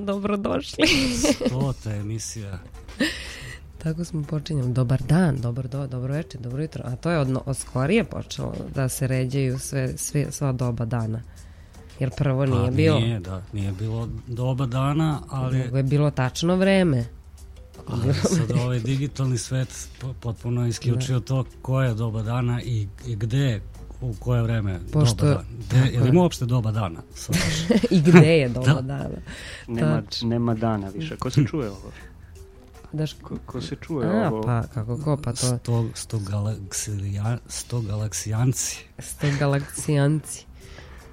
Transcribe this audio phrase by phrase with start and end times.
[0.00, 0.86] dan, dobrodošli.
[1.46, 2.58] Stota emisija.
[3.82, 4.72] Tako smo počinjali.
[4.72, 6.82] Dobar dan, dobro do, dobro večer, dobro jutro.
[6.86, 11.22] A to je od, od skorije počelo da se ređaju sve, sve, sva doba dana.
[11.98, 13.00] Jer prvo nije pa, bilo...
[13.00, 15.58] Nije, da, nije bilo doba dana, ali...
[15.58, 17.04] Nego je bilo tačno vreme.
[17.86, 19.88] Ali sad ovaj digitalni svet
[20.20, 21.24] potpuno isključio da.
[21.24, 23.60] to koje je doba dana i, i gde
[24.00, 25.44] u koje vreme Pošto, doba dana.
[25.68, 27.02] Gde, je li ima uopšte doba dana?
[27.90, 28.80] I gde je doba da.
[28.80, 29.08] dana?
[29.68, 31.16] Nema, nema dana više.
[31.16, 31.92] Ko se čuje ovo?
[32.92, 33.12] Daš...
[33.12, 34.42] Ko, ko se čuje A, ovo?
[34.42, 35.58] pa, kako ko, pa to...
[35.58, 38.84] Sto, sto, galaksija, sto galaksijanci.
[38.98, 40.44] Sto galaksijanci.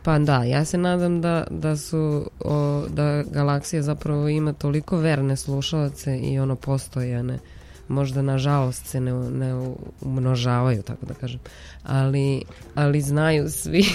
[0.03, 5.37] Pa da, ja se nadam da, da su, o, da galaksija zapravo ima toliko verne
[5.37, 7.39] slušalce i ono postojane.
[7.87, 11.39] Možda nažalost se ne, ne umnožavaju, tako da kažem.
[11.83, 12.41] Ali,
[12.75, 13.85] ali znaju svi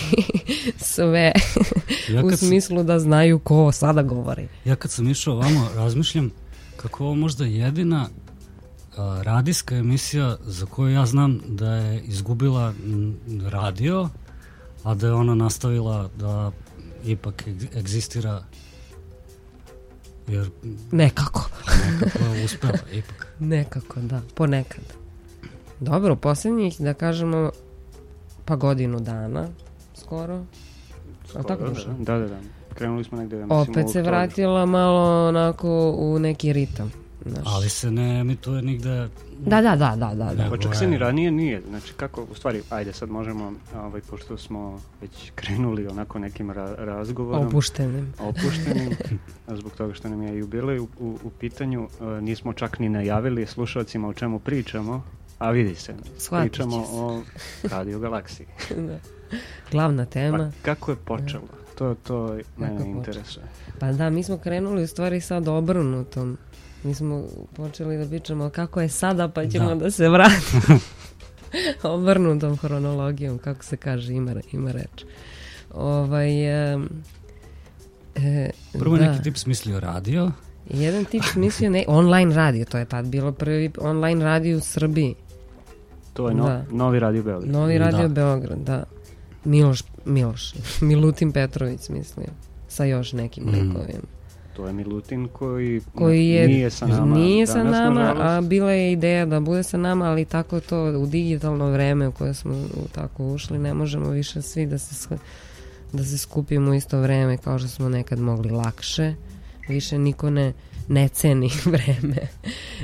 [0.94, 1.32] sve
[2.08, 4.48] ja u smislu sam, da znaju ko sada govori.
[4.64, 6.31] Ja kad sam išao ovamo razmišljam
[6.76, 8.08] kako ovo možda jedina
[8.97, 12.75] a, radijska emisija za koju ja znam da je izgubila
[13.50, 14.08] radio
[14.82, 16.50] a da je ona nastavila da
[17.04, 17.44] ipak
[17.76, 18.42] egzistira
[20.28, 20.50] jer
[20.92, 21.50] nekako
[21.91, 24.84] nekako je uspela ipak nekako da, ponekad.
[25.80, 27.50] Dobro, posljednjih da kažemo
[28.44, 29.48] pa godinu dana
[29.94, 30.44] skoro.
[31.28, 32.38] Skoro, tako da, da, da, da.
[32.75, 36.92] Krenuli smo negde mislim, opet se vratila malo onako u neki ritam
[37.25, 37.44] Naš.
[37.47, 39.08] Ali se ne emituje nigde...
[39.47, 40.34] Da, da, da, da, da.
[40.34, 40.50] da.
[40.50, 41.62] Pa čak se ni ranije nije.
[41.69, 46.75] Znači kako, u stvari, ajde sad možemo, ovaj, pošto smo već krenuli onako nekim ra
[46.78, 47.47] razgovorom.
[47.47, 48.12] Opuštenim.
[48.19, 48.91] Opuštenim,
[49.58, 51.88] zbog toga što nam je jubilej u, u, u pitanju.
[52.20, 55.02] Nismo čak ni najavili slušalcima o čemu pričamo,
[55.38, 57.22] a vidi se, Shvatit pričamo o
[57.62, 58.47] Radio Galaksiji.
[58.88, 58.98] da.
[59.70, 60.38] Glavna tema.
[60.62, 61.44] Pa kako je počelo?
[61.75, 63.47] To, to mene interesuje.
[63.78, 66.38] Pa da, mi smo krenuli u stvari sad obrnutom
[66.84, 67.25] Mi smo
[67.56, 70.78] počeli da pričamo kako je sada, pa ćemo da, da se vratimo.
[71.94, 75.04] Obrnutom hronologijom, kako se kaže, ima, ima reč.
[75.75, 76.78] Ovaj, e,
[78.15, 79.10] e, Prvo da.
[79.10, 80.31] neki tip smislio radio.
[80.70, 85.14] Jedan tip smislio ne, online radio, to je tad bilo prvi online radio u Srbiji.
[86.12, 86.64] To je no, da.
[86.70, 87.50] Novi radio Beograd.
[87.53, 88.14] Novi radio da.
[88.14, 88.84] Beograd, da.
[89.44, 92.28] Miloš, Miloš, Milutin Petrović smislio,
[92.69, 93.75] sa još nekim mm.
[94.56, 97.16] To je Milutin koji, koji je, nije sa nama.
[97.16, 101.06] Nije sa nama, a bila je ideja da bude sa nama, ali tako to u
[101.06, 105.19] digitalno vreme u koje smo tako ušli, ne možemo više svi da se,
[105.93, 109.14] da se skupimo u isto vreme kao što smo nekad mogli lakše.
[109.69, 110.52] Više niko ne,
[110.88, 112.28] ne ceni vreme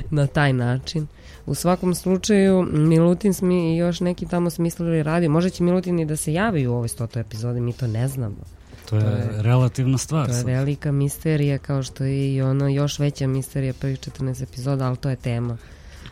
[0.09, 1.07] na taj način.
[1.45, 5.29] U svakom slučaju, Milutin smi i još neki tamo smislili radio.
[5.29, 8.58] Možda će Milutin i da se javi u ovoj stoto epizodi, mi to ne znamo.
[8.89, 10.27] To je, to je relativna stvar.
[10.27, 14.87] To je velika misterija, kao što je i ono još veća misterija prvih 14 epizoda,
[14.87, 15.57] ali to je tema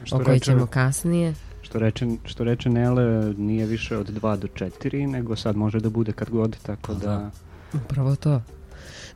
[0.03, 1.33] što o kojoj ćemo kasnije.
[1.61, 5.89] Što reče, što reče Nele, nije više od 2 do 4, nego sad može da
[5.89, 6.99] bude kad god, tako da...
[7.07, 7.31] da...
[7.73, 8.41] Upravo to.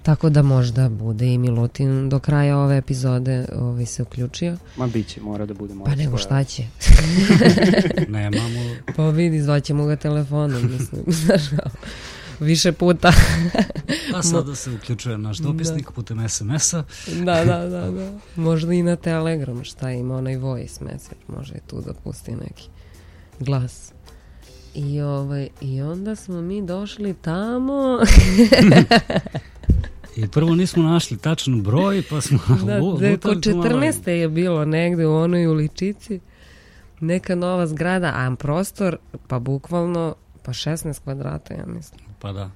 [0.03, 4.57] Tako da možda bude i Milutin do kraja ove epizode ovaj, se uključio.
[4.77, 5.73] Ma biće, mora da bude.
[5.85, 6.63] Pa nego šta će?
[8.07, 8.59] Nemamo.
[8.95, 11.03] Pa vidi, zvaćemo ga telefonom, mislim.
[11.25, 11.41] Znaš
[12.41, 13.13] više puta.
[14.15, 15.91] A sada se uključuje naš dopisnik da.
[15.91, 16.83] putem SMS-a.
[17.25, 18.11] da, da, da, da.
[18.35, 22.69] Možda i na Telegram, šta ima onaj voice message, može i tu da pusti neki
[23.39, 23.91] glas.
[24.75, 27.99] I, ovaj, I onda smo mi došli tamo...
[30.15, 32.39] I prvo nismo našli tačan broj, pa smo...
[32.65, 32.73] Da,
[33.09, 34.09] da ko 14.
[34.09, 36.19] je bilo negde u onoj uličici,
[36.99, 38.97] neka nova zgrada, a prostor,
[39.27, 42.10] pa bukvalno, pa 16 kvadrata, ja mislim.
[42.21, 42.49] Pa da.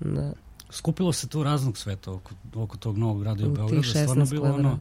[0.00, 0.32] Da.
[0.70, 3.82] Skupilo se tu raznog sveta oko, oko tog novog radio u Beogradu.
[3.82, 4.78] Stvarno bilo ono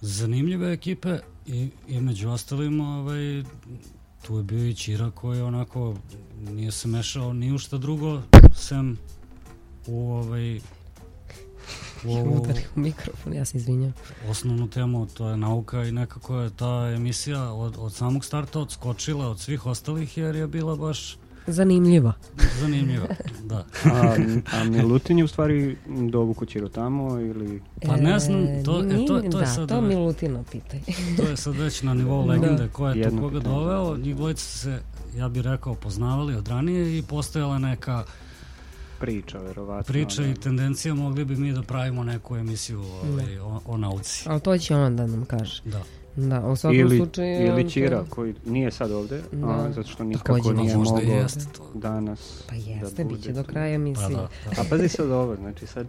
[0.00, 3.44] zanimljive ekipe i, i među ostalim ovaj,
[4.22, 5.96] tu je bio i Čira koji onako
[6.50, 8.22] nije se mešao ni u šta drugo
[8.54, 8.98] sem
[9.86, 10.60] u ovaj
[12.04, 13.94] u ovu mikrofon, ja se izvinjam.
[14.28, 19.28] Osnovnu temu, to je nauka i nekako je ta emisija od, od samog starta odskočila
[19.28, 22.12] od svih ostalih jer je bila baš Zanimljiva.
[22.60, 23.06] Zanimljiva,
[23.44, 23.64] da.
[23.84, 24.16] a,
[24.52, 25.76] a Milutin je u stvari
[26.10, 27.62] dovu kućiru tamo ili...
[27.86, 29.68] Pa ne znam, to, e, to, to da, je sad...
[29.68, 30.80] to Milutina pitaj.
[31.16, 32.32] to je sad već na nivou da.
[32.32, 32.68] legende da.
[32.68, 33.54] ko je Jedno to koga pitanje.
[33.54, 33.96] doveo.
[33.96, 34.80] Njih dvojica se,
[35.16, 38.04] ja bih rekao, poznavali od ranije i postojala neka
[39.00, 39.92] priča, verovatno.
[39.92, 40.28] Priča da.
[40.28, 44.24] i tendencija, mogli bi mi da pravimo neku emisiju ovaj, o, o nauci.
[44.28, 45.62] Ali to će on da nam kaže.
[45.64, 45.82] Da.
[46.16, 47.46] Da, u svakom ili, slučaju...
[47.46, 48.10] Ili Ćira, to...
[48.10, 49.46] koji nije sad ovde, da.
[49.46, 51.60] a, zato što nikako Takođe, nije mogao jest.
[51.74, 54.06] danas Pa jeste, da bit će do kraja emisije.
[54.06, 54.62] Pa da, da.
[54.62, 55.86] A pazi sad ovo, znači sad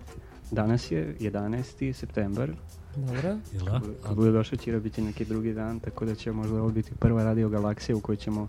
[0.52, 1.94] Danas je 11.
[1.94, 2.52] septembar.
[2.96, 3.38] Dobro.
[3.54, 3.82] Ila?
[4.04, 7.24] Kad bude došao će biti neki drugi dan, tako da će možda ovo biti prva
[7.24, 8.48] radio galaksija u kojoj ćemo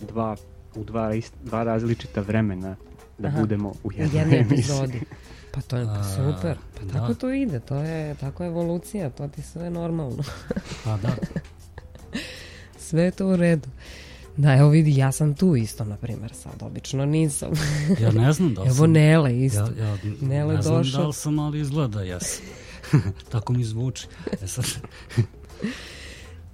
[0.00, 0.36] dva,
[0.74, 1.12] u dva,
[1.44, 2.76] dva različita vremena
[3.18, 3.40] da Aha.
[3.40, 5.00] budemo u jednoj, jednoj epizodi.
[5.52, 6.56] Pa to je pa super.
[6.78, 6.92] Pa da.
[6.92, 10.22] tako to ide, to je tako evolucija, to ti sve normalno.
[10.84, 11.08] pa da.
[12.86, 13.68] sve je to u redu.
[14.36, 17.50] Da, evo vidi, ja sam tu isto, na primjer, sad, obično nisam.
[18.00, 18.76] ja ne znam da li sam.
[18.76, 19.60] Evo Nele isto.
[19.78, 22.44] Ja, ja Nele ne znam da li sam, ali izgleda jesam.
[23.32, 24.06] Tako mi zvuči.
[24.42, 24.64] E sad...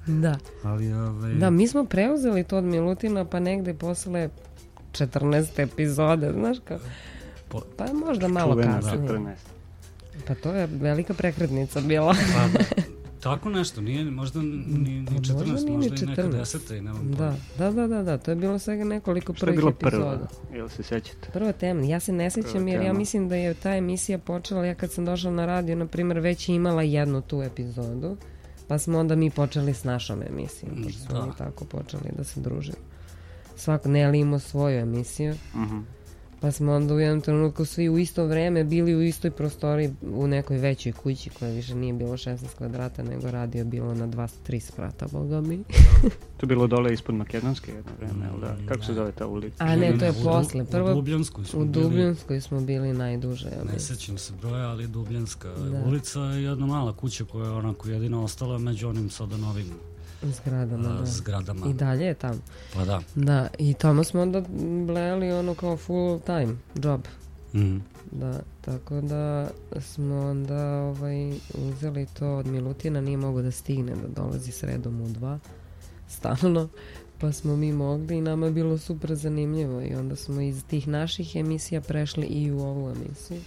[0.06, 0.38] da.
[0.62, 1.08] Ali, ove...
[1.08, 4.28] Ovaj- da, mi smo preuzeli to od Milutina, pa negde posle
[4.92, 5.62] 14.
[5.62, 6.84] epizode, znaš kako?
[7.48, 7.60] Po...
[7.76, 9.08] Pa možda malo kasnije.
[9.08, 9.34] 14.
[10.26, 12.14] Pa to je velika prekretnica bila.
[12.34, 12.64] pa,
[13.20, 17.12] Tako nešto, nije možda ni, ni 14, možda, možda, možda i neka deseta i nemam
[17.12, 19.78] da, da, da, da, da, to je bilo svega nekoliko Šta prvih epizoda.
[19.78, 21.28] Šta je bilo prva, jel se sećate?
[21.32, 24.74] Prva tema, ja se ne sećam jer ja mislim da je ta emisija počela, ja
[24.74, 28.16] kad sam došla na radio, na primjer, već imala jednu tu epizodu,
[28.68, 31.26] pa smo onda mi počeli s našom emisijom, pošto smo da.
[31.26, 32.78] mi tako počeli da se družimo.
[33.56, 35.76] Svako, Neli imao svoju emisiju, uh mhm.
[35.76, 35.97] -huh
[36.40, 40.26] Pa smo onda u jednom trenutku svi u isto vreme bili u istoj prostori u
[40.26, 45.06] nekoj većoj kući koja više nije bilo 16 kvadrata nego radio bilo na 2-3 sprata,
[45.12, 45.58] boga mi.
[46.36, 48.56] to je bilo dole ispod Makedonske jedno vreme, da?
[48.68, 49.64] Kako se zove ta ulica?
[49.64, 50.64] A ne, to je posle.
[50.64, 53.48] Prvo, u Dubljanskoj smo u Dubljanskoj smo bili najduže.
[53.48, 55.84] Ja ne sećam se broja, ali Dubljanska da.
[55.86, 59.66] ulica je jedna mala kuća koja je onako jedina ostala među onim sada novim
[60.22, 61.06] Zgradama, da.
[61.06, 61.66] Zgradama.
[61.66, 62.38] I dalje je tamo.
[62.74, 63.00] Pa da.
[63.14, 64.42] Da, i tamo smo onda
[64.86, 67.00] blejali ono kao full time job.
[67.54, 67.78] Mm.
[68.12, 69.50] Da, tako da
[69.80, 75.08] smo onda ovaj, uzeli to od Milutina, nije mogo da stigne da dolazi sredom u
[75.08, 75.38] dva,
[76.08, 76.68] stalno,
[77.18, 80.88] pa smo mi mogli i nama je bilo super zanimljivo i onda smo iz tih
[80.88, 83.40] naših emisija prešli i u ovu emisiju.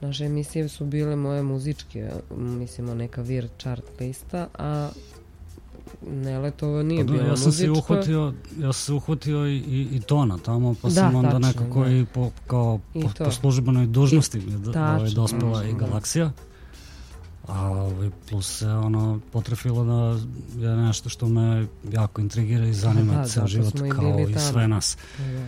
[0.00, 4.90] Naše emisije su bile moje muzičke, mislimo neka vir chart lista, a
[6.06, 10.00] Neletova nije pa, bila ja sam se uhvatio, ja sam se uhvatio i, i, i
[10.00, 11.90] tona tamo, pa da, sam onda tačno, nekako da.
[11.90, 16.32] i po, kao I po, po službenoj dužnosti I, da, tačno, ovaj, dospela i galaksija.
[17.48, 20.20] A ovaj, plus se ono potrefilo da
[20.66, 24.68] je nešto što me jako intrigira i zanima da, ceo život kao i, i sve
[24.68, 24.96] nas.
[25.18, 25.46] Da, da.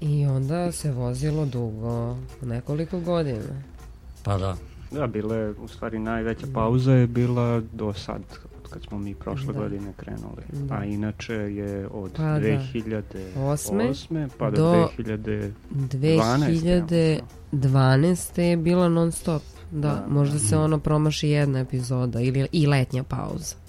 [0.00, 3.62] I onda se vozilo dugo, nekoliko godina.
[4.22, 4.56] Pa da.
[4.92, 8.22] Da, bile, u stvari najveća pauza je bila do sad,
[8.62, 9.60] od kad smo mi prošle da.
[9.60, 10.42] godine krenuli.
[10.52, 10.74] Da.
[10.74, 14.06] A inače je od pa 2008.
[14.10, 14.28] Da.
[14.38, 17.20] pa do, do 2012.
[17.52, 18.40] 2012.
[18.40, 19.42] je bila non stop.
[19.70, 20.38] Da, da možda da.
[20.38, 23.61] se ono promaši jedna epizoda ili i letnja pauza.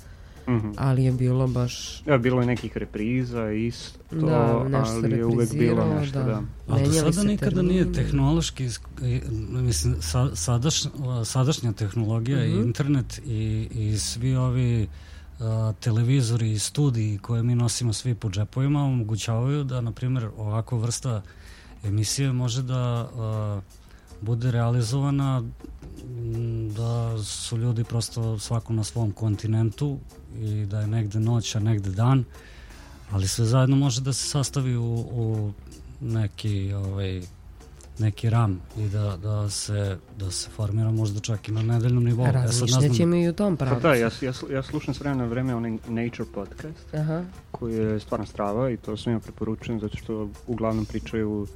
[0.48, 0.74] Mm -hmm.
[0.78, 2.04] ali je bilo baš...
[2.06, 6.26] Ja, bilo je nekih repriza isto, da, ali je uvek bilo nešto, da.
[6.26, 6.42] da.
[6.68, 7.74] A do sada nikada termine.
[7.74, 8.70] nije tehnološki,
[9.50, 10.84] mislim, sa, sadaš,
[11.26, 12.56] sadašnja tehnologija mm -hmm.
[12.56, 12.68] i mhm.
[12.68, 14.88] internet i, i svi ovi
[15.40, 20.78] a, televizori i studiji koje mi nosimo svi po džepovima omogućavaju da, na primjer, ovako
[20.78, 21.22] vrsta
[21.84, 23.62] emisije može da a,
[24.22, 25.44] bude realizovana
[26.78, 29.98] da su ljudi prosto svako na svom kontinentu
[30.36, 32.24] i da je negde noć, a negde dan,
[33.12, 35.52] ali sve zajedno može da se sastavi u, u
[36.02, 37.22] neki ovaj,
[38.00, 42.26] neki ram i da, da, se, da se formira možda čak i na nedeljnom nivou.
[42.26, 43.82] Razmišljaćemo i u tom pravcu.
[43.82, 47.24] Pa da, ja, ja, ja slušam s vremena na vreme onaj Nature podcast, Aha.
[47.52, 51.48] koji je stvarno strava i to svima preporučujem zato što uglavnom pričaju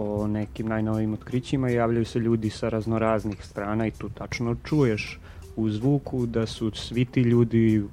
[0.00, 5.20] o nekim najnovijim otkrićima i javljaju se ljudi sa raznoraznih strana i tu tačno čuješ
[5.56, 7.84] u zvuku da su svi ti ljudi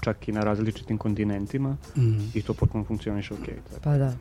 [0.00, 2.30] čak i na različitim kontinentima mm.
[2.34, 3.44] i to potpuno funkcioniše ok.
[3.44, 3.80] Tako.
[3.82, 4.12] Pa da.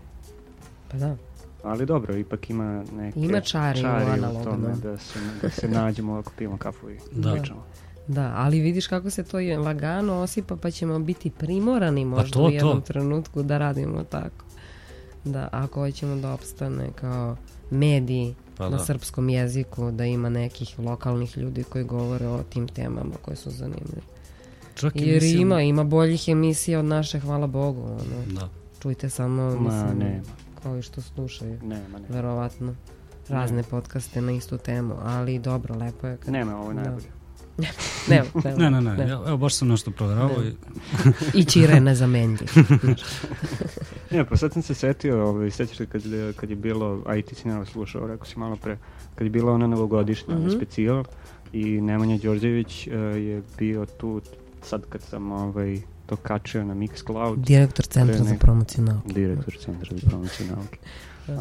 [0.91, 1.15] Pa da.
[1.63, 5.67] Ali dobro, ipak ima neke ima čari, čari u, u tome da se, da se
[5.67, 7.33] nađemo ako pijemo kafu i da.
[7.33, 7.63] pričamo.
[8.07, 12.33] Da, ali vidiš kako se to lagano osipa pa ćemo biti primorani pa možda pa
[12.33, 12.87] to, u jednom to.
[12.87, 14.45] trenutku da radimo tako.
[15.25, 17.35] Da, ako hoćemo da opstane kao
[17.71, 18.85] mediji pa na da.
[18.85, 24.01] srpskom jeziku, da ima nekih lokalnih ljudi koji govore o tim temama koje su zanimljive.
[24.75, 25.41] Čak Jer emisijom...
[25.41, 27.81] ima, ima boljih emisija od naše, hvala Bogu.
[27.81, 28.39] Ono.
[28.39, 28.49] Da.
[28.81, 30.21] Čujte samo, Ma, mislim, ne.
[30.63, 31.59] kao i što slušaju.
[31.63, 32.05] Nema, nema.
[32.09, 32.75] Verovatno.
[33.29, 33.63] Razne ne.
[33.63, 36.17] podcaste na istu temu, ali dobro, lepo je.
[36.17, 36.33] Kad...
[36.33, 36.81] Nema, ovo je da.
[36.81, 37.07] najbolje.
[38.09, 38.23] ne,
[38.57, 39.07] ne, ne, ne, ne.
[39.07, 40.53] Ja, evo baš sam nešto proveravao i...
[41.33, 42.47] I čire nezamenljiv.
[44.17, 46.01] ne, pa sad sam se setio, ovaj, sećaš se kad,
[46.35, 48.77] kad je bilo, a i ti si nema slušao, rekao si malo pre,
[49.15, 50.55] kad je bila ona novogodišnja mm -hmm.
[50.55, 51.03] specijal
[51.53, 54.21] i Nemanja Đorđević uh, je bio tu
[54.61, 57.35] sad kad sam ovaj, to kačio na Mixcloud.
[57.35, 59.13] Direktor Centra za promociju nauke.
[59.13, 60.79] Direktor Centra za promociju nauke.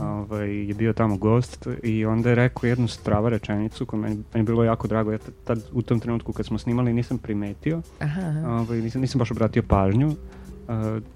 [0.00, 4.47] ovaj, je bio tamo gost i onda je rekao jednu strava rečenicu koja meni, meni
[4.47, 5.12] bilo jako drago.
[5.12, 8.49] Ja tad, u tom trenutku kad smo snimali nisam primetio, aha, aha.
[8.49, 10.17] Ovaj, nisam, nisam baš obratio pažnju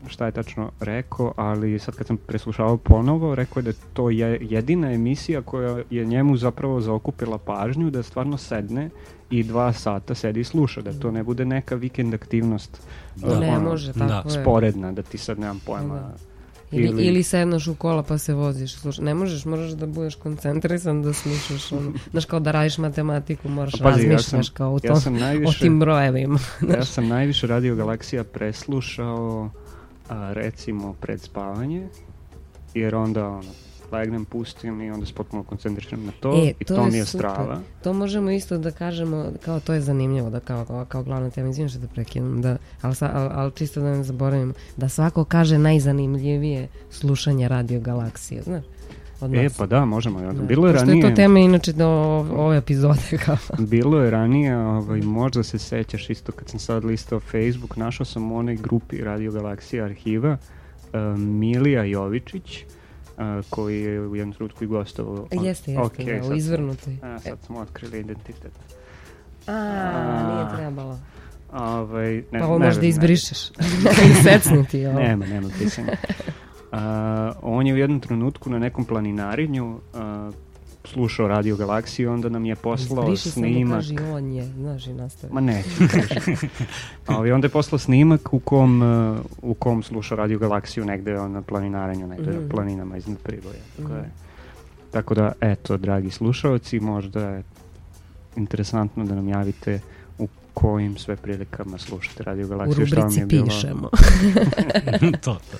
[0.06, 4.10] šta je tačno rekao, ali sad kad sam preslušavao ponovo, rekao je da je to
[4.10, 8.90] je jedina emisija koja je njemu zapravo zaokupila pažnju, da stvarno sedne
[9.30, 12.82] i dva sata sedi i sluša, da to ne bude neka vikend aktivnost
[13.16, 13.40] da.
[13.40, 14.42] ne ono, može, tako da.
[14.42, 16.33] sporedna, da ti sad nemam pojma da
[16.74, 18.74] Ili, ili, sednoš u kola pa se voziš.
[18.74, 19.02] Sluša.
[19.02, 21.72] Ne možeš, moraš da budeš koncentrisan da slušaš.
[21.72, 21.92] Ono.
[22.10, 25.48] Znaš, kao da radiš matematiku, moraš pa, razmišljaš ja sam, kao o, ja sam najviše,
[25.48, 26.38] o tim brojevima.
[26.76, 29.50] ja sam najviše Radio Galaksija preslušao
[30.08, 31.88] a, recimo pred spavanje,
[32.74, 33.50] jer onda ono,
[33.94, 37.04] legnem, pustim i onda se potpuno koncentrišem na to e, i to, to mi je
[37.04, 37.60] strava.
[37.82, 41.48] To možemo isto da kažemo, kao to je zanimljivo, da kao, kao, kao glavna tema,
[41.48, 45.58] izvijem što te prekinem, da, ali, ali, ali čisto da ne zaboravim, da svako kaže
[45.58, 48.64] najzanimljivije slušanje Radio Galaksije, znaš?
[49.20, 50.20] Od e, pa da, možemo.
[50.20, 50.42] Da.
[50.42, 51.02] Bilo je Pošto ranije...
[51.04, 51.88] je to tema inače do
[52.36, 53.00] ove epizode.
[53.24, 53.36] Kao.
[53.58, 58.32] Bilo je ranije, ovaj, možda se sećaš isto kad sam sad listao Facebook, našao sam
[58.32, 60.36] u onoj grupi Radio Galaksija arhiva
[60.94, 62.64] uh, Milija Jovičić,
[63.18, 65.26] uh, koji je u jednom trenutku i gostovao.
[65.30, 66.96] Jeste, jeste, okay, da, u izvrnutoj.
[67.02, 68.52] A, sad smo otkrili identitet.
[69.46, 70.98] A, a nije trebalo.
[71.52, 73.50] Ovaj, ne, pa ovo možda izbrišeš.
[74.10, 74.98] I secnuti ovo.
[74.98, 75.92] Nema, nema pisanja.
[76.72, 76.78] Uh,
[77.42, 80.34] on je u jednom trenutku na nekom planinarinju uh,
[80.84, 83.82] slušao Radio Galaksiju, onda nam je poslao Zbriši snimak.
[83.82, 85.32] Zbriši se on je, znaš i nastavi.
[85.32, 85.68] Ma neću.
[87.06, 91.42] Ali onda je poslao snimak u kom, uh, u kom sluša Radio Galaksiju negde na
[91.42, 92.42] planinaranju, negde mm.
[92.42, 93.54] na planinama iznad Priboja.
[93.78, 93.82] Mm.
[93.82, 94.10] Tako, je.
[94.90, 97.42] tako da, eto, dragi slušalci, možda je
[98.36, 99.80] interesantno da nam javite
[100.18, 102.82] u kojim sve prilikama slušate Radio Galaksiju.
[102.82, 103.90] U rubrici pišemo.
[105.24, 105.58] to, to.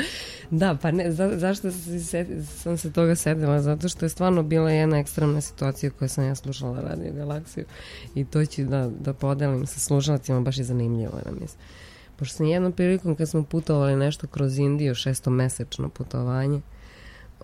[0.50, 3.62] Da, pa ne, za, zašto se, sam se toga sedela?
[3.62, 7.64] Zato što je stvarno bila jedna ekstremna situacija koju sam ja slušala Radio Galaksiju
[8.14, 11.60] i to ću da, da podelim sa slušalcima, baš je zanimljivo da mislim.
[12.16, 16.60] Pošto sam jednom prilikom kad smo putovali nešto kroz Indiju, šestomesečno putovanje,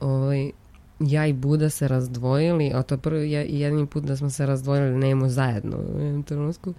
[0.00, 0.50] ovaj,
[1.00, 4.99] ja i Buda se razdvojili, a to je prvi jedini put da smo se razdvojili,
[4.99, 6.75] nemo zajedno u jednom trenutku,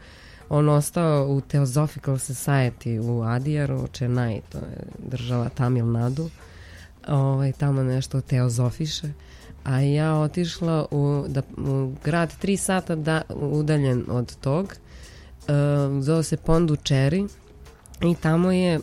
[0.50, 6.30] on ostao u Theosophical Society u Adijaru, Chennai, to je država Tamil Nadu,
[7.08, 9.08] ovaj, tamo nešto teozofiše,
[9.64, 16.24] a ja otišla u, da, u grad tri sata da, udaljen od tog, uh, zove
[16.24, 17.26] se Pondučeri
[18.02, 18.80] i tamo je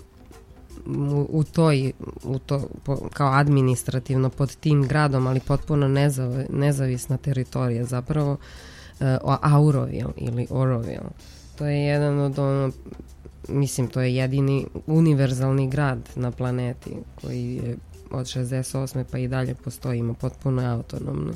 [0.86, 1.92] u, u toj,
[2.24, 9.06] u to, po, kao administrativno pod tim gradom, ali potpuno nezav, nezavisna teritorija, zapravo uh,
[9.42, 11.10] Auroville ili Oroville
[11.62, 12.72] to je jedan od ono,
[13.48, 16.90] mislim to je jedini univerzalni grad na planeti
[17.20, 17.76] koji je
[18.10, 19.04] od 68.
[19.10, 21.32] pa i dalje postoji, ima potpuno autonomno.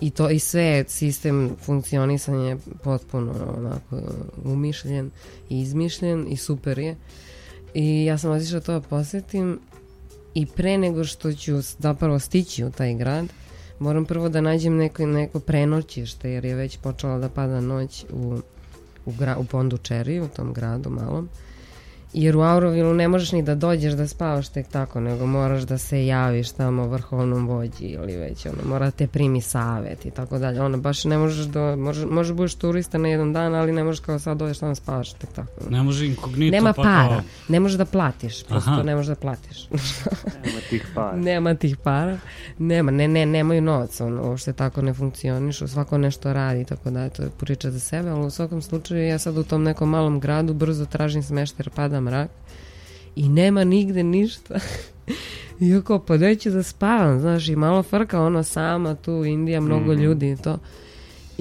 [0.00, 4.00] I to i sve sistem funkcionisanja je potpuno onako
[4.44, 5.10] umišljen
[5.48, 6.96] i izmišljen i super je.
[7.74, 9.60] I ja sam otišla to da posjetim
[10.34, 13.26] i pre nego što ću zapravo stići u taj grad,
[13.78, 18.40] moram prvo da nađem neko, neko prenoćište jer je već počela da pada noć u
[19.06, 21.28] u, gra, u Pondučeri, u tom gradu malom.
[22.12, 25.78] Jer u Aurovilu ne možeš ni da dođeš da spavaš tek tako, nego moraš da
[25.78, 30.38] se javiš tamo vrhovnom vođi ili već ono, mora da te primi savet i tako
[30.38, 30.62] dalje.
[30.62, 33.84] Ono, baš ne možeš da, možeš, možeš da budeš turista na jedan dan, ali ne
[33.84, 35.70] možeš kao sad dođeš tamo spavaš tek tako.
[35.70, 37.20] Ne može inkognito Nema pa para, kao...
[37.48, 38.82] ne možeš da platiš, prosto Aha.
[38.82, 39.68] ne možeš da platiš.
[40.44, 41.16] Nema tih para.
[41.16, 42.18] Nema tih para,
[42.58, 47.08] nema, ne, ne, nemaju novac, ono, uopšte tako ne funkcioniš, svako nešto radi, tako da,
[47.08, 50.20] to je priča za sebe, ali u svakom slučaju ja sad u tom nekom malom
[50.20, 52.30] gradu brzo tražim smešter, pada mrak
[53.16, 54.54] i nema nigde ništa.
[55.60, 59.60] I oko, pa da ću da spavam, znaš, i malo frka ono sama tu, Indija,
[59.60, 60.00] mnogo mm.
[60.00, 60.58] ljudi i to.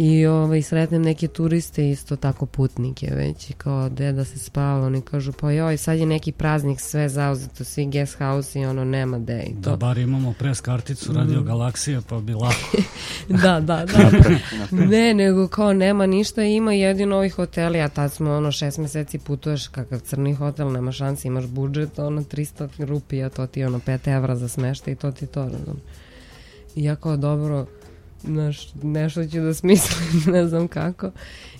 [0.03, 4.85] I ovaj, sretnem neke turiste, isto tako putnike već, i kao, gde da se spava,
[4.85, 8.85] oni kažu, pa joj, sad je neki praznik, sve zauzeto, svi guest house i ono,
[8.85, 9.69] nema de i to.
[9.69, 11.45] Da, bar imamo pres karticu Radio mm.
[11.45, 12.77] Galaksija, pa bi lako.
[13.43, 14.11] da, da, da.
[14.85, 19.19] ne, nego kao nema ništa, ima jedino ovih hoteli, a tad smo ono šest meseci
[19.19, 24.15] putuješ kakav crni hotel, nema šanse, imaš budžet, ono 300 rupija, to ti ono 5
[24.15, 25.79] evra za smešta i to ti to, razum.
[26.75, 27.65] I ja kao dobro,
[28.23, 31.11] znaš, nešto ću da smislim, ne znam kako.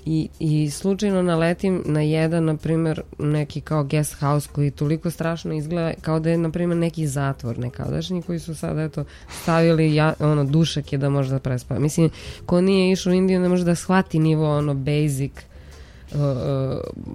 [0.06, 5.54] I, I slučajno naletim na jedan, na primjer, neki kao guest house koji toliko strašno
[5.54, 9.06] izgleda kao da je, na primjer, neki zatvor nekadašnji koji su sad, eto,
[9.42, 11.80] stavili ja, ono, dušak je da može da prespava.
[11.80, 12.10] Mislim,
[12.46, 15.32] ko nije išao u Indiju ne može da shvati nivo, ono, basic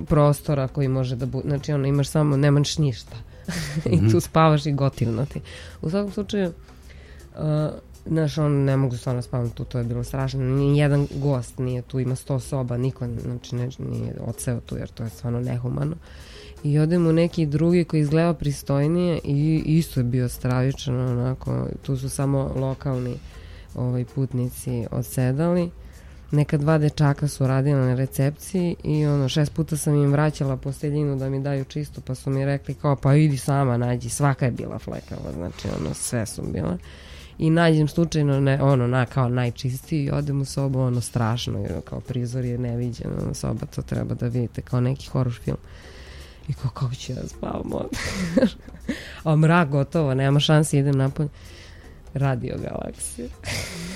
[0.06, 3.16] prostora koji može da bude, znači ono imaš samo, nemaš ništa
[3.92, 4.18] i tu mhm.
[4.18, 5.40] spavaš i gotivno ti.
[5.82, 6.52] U svakom slučaju,
[7.38, 7.42] uh,
[8.08, 10.40] znaš, on ne mogu stvarno spavati tu, to je bilo strašno.
[10.40, 14.88] Ni jedan gost nije tu, ima sto soba, niko znači, ne, nije odseo tu, jer
[14.88, 15.96] to je stvarno nehumano.
[16.62, 22.08] I odemo neki drugi koji izgleda pristojnije i isto je bio stravičan, onako, tu su
[22.08, 23.14] samo lokalni
[23.74, 25.70] ovaj, putnici odsedali
[26.30, 31.16] neka dva dečaka su radila na recepciji i ono šest puta sam im vraćala posteljinu
[31.16, 34.50] da mi daju čistu pa su mi rekli kao pa idi sama nađi svaka je
[34.50, 36.76] bila flekava znači ono sve su bile
[37.38, 42.00] i nađem slučajno ne, ono na, kao najčistiji i odem u sobu ono strašno kao
[42.00, 45.56] prizor je neviđen ono, soba to treba da vidite kao neki horror film.
[46.48, 47.70] I kao kako ću ja spavam
[49.24, 51.28] a mrak gotovo nema šanse idem napolje.
[52.14, 53.28] Radio galaksije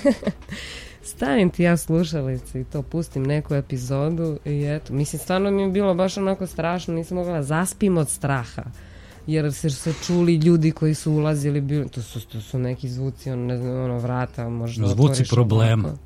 [1.02, 5.68] stavim ti ja slušalice i to pustim neku epizodu i eto, mislim, stvarno mi je
[5.68, 8.62] bilo baš onako strašno, nisam mogla zaspim od straha
[9.32, 13.30] jer se se čuli ljudi koji su ulazili, bili, to, su, to su neki zvuci,
[13.30, 15.88] on, ne znam, ono, vrata, možda Zvuci problema.
[15.88, 16.04] Ovako.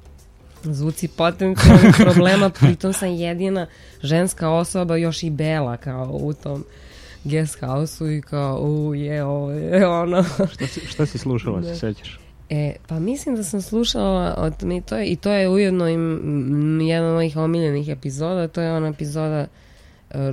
[0.65, 3.67] Zvuci potencijalnih problema, pritom sam jedina
[4.03, 6.65] ženska osoba, još i bela, kao u tom
[7.25, 10.25] guest house-u i kao, u, je, ovo je, ono.
[10.53, 12.19] šta, si, šta si slušala, se sećaš?
[12.51, 16.81] E, pa mislim da sam slušala od, mi to je, i to je ujedno im,
[16.81, 19.64] jedna od mojih omiljenih epizoda, to je ona epizoda uh,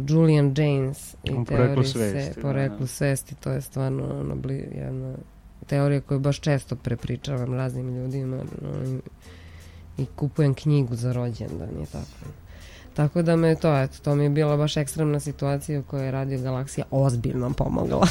[0.07, 2.87] Julian James i On teorije svesti, se, poreklu da.
[2.87, 5.15] svesti, to je stvarno ono, bli, jedna
[5.67, 8.99] teorija koju baš često prepričavam raznim ljudima no, i,
[10.01, 12.31] i kupujem knjigu za rođendan i tako.
[12.93, 16.11] Tako da me to, eto, to mi je bila baš ekstremna situacija u kojoj je
[16.11, 18.07] Radio Galaksija ozbiljno pomogla.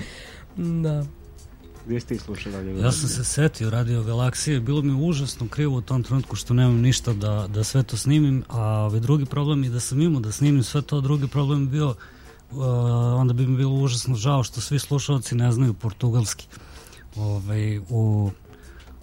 [0.84, 1.04] da.
[1.88, 2.80] Gdje ste ih slušali?
[2.80, 6.80] Ja sam se setio Radio Galaksije, bilo mi užasno krivo u tom trenutku što nemam
[6.80, 10.32] ništa da, da sve to snimim, a ovaj drugi problem je da sam imao da
[10.32, 11.96] snimim sve to, drugi problem je bio uh,
[13.16, 16.46] onda bi mi bilo užasno žao što svi slušalci ne znaju portugalski.
[17.16, 18.30] Ovaj, u,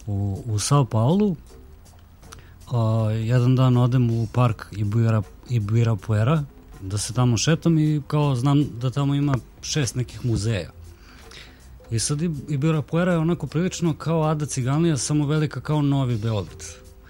[0.08, 1.36] u, u Sao Paulo uh,
[3.14, 6.44] jedan dan odem u park Ibuira, Ibirapuera
[6.82, 10.72] da se tamo šetam i kao znam da tamo ima šest nekih muzeja
[11.92, 16.64] I sad Ibirapuera je onako prilično kao Ada Ciganlija, samo velika kao Novi Beograd.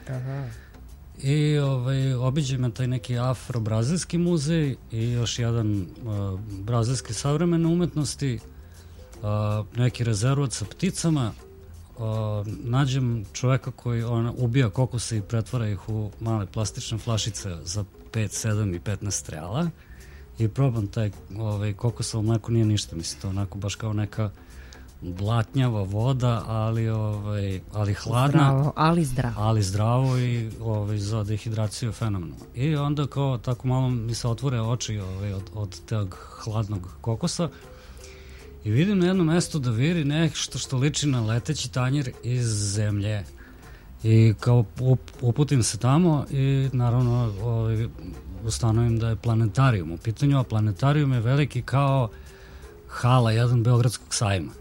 [0.08, 0.48] Aha.
[1.24, 8.40] I ovaj, obiđe me taj neki afro-brazilski muzej i još jedan uh, brazilski savremene umetnosti,
[9.22, 11.32] uh, neki rezervat sa pticama,
[11.98, 12.04] uh,
[12.64, 18.48] nađem čoveka koji on, ubija kokose i pretvara ih u male plastične flašice za 5,
[18.48, 19.70] 7 i 15 strela
[20.40, 24.32] i probam taj ovaj, kokosovo mleko nije ništa, mislim to onako baš kao neka
[25.02, 29.36] blatnjava voda, ali ovaj ali hladna, zdravo, ali zdravo.
[29.38, 32.46] Ali zdravo i ovaj za dehidraciju fenomenalno.
[32.56, 37.50] I onda kao tako malo mi se otvore oči ovaj od od tog hladnog kokosa.
[38.64, 43.24] I vidim na jednom mestu da viri nešto što liči na leteći tanjir iz zemlje.
[44.04, 47.88] I kao up, uputim se tamo i naravno ovaj,
[48.46, 52.10] ustanovim da je planetarijum u pitanju, a planetarijum je veliki kao
[52.88, 54.52] hala jedan Beogradskog sajma.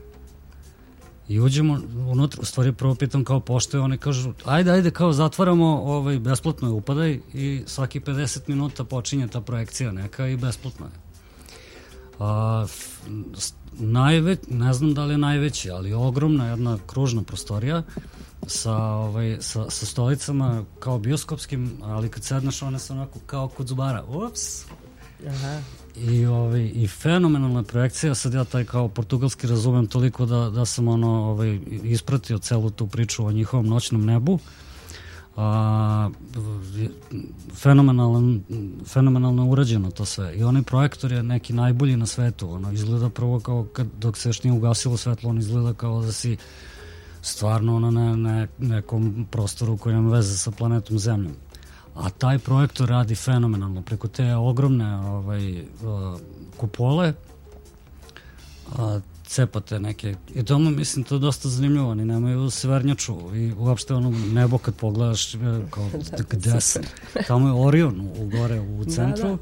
[1.28, 5.66] I uđemo unutra, u stvari prvo pitam kao pošto oni kažu, ajde, ajde, kao zatvaramo,
[5.66, 10.92] ovaj, besplatno je upadaj i svaki 50 minuta počinje ta projekcija neka i besplatno je.
[12.18, 12.66] A,
[13.72, 17.82] najveć, ne znam da li je najveći, ali ogromna jedna kružna prostorija
[18.46, 23.68] sa, ovaj, sa, sa stolicama kao bioskopskim, ali kad sedneš one su onako kao kod
[23.68, 24.04] zubara.
[24.04, 24.64] Ups!
[25.28, 25.60] Aha.
[25.96, 30.88] I, ovaj, I fenomenalna projekcija, sad ja taj kao portugalski razumem toliko da, da sam
[30.88, 34.38] ono, ovaj, ispratio celu tu priču o njihovom noćnom nebu.
[35.36, 36.10] A,
[37.54, 38.42] fenomenalan,
[38.86, 40.36] fenomenalno urađeno to sve.
[40.36, 42.50] I onaj projektor je neki najbolji na svetu.
[42.50, 46.12] Ono, izgleda prvo kao kad, dok se još nije ugasilo svetlo, on izgleda kao da
[46.12, 46.36] si
[47.22, 51.34] stvarno ono, na ne, nekom prostoru koji nema veze sa planetom Zemljom
[51.94, 53.82] a taj projektor radi fenomenalno.
[53.82, 56.18] Preko te ogromne ovaj, uh,
[56.56, 57.12] kupole
[58.78, 60.14] a, cepate neke.
[60.34, 61.90] I tamo mislim to je dosta zanimljivo.
[61.90, 65.38] Oni nemaju severnjaču i uopšte ono nebo kad pogledaš e,
[65.70, 65.90] kao
[66.30, 66.80] gde se
[67.26, 69.28] tamo je Orion u, gore u centru.
[69.28, 69.38] da, da.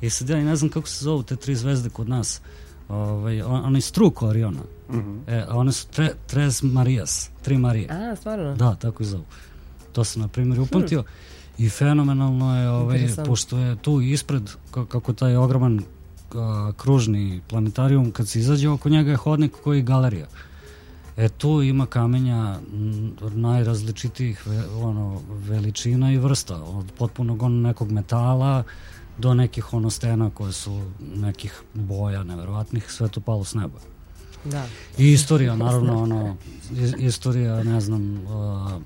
[0.00, 2.40] i sad ja ne znam kako se zovu te tri zvezde kod nas.
[2.88, 4.60] Ovaj, on, onaj struk Oriona.
[4.90, 4.98] Mhm.
[4.98, 5.20] -huh.
[5.26, 8.54] e, a one su tre, Tres Marijas tri Marije a stvarno?
[8.54, 9.24] da tako je zovu.
[9.92, 11.00] To sam na primjer upamtio.
[11.00, 15.82] hmm i fenomenalno je ovaj, pošto je tu ispred kako taj ogroman
[16.34, 20.26] a, kružni planetarium kad se izađe oko njega je hodnik koji je galerija
[21.16, 22.58] e tu ima kamenja
[23.34, 28.62] najrazličitijih ve, ono, veličina i vrsta od potpunog ono nekog metala
[29.18, 30.82] do nekih ono stena koje su
[31.14, 33.78] nekih boja neverovatnih, sve to palo s neba.
[34.44, 34.66] Da.
[34.98, 36.36] I istorija, naravno, ono,
[36.98, 38.82] istorija, ne znam, uh,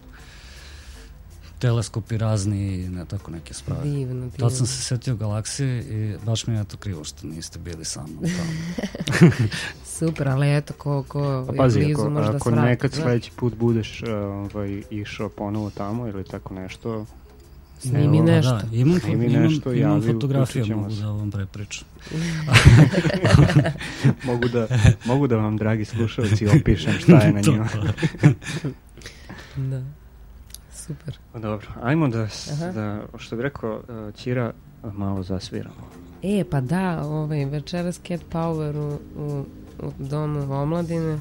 [1.61, 3.83] teleskopi razni, ne tako neke sprave.
[3.83, 4.31] Divno, divno.
[4.39, 8.03] Tad sam se setio galaksije i baš mi je to krivo što niste bili sa
[8.07, 9.31] mnom tamo.
[9.99, 13.55] Super, ali eto, ko, ko pa, pazi, je blizu ako, možda ako nekad sledeći put
[13.55, 14.09] budeš uh,
[14.55, 17.07] ovaj, išao ponovo tamo ili tako nešto,
[17.81, 18.53] Snimi Evo, nešto.
[18.53, 21.89] Da, imam, Snimi imam, nešto, imam javi, fotografije, mogu da vam prepričam.
[24.27, 24.67] mogu, da,
[25.05, 27.69] mogu da vam, dragi slušalci, opišem šta je na njima.
[29.57, 30.00] da.
[30.87, 31.19] Super.
[31.33, 32.29] Pa dobro, ajmo da,
[32.75, 35.91] da što bi rekao, uh, Ćira, malo zasviramo.
[36.23, 39.45] E, pa da, ovaj, večeras Cat Power u, u,
[39.87, 41.19] u domu omladine.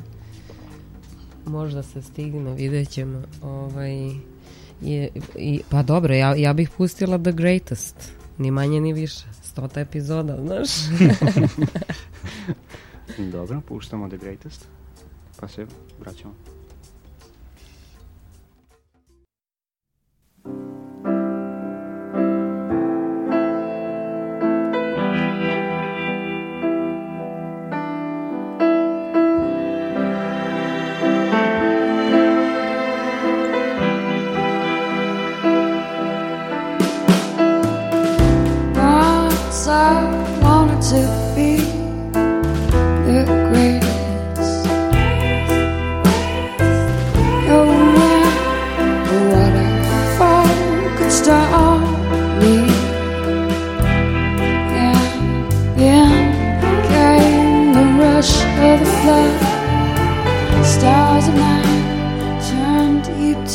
[1.46, 3.22] Možda se stigne, vidjet ćemo.
[3.42, 4.12] Ovaj,
[4.82, 8.14] je, i, pa dobro, ja, ja bih pustila The Greatest.
[8.38, 9.26] Ni manje ni više.
[9.44, 10.70] Stota epizoda, znaš.
[13.34, 14.68] dobro, puštamo The Greatest.
[15.40, 15.66] Pa se
[16.00, 16.59] vraćamo.
[39.70, 40.04] I
[40.42, 41.02] wanted to
[41.36, 41.58] be
[43.06, 44.66] the greatest.
[47.48, 47.60] No
[47.96, 48.32] man
[49.30, 50.48] waterfall
[50.98, 51.82] could stop
[52.42, 52.56] me.
[55.78, 56.20] And
[56.90, 58.34] came the rush
[58.68, 59.36] of the flood.
[60.66, 61.70] Stars of mine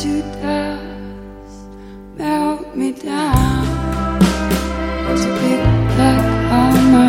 [0.02, 1.68] to dust,
[2.16, 3.64] melt me down.
[5.10, 7.03] It's a big smo,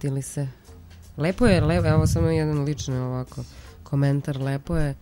[0.00, 0.48] vratili se.
[1.16, 3.44] Lepo je, lepo, evo samo jedan lični ovako
[3.82, 4.94] komentar, lepo je,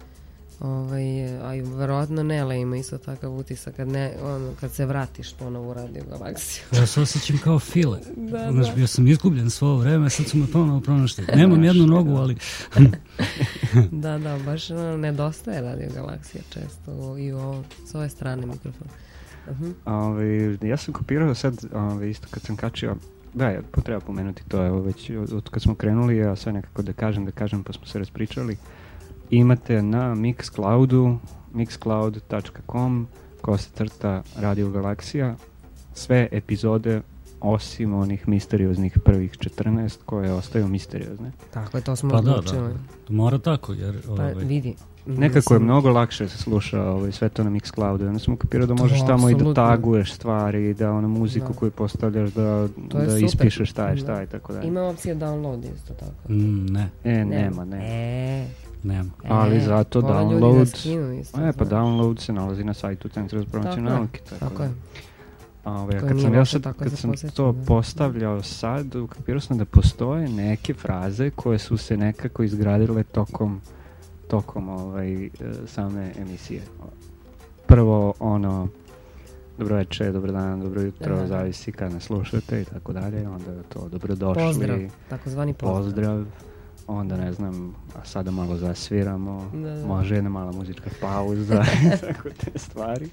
[0.60, 5.34] ovaj, a i verovatno Nele ima isto takav utisak kad, ne, ono, kad se vratiš
[5.34, 6.64] ponovo u radio galaksiju.
[6.72, 7.98] Ja se osjećam kao file.
[8.32, 8.74] da, Znaš, da.
[8.74, 11.24] bio sam izgubljen svo vreme, sad su me ponovo pronašli.
[11.34, 12.36] Nemam jednu nogu, ali...
[14.02, 18.90] da, da, baš nedostaje radio galaksija često i o, s ove strane mikrofona.
[19.50, 19.72] Uh -huh.
[19.84, 22.96] Ove, ja sam kopirao sad, ove, isto kad sam kačio,
[23.38, 26.92] da, potreba pomenuti to, evo već od, od kad smo krenuli, ja sve nekako da
[26.92, 28.56] kažem, da kažem, pa smo se raspričali.
[29.30, 31.16] Imate na Mixcloudu,
[31.54, 33.06] mixcloud.com,
[33.40, 35.36] ko se crta Radio Galaksija,
[35.94, 37.02] sve epizode
[37.40, 41.32] osim onih misterioznih prvih 14 koje ostaju misteriozne.
[41.50, 42.68] Tako je, to smo pa odlučili.
[42.68, 42.78] Da, da.
[43.08, 44.02] Mora tako, jer...
[44.06, 44.34] Pa ovaj...
[44.34, 44.74] vidi,
[45.16, 48.06] Nekako je mnogo lakše se sluša ovaj, sve to na Mixcloudu.
[48.06, 51.58] Onda sam ukapirao da možeš tamo i da taguješ stvari, da ono muziku da.
[51.58, 54.22] koju postavljaš, da, da ispišeš šta je šta da.
[54.22, 54.68] i tako dalje.
[54.68, 56.32] Ima opcija download isto tako.
[56.32, 56.88] Mm, ne.
[57.04, 57.78] E, nema, ne.
[57.82, 58.46] E.
[58.82, 59.10] Nema.
[59.24, 60.58] E, Ali zato download...
[60.58, 64.20] Da skinu isto, e, pa download se nalazi na sajtu Centra za promociju nauke.
[64.20, 64.70] Tako, tako je.
[65.64, 67.64] Ove, kad sam, ja sad, kad sam to da.
[67.66, 73.60] postavljao sad, ukapirao sam da postoje neke fraze koje su se nekako izgradile tokom
[74.28, 75.30] tokom ovaj, e,
[75.66, 76.62] same emisije.
[77.66, 78.68] Prvo ono
[79.58, 81.26] dobro večer, dobro dan, dobro jutro, da, da.
[81.26, 84.42] zavisi kad nas slušate i tako dalje, onda to dobrodošli.
[84.44, 85.84] Pozdrav, takozvani pozdrav.
[85.84, 86.24] pozdrav.
[86.86, 89.86] Onda ne znam, a sada malo zasviramo, da, da.
[89.86, 91.64] može jedna mala muzička pauza,
[92.06, 93.08] tako te stvari.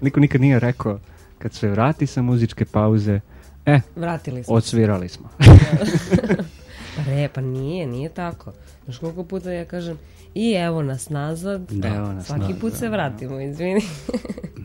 [0.00, 0.98] Niko nikad nije rekao,
[1.38, 3.20] kad se vrati sa muzičke pauze,
[3.66, 4.54] e, Vratili smo.
[4.54, 5.28] odsvirali smo.
[6.96, 8.52] pa re, pa nije, nije tako.
[8.84, 9.98] Znaš koliko puta ja kažem,
[10.34, 11.72] I evo nas nazad.
[11.72, 11.88] Da.
[11.88, 13.80] Evo nas Svaki nazad, put se vratimo, izvini.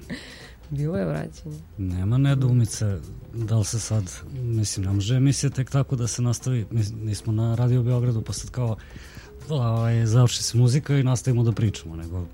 [0.69, 1.59] Bilo je vraćanje.
[1.77, 2.97] Nema nedoumice
[3.33, 7.33] da li se sad, mislim, ne može emisija tek tako da se nastavi, mi nismo
[7.33, 8.75] na Radio Beogradu pa sad kao
[9.49, 12.25] ovaj, završi se muzika i nastavimo da pričamo, nego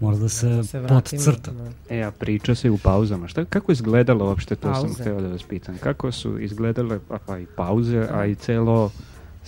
[0.00, 1.50] mora da se, da se pod crta.
[1.50, 1.94] Da.
[1.96, 3.28] E, a priča se u pauzama.
[3.28, 4.94] Šta, kako je izgledalo uopšte, to pauze.
[4.94, 5.78] sam hteo da vas pitam.
[5.78, 8.90] Kako su izgledale, pa, pa i pauze, a i celo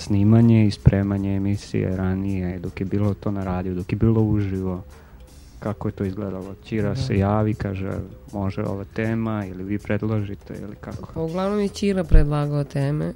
[0.00, 4.82] snimanje i spremanje emisije ranije, dok je bilo to na radiju, dok je bilo uživo,
[5.58, 6.54] kako je to izgledalo?
[6.64, 6.96] Čira da.
[6.96, 7.92] se javi, kaže
[8.32, 11.12] može ova tema ili vi predložite ili kako?
[11.14, 13.12] Pa uglavnom je Čira predlagao teme,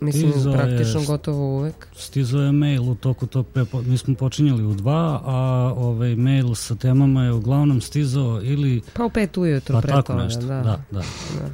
[0.00, 1.88] mislim stizo praktično je, gotovo uvek.
[1.96, 3.82] Stizo je mail u toku tog prepo...
[3.82, 8.82] mi smo počinjali u dva, a ovaj mail sa temama je uglavnom stizao ili...
[8.94, 10.46] Pa u pet ujutru pa pre toga, da.
[10.46, 11.02] da, da.
[11.34, 11.48] da.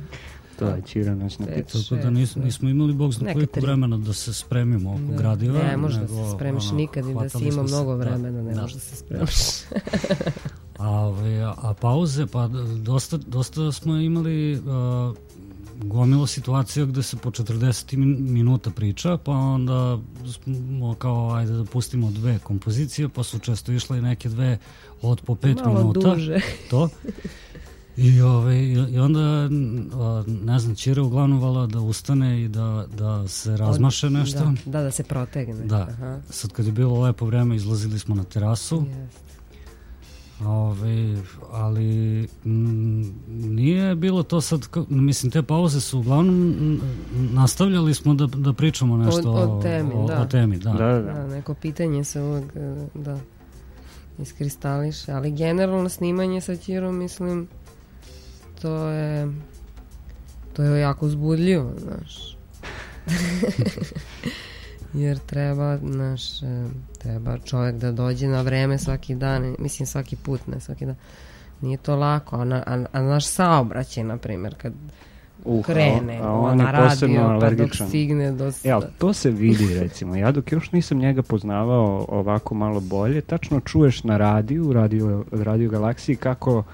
[0.71, 4.13] To je Čira nas ne Tako da nis, nismo imali bog zna koliko vremena da
[4.13, 5.17] se spremimo oko da.
[5.17, 5.63] gradiva.
[5.63, 8.05] Ne, može da se spremiš ono, nikad i da si ima mnogo da.
[8.05, 8.61] vremena, ne da.
[8.61, 9.35] može da se spremiš.
[10.79, 12.49] a, ove, a pauze, pa
[12.83, 15.17] dosta, dosta smo imali uh,
[15.83, 19.99] gomilo situacija gde se po 40 minuta priča, pa onda
[20.33, 24.59] smo kao, ajde da pustimo dve kompozicije, pa su često išle i neke dve
[25.03, 26.15] od po 5 Malo minuta.
[26.15, 26.41] duže.
[26.71, 26.89] To.
[27.97, 29.49] I, ove, I onda,
[30.45, 34.39] ne znam, Čira uglavnom vala da ustane i da, da se razmaše nešto.
[34.39, 35.67] Da, da, da se protegne.
[35.67, 35.87] Da.
[35.91, 36.21] Aha.
[36.31, 38.77] Sad kad je bilo lepo vreme, izlazili smo na terasu.
[38.77, 39.25] Jeste.
[40.41, 46.81] Ove, ali m, nije bilo to sad, mislim, te pauze su uglavnom
[47.13, 50.21] nastavljali smo da, da pričamo nešto o, o temi, o, da.
[50.21, 50.73] o temi, da.
[50.73, 51.01] Da, da.
[51.01, 51.27] da.
[51.27, 52.45] neko pitanje se uvek,
[52.95, 53.19] da,
[54.19, 57.49] iskristališe, ali generalno snimanje sa Čirom, mislim,
[58.65, 59.33] to je
[60.53, 62.37] to je jako uzbudljivo, znaš.
[65.05, 66.65] Jer treba, znaš, e,
[66.99, 70.95] treba čovjek da dođe na vreme svaki dan, mislim svaki put, ne svaki dan.
[71.61, 74.73] Nije to lako, a, a, a naš saobraćaj, na primjer, kad
[75.45, 78.53] uh, krene a on, na radio, pa dok stigne do...
[78.65, 80.17] Ja, to se vidi, recimo.
[80.17, 85.71] Ja dok još nisam njega poznavao ovako malo bolje, tačno čuješ na radiju, radio, radio
[85.71, 86.65] Galaksiji, kako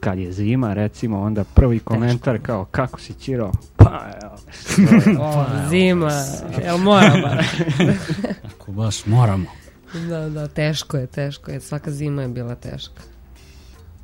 [0.00, 3.52] kad je zima, recimo, onda prvi komentar kao, kako si Ćiro?
[3.76, 4.36] Pa, evo.
[5.20, 6.10] o, zima,
[6.64, 7.44] jel mora bar?
[8.54, 9.46] Ako baš moramo.
[10.08, 11.60] Da, da, teško je, teško je.
[11.60, 13.02] Svaka zima je bila teška.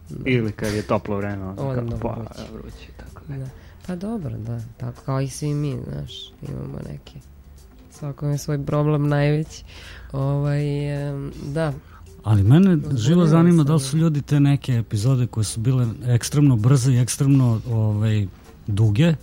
[0.08, 0.30] Da.
[0.30, 2.52] Ili kad je toplo vreme, onda kao, pa, vruće.
[2.52, 3.46] vruće, tako da.
[3.86, 7.18] Pa dobro, da, tako kao i svi mi, znaš, imamo neki,
[7.90, 9.64] svako je svoj problem najveći.
[10.12, 10.62] Ovaj,
[11.44, 11.72] da,
[12.22, 16.56] Ali mene živo zanima da li su ljudi te neke epizode koje su bile ekstremno
[16.56, 18.26] brze i ekstremno ovaj,
[18.66, 19.14] duge,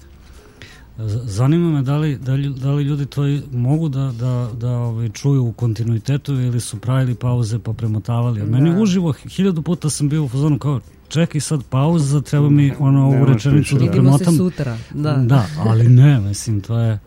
[1.24, 5.10] Zanima me da li, da li, da li ljudi to mogu da, da, da ovaj,
[5.10, 8.40] čuju u kontinuitetu ili su pravili pauze pa premotavali.
[8.40, 8.46] Da.
[8.46, 13.06] Meni uživo, hiljadu puta sam bio u fazonu kao čekaj sad pauza, treba mi ono
[13.06, 14.14] ovu rečenicu da premotam.
[14.14, 15.14] Vidimo se sutra, da.
[15.14, 17.00] Da, ali ne, mislim, to je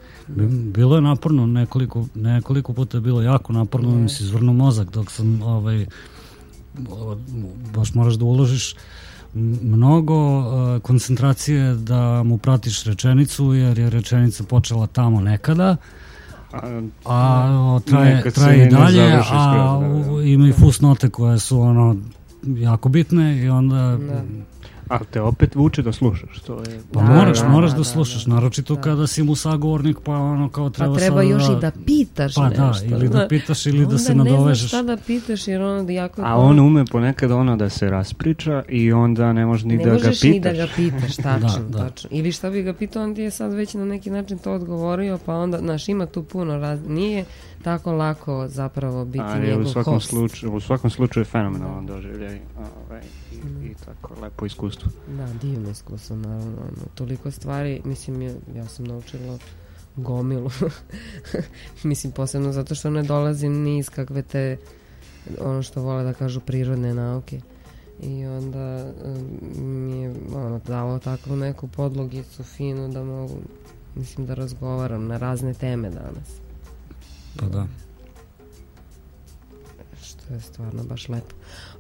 [0.73, 4.03] bilo je naporno, nekoliko, nekoliko puta je bilo jako naporno, ne.
[4.03, 5.87] mi se izvrnuo mozak dok sam, ovaj,
[7.75, 8.75] baš moraš da uložiš
[9.63, 15.77] mnogo uh, koncentracije da mu pratiš rečenicu, jer je rečenica počela tamo nekada,
[16.53, 20.23] a, a traje, traje i dalje, a da, da.
[20.23, 21.97] ima i fusnote koje su ono
[22.47, 23.97] jako bitne i onda...
[23.97, 24.23] Da
[24.93, 26.81] Ali te opet vuče da slušaš, to je...
[26.93, 28.81] Pa da, moraš, da, moraš da, da slušaš, da, naročito da.
[28.81, 32.35] kada si mu sagovornik, pa ono kao treba Pa treba još da, i da pitaš
[32.35, 32.63] pa nešto.
[32.63, 34.39] Pa da, ili da pitaš ili da se nadovežeš.
[34.39, 36.23] Onda ne znaš šta da pitaš, jer ono da jako...
[36.25, 39.91] A on ume ponekad ono da se raspriča i onda ne možeš ni ne da
[39.91, 40.05] ga pitaš.
[40.05, 41.89] Ne možeš ni da ga pitaš, tačno, da, da.
[41.89, 42.11] tačno.
[42.13, 45.19] Ili šta bi ga pitao, on ti je sad već na neki način to odgovorio,
[45.27, 46.81] pa onda, znaš, ima tu puno raz...
[46.89, 47.25] Nije
[47.63, 50.09] tako lako zapravo biti A, njegov u svakom host.
[50.09, 52.41] Slučaju, u svakom slučaju fenomenalan doživljaj
[52.89, 53.03] ovaj,
[53.33, 53.67] i, mm.
[53.67, 54.91] i tako lepo iskustvo.
[55.09, 56.57] Da, divno iskustvo, naravno.
[56.61, 59.39] Ono, toliko stvari, mislim, ja, ja sam naučila
[59.97, 60.51] gomilu.
[61.85, 64.57] mislim, posebno zato što ne dolazim ni iz kakve te,
[65.41, 67.41] ono što vole da kažu, prirodne nauke.
[68.03, 69.39] I onda um,
[69.87, 73.37] mi je ono, dalo takvu neku podlogicu finu da mogu,
[73.95, 76.29] mislim, da razgovaram na razne teme danas.
[77.37, 77.67] Pa da.
[80.03, 81.35] Što je stvarno baš lepo.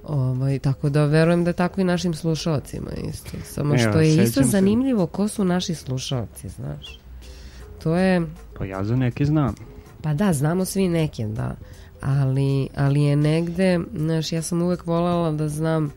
[0.04, 3.30] Ovaj, tako da verujem da je tako i našim slušalcima isto.
[3.44, 7.00] Samo što je isto zanimljivo ko su naši slušalci, znaš.
[7.82, 8.22] To je...
[8.58, 9.54] Pa ja za neke znam.
[10.02, 11.54] Pa da, znamo svi neke, da.
[12.00, 15.92] Ali, ali je negde, znaš, ja sam uvek voljela da znam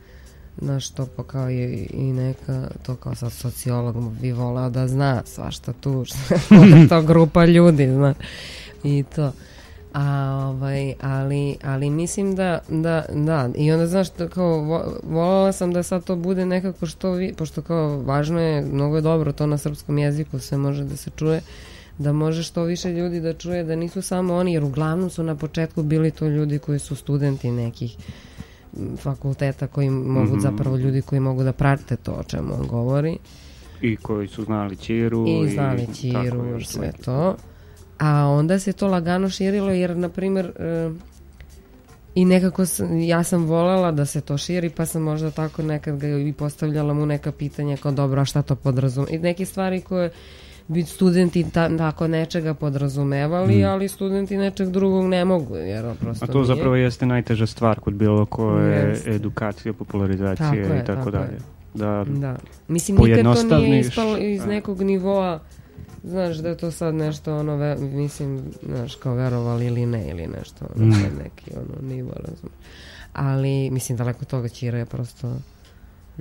[0.62, 5.22] znaš, to pa kao i, i neka, to kao sad sociolog bi voleo da zna
[5.26, 8.15] svašta tu, što je to grupa ljudi, znaš
[8.84, 9.32] i to.
[9.95, 14.60] A, ovaj, ali, ali mislim da, da, da, i onda znaš, da, kao,
[15.03, 19.01] voljela sam da sad to bude nekako što vi, pošto kao važno je, mnogo je
[19.01, 21.41] dobro to na srpskom jeziku, sve može da se čuje,
[21.97, 25.36] da može što više ljudi da čuje da nisu samo oni, jer uglavnom su na
[25.36, 27.97] početku bili to ljudi koji su studenti nekih
[28.97, 30.41] fakulteta koji mogu mm -hmm.
[30.41, 33.17] zapravo ljudi koji mogu da prate to o čemu on govori.
[33.81, 35.25] I koji su znali Čiru.
[35.27, 37.36] I znali Čiru, sve to.
[37.99, 40.91] A onda se to lagano širilo jer, na primjer, e,
[42.15, 45.97] i nekako sam, ja sam volela da se to širi, pa sam možda tako nekad
[45.97, 49.15] ga i postavljala mu neka pitanja kao dobro, a šta to podrazumeva?
[49.15, 50.10] I neke stvari koje
[50.67, 53.65] bi studenti ta, tako nečega podrazumevali, mm.
[53.65, 56.45] ali studenti nečeg drugog ne mogu, jer prosto A to nije.
[56.45, 59.15] zapravo jeste najteža stvar kod bilo koje yes.
[59.15, 61.38] edukacije, popularizacije tako i tako, tako dalje.
[61.73, 62.36] Da, da.
[62.67, 65.39] Mislim, nikad to nije ispalo iz nekog nivoa
[66.08, 70.28] znaš da je to sad nešto ono, ve, mislim, znaš, kao verovali ili ne ili
[70.28, 71.18] nešto, ono, mm.
[71.24, 72.50] neki ono nivo, razum.
[73.13, 75.36] Ali, mislim, daleko toga Ćira je prosto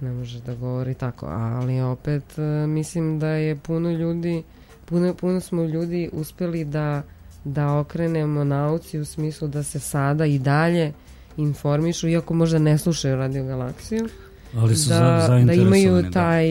[0.00, 4.42] ne može da govori tako, ali opet uh, mislim da je puno ljudi,
[4.84, 7.02] puno, puno smo ljudi uspeli da,
[7.44, 10.92] da okrenemo nauci u smislu da se sada i dalje
[11.36, 14.08] informišu, iako možda ne slušaju Radio Galaksiju,
[14.56, 16.10] Ali su da, za, da imaju da.
[16.10, 16.48] taj,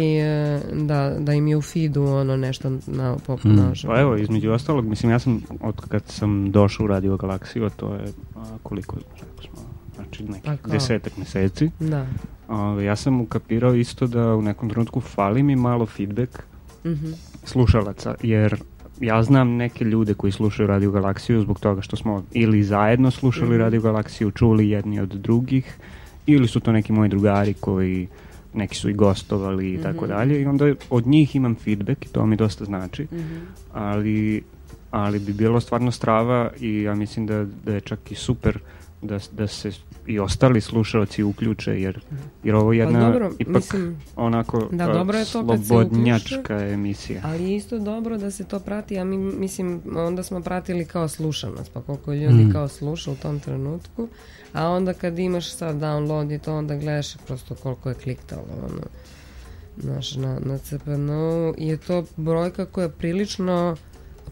[0.72, 0.84] da.
[0.84, 3.56] da, da im je u feedu ono nešto na pop hmm.
[3.56, 3.88] naše.
[3.88, 7.93] Pa evo, između ostalog, mislim, ja sam, od kad sam došao u Radio Galaksiju, to
[7.93, 11.70] je a, koliko, rekao smo, znači neki pa desetak meseci.
[11.80, 12.08] Da.
[12.49, 16.43] A, ja sam ukapirao isto da u nekom trenutku fali mi malo feedback
[16.86, 17.14] mm -hmm.
[17.43, 18.62] slušalaca, jer
[19.01, 23.49] ja znam neke ljude koji slušaju Radio Galaksiju zbog toga što smo ili zajedno slušali
[23.49, 23.64] mm -hmm.
[23.64, 25.78] Radio Galaksiju, čuli jedni od drugih,
[26.26, 28.08] ili su to neki moji drugari koji
[28.54, 29.84] neki su i gostovali i -hmm.
[29.84, 30.14] tako mhm.
[30.14, 33.42] dalje i onda od njih imam feedback i to mi dosta znači, mm -hmm.
[33.74, 34.44] ali,
[34.92, 38.60] ali bi bilo stvarno strava i ja mislim da, da je čak i super
[39.02, 39.72] da, da se
[40.08, 41.99] i ostali slušalci uključe jer,
[42.43, 46.68] jer ovo je pa jedna pa dobro, ipak mislim, onako da, dobro je to slobodnjačka
[46.68, 47.22] emisija.
[47.24, 51.74] Ali isto dobro da se to prati, a mi mislim onda smo pratili kao slušanost,
[51.74, 52.51] pa koliko ljudi mm.
[52.51, 54.08] kao sluša u tom trenutku,
[54.54, 58.82] a onda kad imaš sad download i to onda gledaš prosto koliko je kliktalo ono,
[59.78, 63.76] znaš, na, na CPN-u je to brojka koja je prilično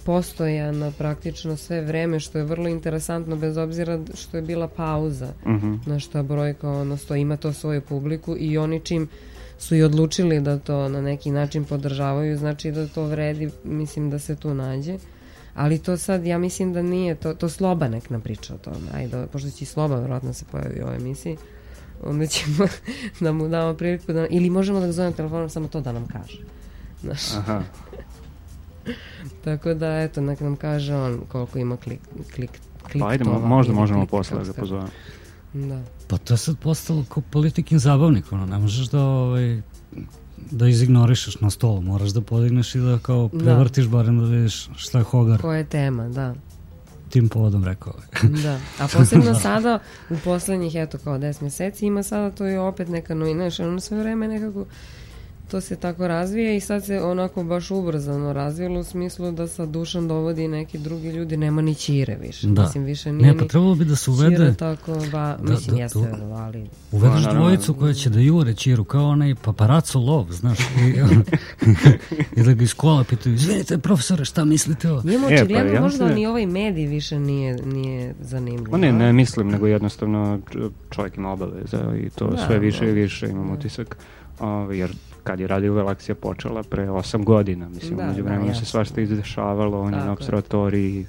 [0.06, 5.34] postojana praktično sve vreme, što je vrlo interesantno bez obzira što je bila pauza.
[5.48, 5.56] Mhm.
[5.56, 5.84] -huh.
[5.84, 9.08] Znaš, ta brojka ono, sto, ima to svoju publiku i oni čim
[9.60, 14.20] su i odlučili da to na neki način podržavaju, znači da to vredi, mislim da
[14.20, 14.98] se tu nađe.
[15.54, 18.88] Ali to sad, ja mislim da nije, to, to Sloba nek napriča o tome.
[18.94, 21.38] Ajde, pošto će i Sloba vjerojatno se pojavi u ovoj emisiji,
[22.04, 22.68] onda ćemo
[23.20, 26.08] da mu damo priliku da, ili možemo da ga zovem telefonom samo to da nam
[26.08, 26.40] kaže.
[27.02, 27.34] Znaš.
[27.38, 27.64] Aha.
[29.44, 32.00] Tako da, eto, nek nam kaže on koliko ima klik,
[32.36, 32.52] klik,
[32.92, 34.90] klik Pa ajde, možda možemo posle da ga pozovemo.
[35.54, 35.82] Da.
[36.08, 39.62] Pa to je sad postalo kao politikin zabavnik, ono, ne možeš da, ovaj,
[40.52, 43.40] da izignorišeš na stolu, moraš da podigneš i da kao da.
[43.40, 43.92] prevrtiš da.
[43.92, 45.42] barem da vidiš šta je Hogar.
[45.42, 46.36] Koja je tema, da.
[47.10, 47.94] Tim povodom rekao.
[48.44, 49.80] da, a posebno sada
[50.10, 53.80] u poslednjih, eto, kao 10 meseci ima sada to je opet neka novina, što ono
[53.80, 54.66] sve vreme nekako
[55.52, 59.66] to se tako razvija i sad se onako baš ubrzano razvijelo u smislu da sa
[59.66, 62.48] dušom dovodi neki drugi ljudi, nema ni čire više.
[62.48, 62.62] Da.
[62.62, 64.54] Mislim, više nije ne, pa trebalo bi da se uvede...
[64.54, 66.70] tako, ba, da, mislim, da, jeste, da, ali...
[66.92, 70.94] Uvedeš pa, dvojicu koja će da jure čiru, kao onaj paparaco lov, znaš, i,
[72.40, 75.02] i da ga iz kola pitaju, izvinite, profesore, šta mislite o...
[75.04, 78.78] Njemu e, očigledno pa, ja možda ni ovaj medij više nije, nije zanimljiv.
[78.78, 80.40] ne, ne mislim, nego jednostavno
[80.90, 83.54] čovjek ima obaveza i to da, sve više i više imam da.
[83.54, 83.98] utisak.
[84.40, 84.92] Ovaj, jer
[85.24, 89.02] kad je radio Galaksija počela pre 8 godina, mislim, da, umeđu vremenu da, se svašta
[89.02, 91.06] izdešavalo, on je na observatoriji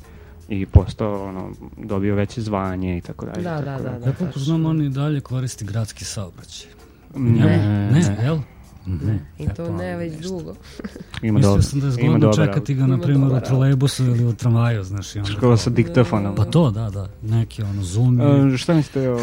[0.48, 3.42] i postao, ono, dobio veće zvanje i tako dalje.
[3.42, 3.98] Da, da, da.
[3.98, 6.70] da, ja koliko znam, on i dalje koristi gradski saobraćaj.
[7.16, 8.38] Ne, ne, ne, jel?
[8.86, 9.18] Ne.
[9.38, 10.54] I to ne već dugo.
[11.22, 14.32] ima Mislio dobro, sam da je zgodno čekati ga, na primjer, u trolejbusu ili u
[14.32, 15.16] tramvaju, znaš.
[15.16, 16.34] I onda Škola sa diktafonom.
[16.34, 17.08] Pa to, da, da.
[17.22, 18.20] Neki, ono, zoom.
[18.20, 19.18] Uh, šta mislite o...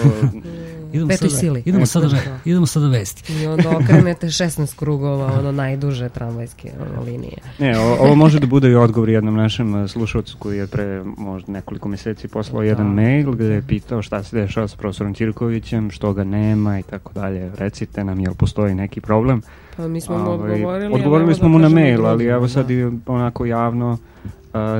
[0.93, 1.64] idemo sada, sili.
[1.66, 2.10] Idemo sada,
[2.45, 3.34] idemo sada vesti.
[3.34, 7.38] I onda okrenete 16 krugova, ono, najduže tramvajske ono, linije.
[7.60, 11.51] Ne, o, ovo može da bude i odgovor jednom našem slušalcu koji je pre možda
[11.51, 13.01] nekoliko meseci poslao jedan da.
[13.01, 17.14] mail gde je pitao šta se dešava sa profesorom Ćirkovićem, što ga nema i tako
[17.14, 17.51] dalje.
[17.57, 19.41] Recite nam, jel postoji neki problem?
[19.80, 20.93] Pa mi smo mu ovaj, odgovorili.
[20.93, 22.73] Odgovorili smo da mu na mail, ali evo sad da.
[22.73, 23.97] i onako javno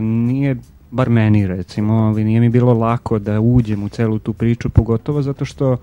[0.02, 0.56] nije
[0.92, 5.22] bar meni recimo, ali nije mi bilo lako da uđem u celu tu priču, pogotovo
[5.22, 5.78] zato što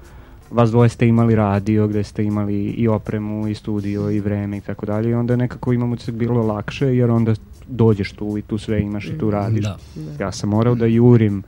[0.51, 4.61] vas dvoje ste imali radio gde ste imali i opremu i studio i vreme i
[4.61, 7.35] tako dalje i onda nekako imamo se bilo lakše jer onda
[7.69, 9.65] dođeš tu i tu sve imaš i tu mm, radiš.
[9.65, 9.79] Da.
[10.21, 11.43] Ja sam morao da jurim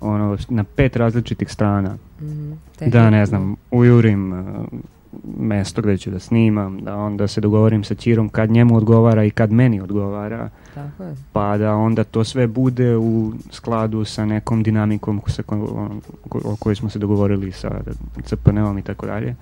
[0.00, 1.96] ono, na pet različitih strana.
[2.20, 2.90] Mm -hmm.
[2.90, 4.66] Da, ne znam, ujurim uh,
[5.38, 9.30] mesto gde ću da snimam, da onda se dogovorim sa Čirom kad njemu odgovara i
[9.30, 10.50] kad meni odgovara.
[10.74, 11.14] Tako je.
[11.32, 15.88] Pa da onda to sve bude u skladu sa nekom dinamikom sa ko,
[16.44, 17.80] o kojoj smo se dogovorili sa
[18.24, 19.36] CPN-om i tako dalje.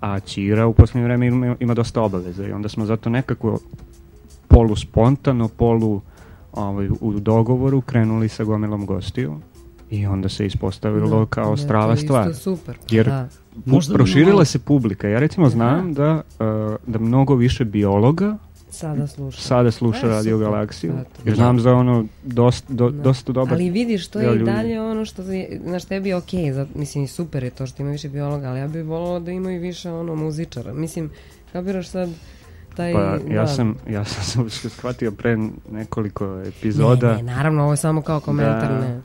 [0.00, 3.58] A Čira u poslednje vreme ima, ima dosta obaveza i onda smo zato nekako
[4.48, 6.00] polu spontano, polu
[6.52, 9.40] ovaj, u dogovoru krenuli sa gomilom gostiju
[9.90, 12.34] i onda se ispostavilo da, kao strava stvar.
[12.34, 12.78] super.
[12.90, 13.28] Jer da.
[13.64, 14.44] Možda proširila malo...
[14.44, 15.08] se publika.
[15.08, 18.36] Ja recimo znam da, uh, da mnogo više biologa
[18.70, 20.38] sada sluša, sada sluša e, Radio.
[20.38, 20.94] Galaksiju.
[21.24, 23.02] Jer znam za ono dosta, do, da.
[23.02, 26.40] dosta dobar Ali vidiš, to je i dalje ono što je, znaš, tebi je okej,
[26.40, 29.52] okay, mislim, super je to što ima više biologa, ali ja bih volila da ima
[29.52, 30.74] i više ono muzičara.
[30.74, 31.10] Mislim,
[31.52, 32.10] kapiraš sad,
[32.76, 32.92] taj...
[32.92, 33.46] Pa ja da.
[33.46, 35.38] sam, ja sam se shvatio pre
[35.70, 37.10] nekoliko epizoda.
[37.10, 39.00] Ne, ne, naravno, ovo je samo kao komentar, da, ne.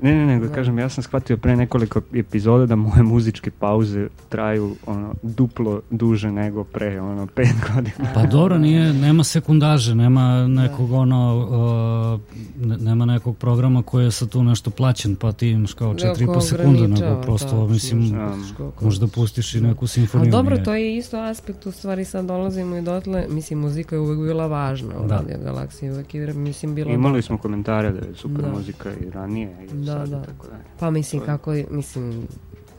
[0.00, 0.54] Ne, ne, nego da.
[0.54, 6.32] kažem, ja sam shvatio pre nekoliko epizoda da moje muzičke pauze traju ono, duplo duže
[6.32, 8.12] nego pre, ono, pet godina.
[8.14, 12.20] Pa dobro, nije, nema sekundaže, nema nekog, ono,
[12.56, 16.40] uh, nema nekog programa koji je sa tu nešto plaćen, pa ti imaš kao 4,5
[16.40, 18.34] sekunde, nego prosto, da, mislim, da,
[18.80, 20.24] možda pustiš i neku simfoniju.
[20.24, 24.00] Ali dobro, to je isto aspekt, u stvari sad dolazimo i dotle, mislim, muzika je
[24.00, 25.16] uvek bila važna u da.
[25.16, 26.90] Radio Galaksiji, uvek je, mislim, bilo...
[26.90, 28.50] Imali smo komentare da je super da.
[28.50, 30.22] muzika i ranije, i da, sad, da.
[30.22, 30.56] tako da.
[30.80, 32.26] Pa mislim, kako, mislim,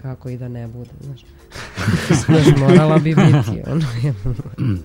[0.01, 1.26] kako i da ne bude, znaš.
[2.26, 3.86] znaš, morala bi biti, ono,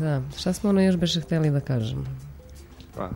[0.00, 2.04] Da, šta smo ono još beše hteli da kažemo?
[2.96, 3.10] Pa,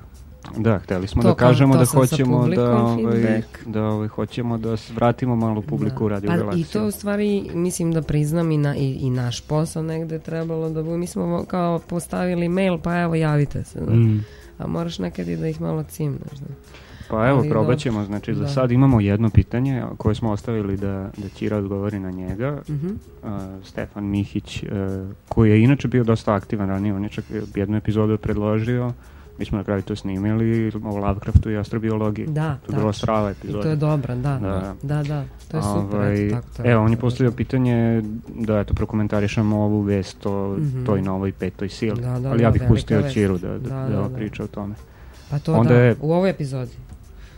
[0.56, 5.36] da, hteli smo to, da kažemo da hoćemo da, ovaj, da ovaj, hoćemo da vratimo
[5.36, 6.04] malo publiku da.
[6.04, 9.40] u Radio pa, I to u stvari, mislim da priznam i, na, i, i naš
[9.40, 10.96] posao negde trebalo da bude.
[10.96, 13.80] Mi smo kao postavili mail, pa evo javite se.
[13.80, 13.92] Da.
[13.92, 14.24] Mm
[14.58, 16.38] a moraš nekad i da ih malo cimneš.
[16.40, 16.54] Da.
[17.10, 18.38] Pa evo, Ali probat ćemo, znači da.
[18.38, 22.52] za sad imamo jedno pitanje koje smo ostavili da, da Ćira odgovori na njega.
[22.68, 22.92] Uh -huh.
[23.22, 24.68] uh, Stefan Mihić, uh,
[25.28, 28.92] koji je inače bio dosta aktivan ranije, on je čak jednu epizodu predložio,
[29.38, 32.26] mi smo na kraju to snimili o Lovecraftu i astrobiologiji.
[32.26, 33.58] Da, to je bilo strava epizoda.
[33.58, 35.98] I to je dobro, da, da, da, da, to je super.
[35.98, 40.26] Ovaj, eto, tako to je evo, on je postavio pitanje da eto, prokomentarišemo ovu vest
[40.26, 40.86] o mm -hmm.
[40.86, 44.08] toj novoj petoj sili, da, da, ali ja bih pustio Čiru da, da, da, da,
[44.08, 44.74] da, priča o tome.
[45.30, 46.72] Pa to Onda da, je, u ovoj epizodi.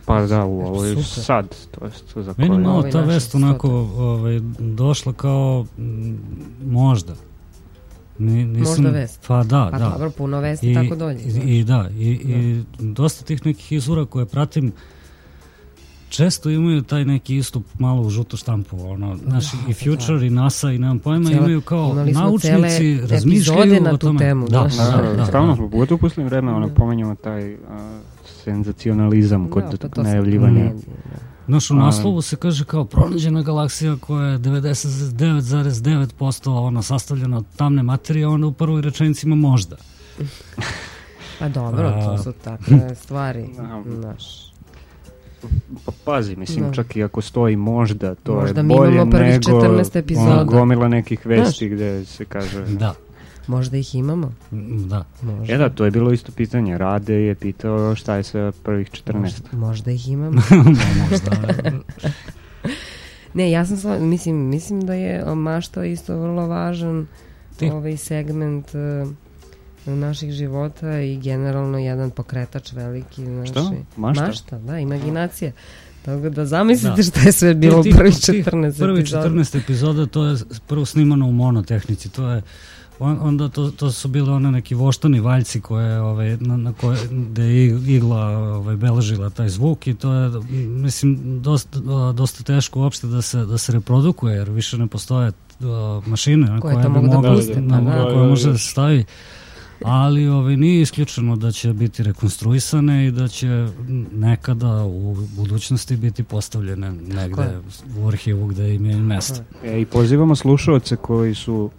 [0.05, 5.13] Pa da, u ovoj sad, to je za Meni malo ta vest onako ovaj, došla
[5.13, 6.19] kao m,
[6.65, 7.13] možda,
[8.25, 9.27] nisam, Možda vest.
[9.27, 9.89] Pa da, pa da.
[9.89, 11.19] dobro, puno vesti I, tako dolje.
[11.45, 12.33] I, i da, i, da.
[12.33, 14.71] i dosta tih nekih izvora koje pratim
[16.09, 20.25] često imaju taj neki istup malo u žutu štampu, ono, znaš, da, i Future da.
[20.25, 24.19] i NASA i nemam pojma, Cijela, imaju kao naučnici, razmišljaju na o tome.
[24.19, 27.59] Temu, da, da, da, da, Stavno smo, pogotovo u posljednjem vreme, ono, pomenjamo taj uh,
[28.43, 30.63] senzacionalizam kod da, pa najavljivanja.
[30.63, 31.30] Da.
[31.51, 37.83] Znaš, u naslovu se kaže kao pronađena galaksija koja je 99,9% ona sastavljena od tamne
[37.83, 39.75] materije, ona u prvoj rečenici ima možda.
[41.39, 43.49] Pa dobro, to su takve stvari,
[43.99, 44.51] znaš.
[45.85, 46.73] Pa pazi, mislim, no.
[46.73, 49.05] čak i ako stoji možda, to možda je bolje nego...
[49.05, 50.43] Možda mi imamo prvih 14 epizoda.
[50.43, 51.75] gomila nekih vesti Znaš?
[51.75, 52.65] gde se kaže...
[52.65, 52.93] Da.
[53.47, 54.33] Možda ih imamo.
[54.87, 55.05] Da.
[55.21, 55.53] Možda.
[55.53, 56.77] E da, to je bilo isto pitanje.
[56.77, 59.19] Rade je pitao šta je sa prvih 14.
[59.19, 60.41] Možda, možda ih imamo.
[61.09, 61.31] možda.
[63.33, 67.07] ne, ja sam sla, mislim, mislim da je mašta isto vrlo važan
[67.57, 67.69] Ti?
[67.69, 69.11] ovaj segment uh,
[69.85, 73.21] naših života i generalno jedan pokretač veliki.
[73.21, 73.71] Naši, Šta?
[73.97, 74.25] Mašta?
[74.25, 75.51] Mašta, da, imaginacija.
[76.05, 77.03] Tako da zamislite da.
[77.03, 80.37] šta je sve bilo u prvih 14 Prvi 14 epizoda, to je
[80.67, 82.41] prvo snimano u monotehnici, to je
[83.01, 86.97] on, onda to, to su bile one neki voštani valjci koje, ovaj, na, na koje,
[87.11, 90.31] gde je igla ovaj, beležila taj zvuk i to je,
[90.67, 91.79] mislim, dosta,
[92.15, 95.27] dosta teško uopšte da se, da se reprodukuje, jer više ne postoje
[95.59, 98.57] uh, mašine na koje, koje bi da mogli, da, na, na, koje može da.
[98.57, 99.05] se stavi.
[99.85, 103.67] Ali ovaj, nije isključeno da će biti rekonstruisane i da će
[104.11, 107.59] nekada u budućnosti biti postavljene negde
[107.97, 109.41] u arhivu gde im je mesto.
[109.63, 111.69] E, I pozivamo slušalce koji su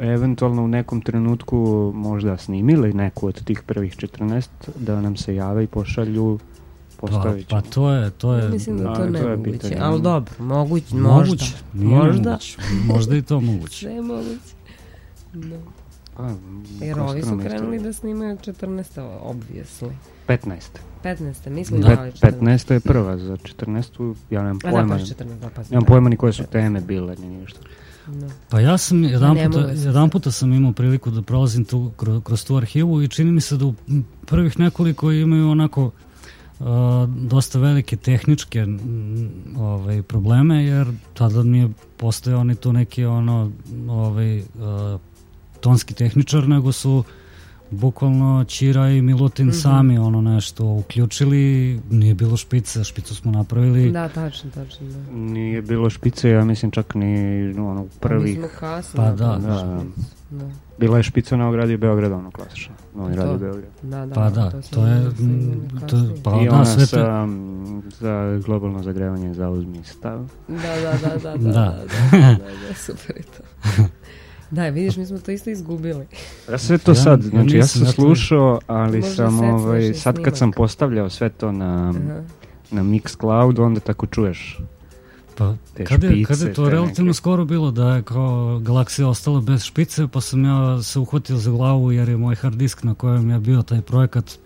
[0.00, 5.64] eventualno u nekom trenutku možda snimili neku od tih prvih 14 da nam se jave
[5.64, 6.38] i pošalju
[7.00, 8.48] postavit Pa, pa to je, to je...
[8.48, 11.08] Mislim da, da to ne moguće, ali dobro, moguć, možda.
[11.08, 12.30] Moguće, možda.
[12.30, 13.78] Moguće, možda i to moguće.
[13.86, 14.54] Sve je moguće.
[15.32, 15.56] Da.
[16.16, 16.30] Pa,
[16.80, 19.18] Jer ovi su krenuli da snimaju 14.
[19.22, 19.90] obviously.
[20.28, 20.60] 15.
[21.04, 21.50] 15.
[21.50, 22.40] Mi smo da, imali 14.
[22.40, 22.72] 15.
[22.72, 24.14] je prva, za 14.
[24.30, 24.78] ja nemam pojma.
[24.78, 27.60] A da, pa 14, da, pa nemam pojma ni koje su teme bile, ni ništa.
[28.12, 28.28] No.
[28.48, 32.44] Pa ja sam jedan puta, jedan puta sam imao priliku da prolazim tu, kroz, kroz
[32.44, 33.74] tu arhivu i čini mi se da u
[34.26, 36.66] prvih nekoliko imaju onako uh,
[37.08, 38.66] dosta velike tehničke
[39.58, 43.50] ovaj, probleme jer tada nije postojao ni tu neki ono
[43.88, 44.44] ovaj, uh,
[45.60, 47.04] tonski tehničar nego su uh,
[47.70, 49.62] bukvalno Ćira i Milutin mm -hmm.
[49.62, 53.90] sami ono nešto uključili, nije bilo špice, špicu smo napravili.
[53.90, 54.86] Da, tačno, tačno.
[54.86, 55.12] Da.
[55.12, 58.38] Nije bilo špice, ja mislim čak ni ono prvih.
[58.42, 59.84] Pa, kasno, pa da, da.
[60.30, 60.44] da.
[60.78, 62.74] Bila je špica na ogradi Beograda, ono klasično.
[62.94, 63.70] Novi radi Beograd.
[63.82, 65.10] Da, da, pa da, to, to je...
[65.86, 67.28] To, pa I da, ona sve sa,
[68.00, 70.28] za globalno zagrevanje zauzmi stav.
[70.48, 71.76] Da, da, da, da, da, da, da,
[72.10, 72.36] da, da,
[72.68, 73.42] da, super je to.
[73.82, 73.88] Da,
[74.50, 76.06] vidiš, mi smo to isto izgubili.
[76.50, 81.10] Ja sve to sad, znači ja sam slušao, ali sam ovaj, sad kad sam postavljao
[81.10, 82.22] sve to na, Aha.
[82.70, 84.58] na Mixcloud, onda tako čuješ
[85.40, 87.16] Pa, kada je, kada je to relativno neke...
[87.16, 91.50] skoro bilo da je kao galaksija ostala bez špice, pa sam ja se uhvatio za
[91.50, 94.38] glavu jer je moj hard disk na kojem je bio taj projekat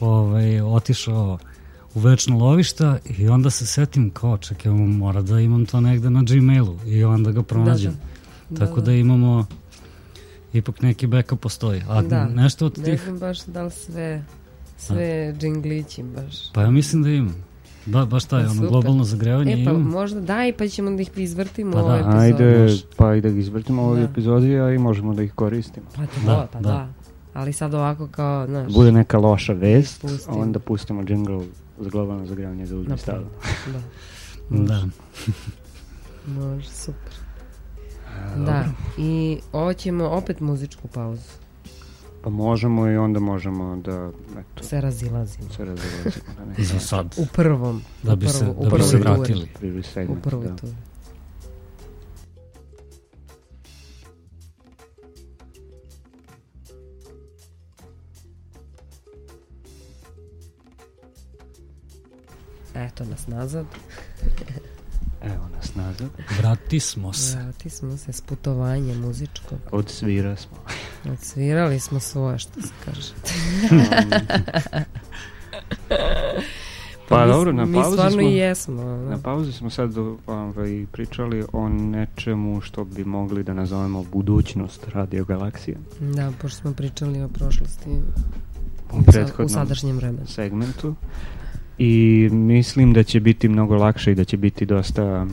[0.00, 1.38] ovaj, otišao
[1.94, 6.22] u večno lovišta i onda se setim kao čekaj, mora da imam to negde na
[6.22, 7.92] Gmailu i onda ga pronađem.
[7.92, 8.19] Da, da.
[8.58, 9.46] Tako da, da imamo
[10.52, 11.82] ipak neki backup postoji.
[11.88, 12.24] A da.
[12.24, 12.86] nešto od tih...
[12.86, 14.24] Ne znam baš da li sve,
[14.76, 16.52] sve džinglići baš.
[16.52, 17.50] Pa ja mislim da imam.
[17.86, 19.82] Ba, baš taj, pa, ono, globalno zagrevanje e, pa, imam.
[19.82, 21.84] možda daj, pa ćemo da ih izvrtimo pa da.
[21.84, 22.44] u ovoj epizodi.
[22.44, 24.04] Ajde, pa i da ih izvrtimo ovoj da.
[24.04, 25.86] epizodi, a i možemo da ih koristimo.
[25.96, 26.68] Pa to da, pa da.
[26.68, 26.88] da.
[27.34, 28.72] Ali sad ovako kao, znaš...
[28.72, 31.44] Bude neka loša vest, a onda pustimo jingle
[31.78, 33.24] za globalno zagrevanje za uzmi stavu.
[33.72, 34.58] Da.
[34.58, 34.88] da.
[36.26, 37.19] Može, super.
[38.36, 38.64] Da,
[38.98, 41.30] i ovo ćemo opet muzičku pauzu.
[42.22, 45.50] Pa možemo i onda možemo da eto, se razilazimo.
[45.50, 46.24] Se razilazimo.
[46.56, 47.14] Da Za sad.
[47.18, 47.82] U prvom.
[48.02, 49.48] Da bi se, da bi se vratili.
[50.08, 50.56] U prvoj da.
[50.56, 50.72] turi.
[62.74, 63.66] Eto nas nazad.
[65.22, 66.08] Evo nas nazad.
[66.38, 67.36] Vrati smo se.
[67.36, 69.58] Vrati smo se s putovanja muzičkog.
[69.72, 70.56] Odsvira smo.
[71.12, 73.12] Odsvirali smo svoje, što se kaže.
[75.88, 76.36] pa,
[77.08, 78.20] pa mi, dobro, na pauzi smo...
[78.20, 78.82] i jesmo.
[78.82, 79.10] Da.
[79.10, 79.92] Na pauzi smo sad
[80.26, 85.76] ovaj, pričali o nečemu što bi mogli da nazovemo budućnost radio galaksije.
[86.00, 87.90] Da, pošto smo pričali o prošlosti
[88.92, 90.26] u prethodnom u sadašnjem vremenu.
[90.26, 90.94] segmentu
[91.82, 95.26] i mislim da će biti mnogo lakše i da će biti dosta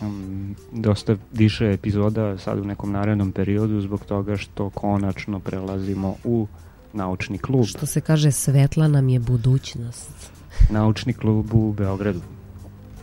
[0.00, 6.46] um, dosta više epizoda sad u nekom narednom periodu zbog toga što konačno prelazimo u
[6.92, 7.64] naučni klub.
[7.64, 10.30] Što se kaže, svetla nam je budućnost.
[10.70, 12.20] Naučni klub u Beogradu.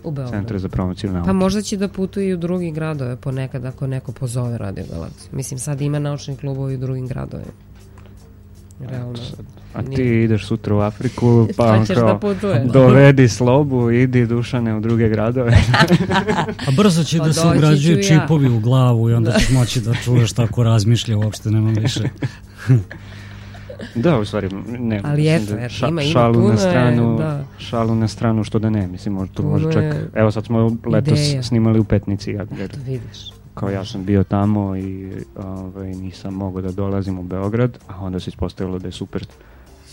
[0.04, 0.38] U Beogradu.
[0.38, 1.28] Centre za promociju nauke.
[1.28, 5.30] Pa možda će da putuje i u drugi gradove ponekad ako neko pozove Radio Galaksiju.
[5.32, 7.52] Mislim, sad ima naučni klubovi u drugim gradovima.
[8.80, 9.20] Realno.
[9.74, 10.24] A ti Nije.
[10.24, 15.52] ideš sutra u Afriku, pa kao, da dovedi slobu, idi Dušane u druge gradove.
[16.68, 19.40] A brzo će pa da se ugrađuju čipovi u glavu i onda da.
[19.40, 22.04] ćeš moći da čuješ tako razmišlja, uopšte nema više.
[24.04, 24.50] da, u stvari,
[24.80, 25.02] ne.
[25.04, 27.44] Ali eto, eto, ša, ima, ima šalu puno na stranu, je, da.
[27.58, 31.20] Šalu na stranu, što da ne, mislim, možda to može čak, evo sad smo letos
[31.20, 31.44] ideja.
[31.44, 33.36] snimali u Petnici, ja, jer, eto, vidiš.
[33.56, 38.20] Kao ja sam bio tamo i ovaj, nisam mogao da dolazim u Beograd, a onda
[38.20, 39.26] se ispostavilo da je super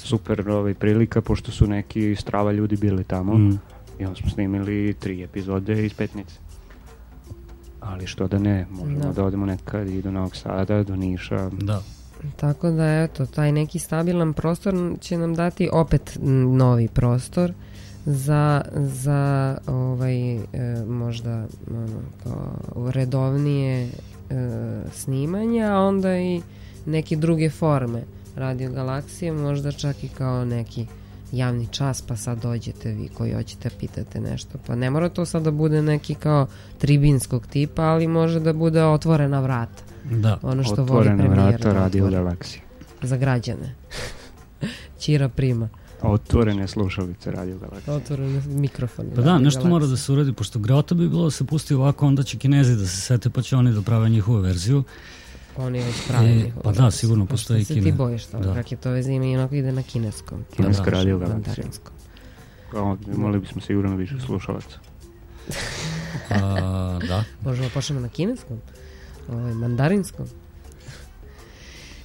[0.03, 3.35] super ovaj, prilika, pošto su neki strava ljudi bili tamo.
[3.35, 3.59] Mm.
[3.99, 6.35] I onda smo snimili tri epizode iz Petnice.
[7.81, 11.51] Ali što da ne, možemo da, da odemo nekad i do Novog Sada, do Niša.
[11.53, 11.83] Da.
[12.37, 16.19] Tako da eto, taj neki stabilan prostor će nam dati opet
[16.53, 17.53] novi prostor
[18.07, 20.41] za, za ovaj, e,
[20.87, 23.91] možda ono, kao redovnije e,
[24.93, 26.43] snimanja, a onda i
[26.87, 28.03] neke druge forme
[28.37, 30.87] Radio Galaksije, možda čak i kao neki
[31.33, 34.59] javni čas, pa sad dođete vi koji hoćete pitate nešto.
[34.67, 36.47] Pa ne mora to sad da bude neki kao
[36.79, 39.83] tribinskog tipa, ali može da bude otvorena vrata.
[40.05, 40.39] Da.
[40.43, 42.63] Ono što otvorena voli vrata Radio Galaksije.
[43.03, 43.75] Za građane.
[45.01, 45.69] Čira prima.
[46.03, 47.95] Otvorene slušalice Radio Galaksije.
[47.95, 49.15] Otvorene mikrofone.
[49.15, 52.07] Pa da, nešto mora da se uradi, pošto greota bi bilo da se pusti ovako,
[52.07, 54.85] onda će kinezi da se sete, pa će oni da prave njihovu verziju.
[55.57, 57.83] Oni već pravi e, Pa da, sigurno postoji kine.
[57.83, 58.55] ti bojiš toga, da.
[58.55, 60.45] kak je to veze ima i onako ide na kineskom.
[60.57, 61.67] Kineska da, radio galaksija.
[63.15, 64.79] Imali bismo sigurno više slušalaca.
[66.31, 67.25] A, da.
[67.45, 68.59] Možemo da počnemo na kineskom,
[69.29, 70.27] ovaj, mandarinskom.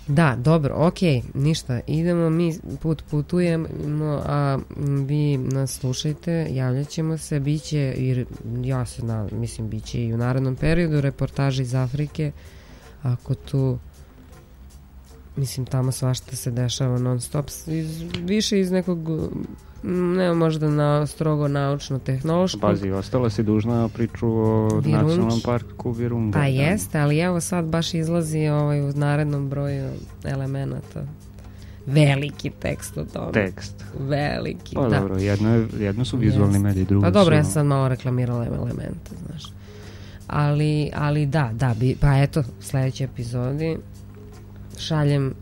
[0.07, 0.97] Da, dobro, ok,
[1.33, 3.67] ništa, idemo, mi put putujemo,
[4.25, 4.59] a
[5.07, 8.25] vi nas slušajte, javljat ćemo se, bit će, jer
[8.63, 12.31] ja se, na, mislim, bit će i u narednom periodu reportaže iz Afrike,
[13.01, 13.79] ako tu
[15.35, 19.31] mislim tamo svašta se dešava non stop iz, više iz nekog
[19.83, 24.87] ne možda na strogo naučno tehnološko Pazi, ostala si dužna priču o Virunč.
[24.87, 29.89] nacionalnom parku Virunga pa jeste, ali evo sad baš izlazi ovaj, u narednom broju
[30.23, 31.05] elemenata
[31.85, 33.31] veliki tekst o tome.
[33.31, 33.85] Tekst.
[33.99, 34.99] Veliki, pa, da.
[34.99, 37.37] dobro, jedno, jedno su vizualni mediji, drugo Pa dobro, su...
[37.37, 39.57] ja sam sad malo reklamirala elemente, znaš
[40.27, 43.77] ali, ali da, da, bi, pa eto, sledeće epizodi
[44.77, 45.33] šaljem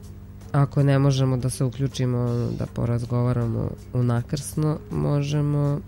[0.56, 5.80] ako ne možemo da se uključimo da porazgovaramo unakrsno, možemo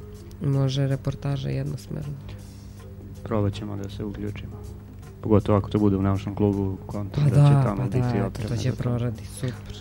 [0.45, 2.13] može reportaža jednosmerno.
[3.23, 4.51] Probat ćemo da se uključimo.
[5.21, 8.17] Pogotovo ako to bude u naučnom klubu kontra, pa da, da će tamo pa biti
[8.19, 8.47] da.
[8.47, 9.77] To će proradi, super.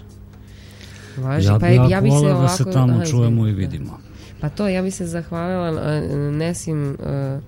[1.17, 3.99] Važi, ja, pa ja, ja bi se ovako, da se tamo aha, čujemo i vidimo.
[4.41, 7.43] Pa to, ja bi se zahvalila Nesim uh,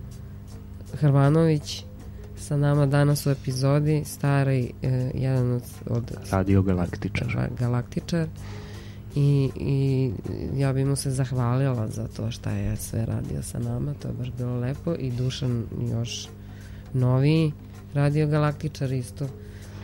[1.01, 1.85] Hrvanović
[2.49, 8.27] sa nama danas u epizodi stari eh, jedan od, od Radio Galaktičar Galaktičar
[9.15, 10.11] i, i
[10.57, 14.15] ja bi mu se zahvalila za to šta je sve radio sa nama to je
[14.15, 16.29] baš bilo lepo i Dušan još
[16.93, 17.53] novi
[17.95, 19.27] Radio Galaktičar isto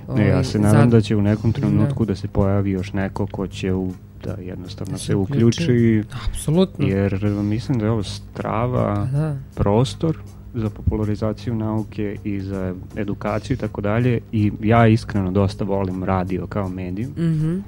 [0.08, 2.12] ne, ja ovaj, se nadam da će u nekom trenutku da.
[2.12, 3.92] da se pojavi još neko ko će u
[4.24, 6.04] da jednostavno da se, se uključi.
[6.28, 6.86] Apsolutno.
[6.86, 9.36] Jer mislim da je ovo strava da.
[9.54, 10.18] prostor
[10.54, 16.46] za popularizaciju nauke i za edukaciju i tako dalje i ja iskreno dosta volim radio
[16.46, 17.62] kao mediju mm -hmm.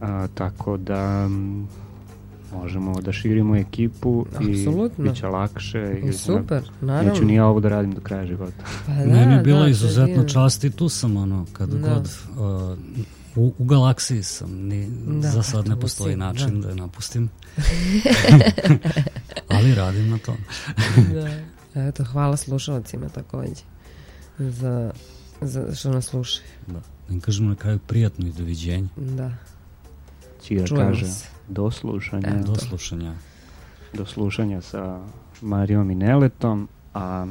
[0.00, 1.28] a, tako da
[2.54, 5.04] možemo da širimo ekipu Absolutno.
[5.04, 8.26] i bit će lakše i super, naravno neću ni ja ovo da radim do kraja
[8.26, 11.88] života pa da, meni je bila da, izuzetno čast i tu sam ono kad da.
[11.88, 12.78] god uh,
[13.36, 16.66] u, u galaksiji sam ni, da, za sad ne postoji način da.
[16.66, 17.30] da je napustim
[19.56, 20.36] ali radim na tom
[21.14, 23.62] da Eto, hvala slušalcima takođe
[24.38, 24.92] za,
[25.40, 26.48] za što nas slušaju.
[26.66, 26.80] Da.
[27.08, 28.88] Da im kažemo na kraju prijatno i doviđenje.
[28.96, 29.30] Da.
[30.42, 31.28] Čija kaže se.
[31.48, 32.28] do slušanja.
[32.28, 33.14] E, do slušanja.
[33.94, 35.00] Do slušanja sa
[35.40, 37.26] Marijom i Neletom, a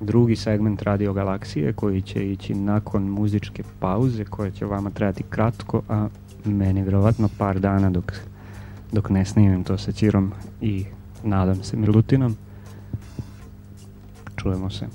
[0.00, 5.82] drugi segment Radio Galaksije koji će ići nakon muzičke pauze koja će vama trajati kratko,
[5.88, 6.08] a
[6.44, 8.12] meni vjerovatno par dana dok,
[8.92, 10.84] dok ne snimim to sa Čirom i
[11.24, 12.36] nadam se Milutinom.
[14.42, 14.88] Čujemo se.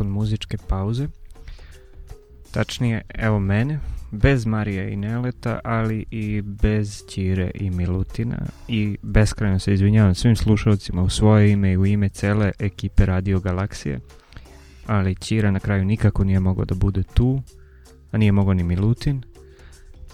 [0.00, 1.08] Nakon muzičke pauze.
[2.50, 3.80] Tačnije, evo mene,
[4.10, 8.38] bez Marije i Neleta, ali i bez Ćire i Milutina
[8.68, 13.40] i beskrajno se izvinjavam svim slušalcima u svoje ime i u ime cele ekipe Radio
[13.40, 14.00] Galaksije,
[14.86, 17.42] ali Ćira na kraju nikako nije mogao da bude tu,
[18.12, 19.22] a nije mogao ni Milutin,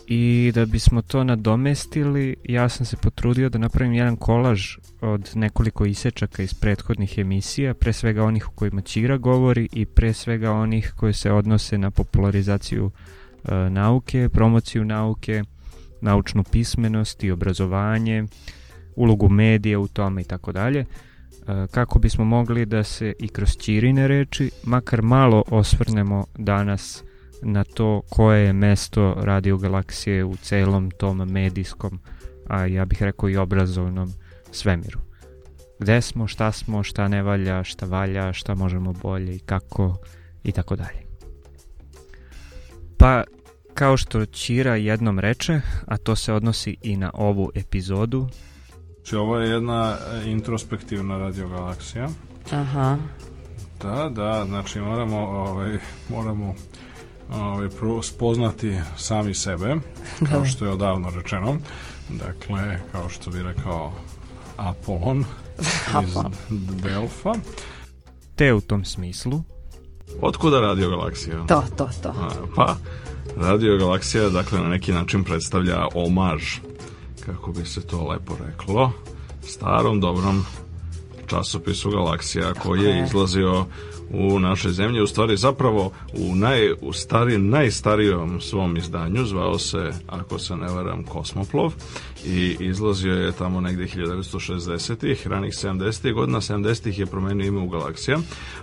[0.06, 5.86] i da bismo to nadomestili ja sam se potrudio da napravim jedan kolaž od nekoliko
[5.86, 10.92] isečaka iz prethodnih emisija, pre svega onih u kojima Ćira govori i pre svega onih
[10.96, 12.90] koji se odnose na popularizaciju
[13.44, 15.42] e, nauke, promociju nauke,
[16.00, 18.24] naučnu pismenost i obrazovanje,
[18.96, 20.86] ulogu medija u tome i tako dalje, e,
[21.70, 27.04] kako bismo mogli da se i kroz Ćirine reči makar malo osvrnemo danas
[27.42, 32.00] na to koje je mesto Radio Galaksije u celom tom medijskom,
[32.48, 34.12] a ja bih rekao i obrazovnom
[34.50, 35.00] svemiru.
[35.78, 39.96] Gde smo, šta smo, šta ne valja, šta valja, šta možemo bolje i kako
[40.44, 41.06] i tako dalje.
[42.98, 43.24] Pa,
[43.74, 48.28] kao što Ćira jednom reče, a to se odnosi i na ovu epizodu.
[48.94, 52.08] Znači, ovo je jedna e, introspektivna radiogalaksija.
[52.52, 52.96] Aha.
[53.82, 55.78] Da, da, znači moramo, ovaj,
[56.08, 56.54] moramo
[57.32, 57.68] ovaj,
[58.02, 59.76] spoznati sami sebe,
[60.30, 61.56] kao što je odavno rečeno.
[62.08, 63.92] Dakle, kao što bi rekao
[64.56, 65.24] Apolon
[66.06, 66.14] iz
[66.82, 67.34] Delfa.
[68.36, 69.42] Te u tom smislu?
[70.20, 71.46] Otkuda Radio Galaksija?
[71.46, 72.08] To, to, to.
[72.08, 72.76] A, pa,
[73.36, 76.42] Radio Galaksija, dakle, na neki način predstavlja omaž,
[77.26, 78.92] kako bi se to lepo reklo,
[79.42, 80.44] starom dobrom
[81.26, 83.66] časopisu Galaksija koji je izlazio
[84.10, 89.92] u našoj zemlji, u stvari zapravo u, naj, u stari, najstarijom svom izdanju, zvao se,
[90.06, 91.72] ako se ne varam, Kosmoplov
[92.26, 98.18] i izlazio je tamo negde 1960-ih, ranih 70-ih godina, 70-ih je promenio ime u Galaksija,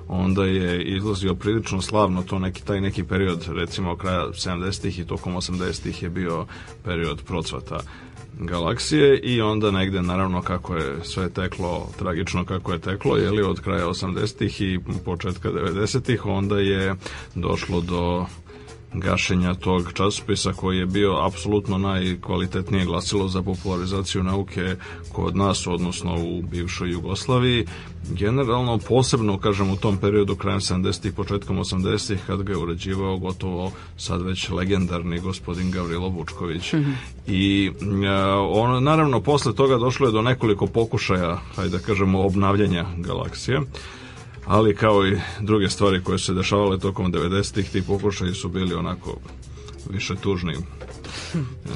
[0.08, 5.36] onda je izlazio prilično slavno to neki, taj neki period, recimo kraja 70-ih i tokom
[5.36, 6.46] 80-ih je bio
[6.84, 7.80] period procvata
[8.40, 13.44] galaksije i onda negde naravno kako je sve teklo tragično kako je teklo je li
[13.44, 16.96] od kraja 80-ih i početka 90-ih onda je
[17.36, 18.26] došlo do
[18.94, 24.76] gašenja tog časopisa koji je bio apsolutno najkvalitetnije glasilo za popularizaciju nauke
[25.12, 27.66] kod nas, odnosno u bivšoj Jugoslaviji.
[28.12, 33.72] Generalno, posebno, kažem, u tom periodu krajem 70-ih, početkom 80-ih, kad ga je uređivao gotovo
[33.98, 36.74] sad već legendarni gospodin Gavrilo Vučković.
[36.74, 36.94] Mm -hmm.
[37.28, 37.72] I
[38.52, 43.62] on, naravno, posle toga došlo je do nekoliko pokušaja, hajde da kažemo, obnavljanja galaksije
[44.46, 48.74] ali kao i druge stvari koje su se dešavale tokom 90-ih, ti pokušaji su bili
[48.74, 49.18] onako
[49.90, 50.54] više tužni.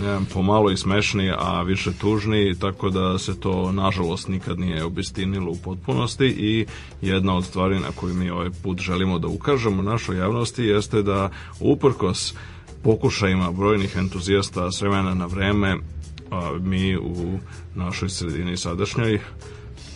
[0.03, 5.51] Ne, pomalo i smešni, a više tužni, tako da se to nažalost nikad nije obistinilo
[5.51, 6.65] u potpunosti i
[7.01, 11.29] jedna od stvari na koju mi ovaj put želimo da ukažemo našoj javnosti jeste da
[11.59, 12.33] uprkos
[12.83, 15.77] pokušajima brojnih entuzijasta s vremena na vreme
[16.31, 17.39] a, mi u
[17.75, 19.19] našoj sredini sadašnjoj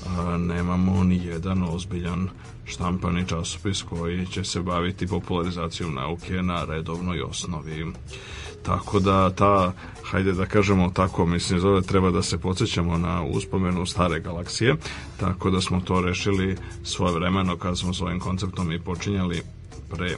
[0.07, 2.30] a, nemamo ni jedan ozbiljan
[2.72, 7.86] štampani časopis koji će se baviti popularizacijom nauke na redovnoj osnovi.
[8.63, 13.86] Tako da ta, hajde da kažemo tako, mislim, zove treba da se podsjećamo na uspomenu
[13.86, 14.76] stare galaksije,
[15.19, 19.41] tako da smo to rešili svoje vremeno kad smo s ovim konceptom i počinjali
[19.89, 20.15] pre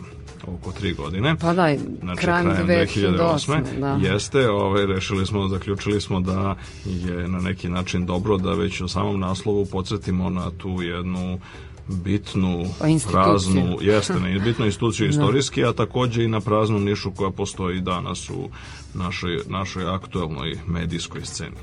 [0.47, 1.36] oko tri godine.
[1.41, 3.80] Pa da, znači, krajem 2008.
[3.80, 3.99] Da.
[4.01, 8.88] Jeste, ovaj, rešili smo, zaključili smo da je na neki način dobro da već u
[8.88, 11.39] samom naslovu podsjetimo na tu jednu
[11.88, 12.66] bitnu
[13.12, 15.10] praznu, jeste, ne, bitnu instituciju da.
[15.10, 18.50] istorijski, a takođe i na praznu nišu koja postoji danas u
[18.94, 21.56] našoj, našoj aktuelnoj medijskoj sceni.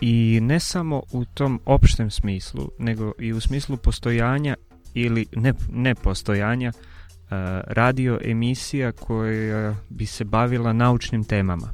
[0.00, 4.54] I ne samo u tom opštem smislu, nego i u smislu postojanja
[4.94, 7.30] ili ne, nepostojanja uh,
[7.66, 11.72] radio emisija koja bi se bavila naučnim temama.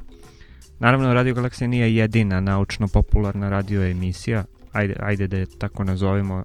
[0.79, 6.43] Naravno, Radio Galaksija nije jedina naučno-popularna radio emisija ajde, ajde da je tako nazovemo,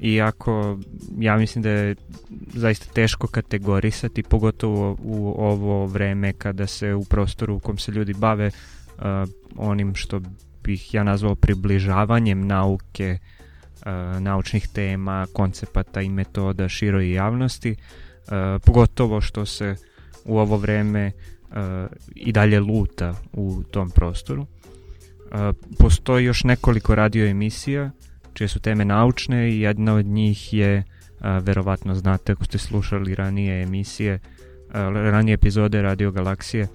[0.00, 0.78] iako
[1.18, 1.96] ja mislim da je
[2.54, 8.14] zaista teško kategorisati, pogotovo u ovo vreme kada se u prostoru u kom se ljudi
[8.14, 9.04] bave uh,
[9.56, 10.20] onim što
[10.62, 18.32] bih ja nazvao približavanjem nauke, uh, naučnih tema, koncepata i metoda široj javnosti, uh,
[18.64, 19.76] pogotovo što se
[20.24, 21.12] u ovo vreme
[21.50, 21.56] uh,
[22.14, 24.42] i dalje luta u tom prostoru.
[24.42, 25.38] Uh,
[25.78, 27.90] postoji još nekoliko radio emisija
[28.34, 30.82] čije su teme naučne i jedna od njih je,
[31.20, 34.18] a, verovatno znate ako ste slušali ranije emisije,
[34.72, 36.68] a, ranije epizode Radio Galaksije,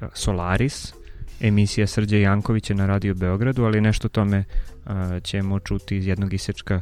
[0.00, 0.94] a, Solaris,
[1.40, 4.44] emisija Srđe Jankovića na Radio Beogradu, ali nešto tome
[4.86, 6.80] a, ćemo čuti iz jednog isečka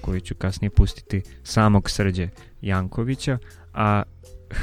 [0.00, 2.28] koji ću kasnije pustiti samog Srđe
[2.60, 3.38] Jankovića,
[3.74, 4.02] a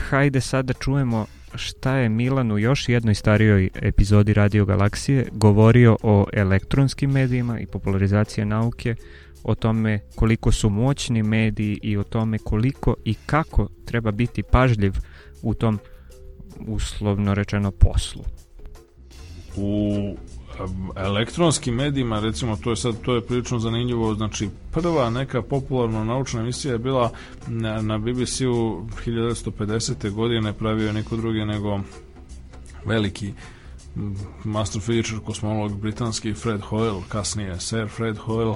[0.10, 1.26] hajde sad da čujemo
[1.56, 7.66] šta je Milan u još jednoj starijoj epizodi Radio Galaksije govorio o elektronskim medijima i
[7.66, 8.96] popularizacije nauke,
[9.44, 14.94] o tome koliko su moćni mediji i o tome koliko i kako treba biti pažljiv
[15.42, 15.80] u tom
[16.68, 18.24] uslovno rečeno poslu.
[19.56, 20.16] U
[20.96, 26.42] elektronskim medijima, recimo to je sad to je prilično zanimljivo, znači prva neka popularna naučna
[26.42, 27.12] emisija je bila
[27.48, 30.12] na, na BBC-u 1950.
[30.12, 31.80] godine pravio neko drugi nego
[32.86, 33.34] veliki
[34.44, 38.56] master feature kosmolog britanski Fred Hoyle, kasnije Sir Fred Hoyle,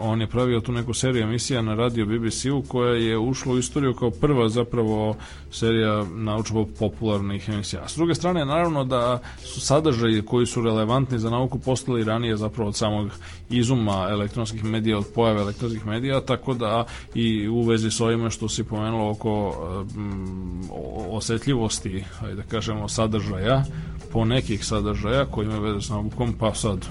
[0.00, 3.94] on je pravio tu neku seriju emisija na radio BBC-u koja je ušla u istoriju
[3.94, 5.16] kao prva zapravo
[5.50, 7.88] serija naučno popularnih emisija.
[7.88, 12.68] S druge strane, naravno da su sadržaji koji su relevantni za nauku postali ranije zapravo
[12.68, 13.10] od samog
[13.50, 16.84] izuma elektronskih medija, od pojave elektronskih medija, tako da
[17.14, 19.54] i u vezi s ovime što si pomenulo oko
[19.96, 20.64] um,
[21.10, 23.64] osetljivosti, ajde da kažemo, sadržaja,
[24.12, 26.86] po nekih sadržaja koji imaju veze s naukom, pa sad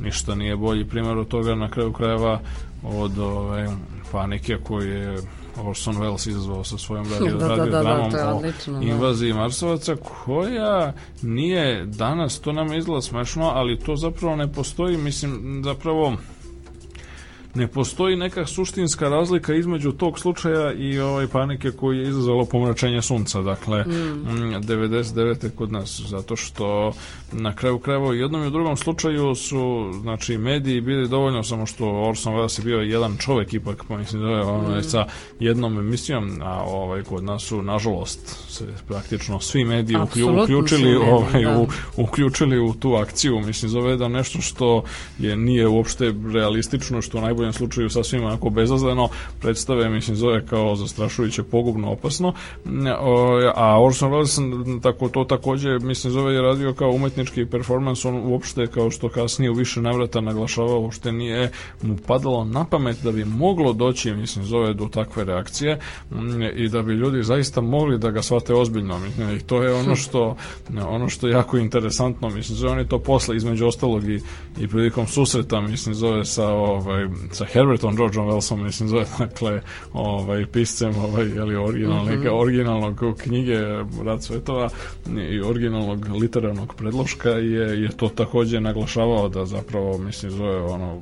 [0.00, 2.40] ništa nije bolji primjer od toga na kraju krajeva
[2.82, 3.68] od ove,
[4.12, 5.18] panike koju je
[5.62, 8.86] Orson Welles izazvao sa svojom radio, da, radio da, dramom da, da, odlično, o da.
[8.86, 9.38] invaziji da.
[9.38, 10.92] Marsovaca koja
[11.22, 16.16] nije danas, to nam izgleda smešno, ali to zapravo ne postoji, mislim, zapravo
[17.54, 23.02] ne postoji neka suštinska razlika između tog slučaja i ovaj panike koji je izazvalo pomračenje
[23.02, 24.24] sunca, dakle mm.
[24.26, 25.50] 99.
[25.50, 26.92] kod nas, zato što
[27.32, 31.66] na kraju krajeva u jednom i u drugom slučaju su znači mediji bili dovoljno samo
[31.66, 34.82] što Orson Welles je bio jedan čovek ipak pa mislim da je ono mm.
[34.82, 35.06] sa
[35.40, 41.10] jednom emisijom a ovaj kod nas su nažalost se praktično svi mediji uklju, uključili mediji,
[41.12, 41.58] ovaj da.
[41.58, 44.84] u, uključili u tu akciju mislim zove da nešto što
[45.18, 49.08] je nije uopšte realistično što u najboljem slučaju sasvim onako bezazleno
[49.40, 52.32] predstave mislim zove kao zastrašujuće pogubno opasno.
[53.54, 58.04] A Orson Welles tako to takođe mislim zove je radio kao umetni umetnički performans.
[58.04, 61.50] On uopšte kao što kasnije u više navrata naglašavao uopšte nije
[61.82, 65.78] mu padalo na pamet da bi moglo doći mislim zove do takve reakcije
[66.10, 68.98] mm, i da bi ljudi zaista mogli da ga shvate ozbiljno.
[68.98, 70.36] Mislim, i to je ono što
[70.86, 72.28] ono što je jako interesantno.
[72.28, 74.20] Mislim zove on je to posle između ostalog i,
[74.58, 79.60] i prilikom susreta mislim zove sa ovaj sa Herbertom Georgeom Wellsom mislim zove dakle
[79.92, 82.40] ovaj piscem ovaj je originalnog mm -hmm.
[82.40, 83.58] originalnog knjige
[84.04, 84.68] Rad svetova
[85.30, 91.00] i originalnog literarnog predloga Koška je, je to takođe naglašavao da zapravo mislim zove ono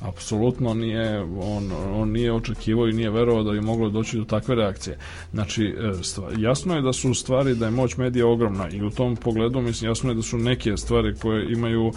[0.00, 4.54] apsolutno nije on, on nije očekivao i nije verovao da bi moglo doći do takve
[4.54, 4.98] reakcije.
[5.32, 8.90] Znači e, stva, jasno je da su stvari da je moć medija ogromna i u
[8.90, 11.92] tom pogledu mislim jasno je da su neke stvari koje imaju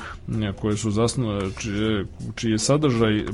[0.62, 3.26] koje su zasnovane čije, čiji sadržaj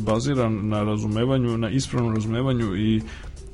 [0.44, 3.02] baziran na razumevanju na ispravnom razumevanju i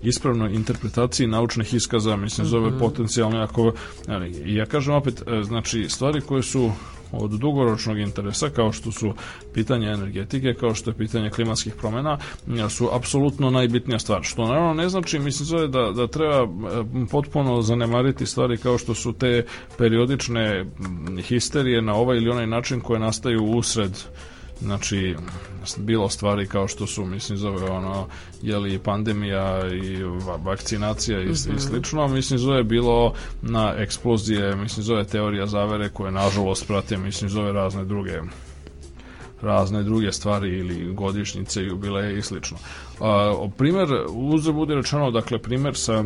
[0.02, 2.80] ispravnoj interpretaciji naučnih iskaza, mislim, zove mm -hmm.
[2.80, 3.74] potencijalno jako...
[4.46, 6.72] I ja kažem opet, e, znači, stvari koje su
[7.12, 9.14] od dugoročnog interesa kao što su
[9.54, 12.18] pitanje energetike, kao što je pitanje klimatskih promena
[12.66, 14.24] e, su apsolutno najbitnija stvar.
[14.24, 16.48] Što naravno ne znači, mislim zove da, da treba e,
[17.12, 19.46] potpuno zanemariti stvari kao što su te
[19.78, 20.66] periodične
[21.22, 23.92] histerije na ovaj ili onaj način koje nastaju usred
[24.62, 25.16] znači
[25.78, 28.08] bilo stvari kao što su mislim zove ono
[28.42, 30.04] jeli pandemija i
[30.44, 31.50] vakcinacija i, mm -hmm.
[31.50, 31.60] i mhm.
[31.60, 37.52] slično mislim zove bilo na eksplozije mislim zove teorija zavere koje nažalost prate mislim zove
[37.52, 38.22] razne druge
[39.42, 42.58] razne druge stvari ili godišnjice, jubileje i slično.
[43.00, 46.04] A, primer, uzre bude rečeno, dakle, primer sa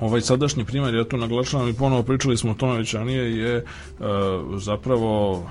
[0.00, 3.56] ovaj sadašnji primer, ja to naglašavam i ponovo pričali smo o tome već ranije, je
[3.56, 4.06] uh,
[4.60, 5.42] zapravo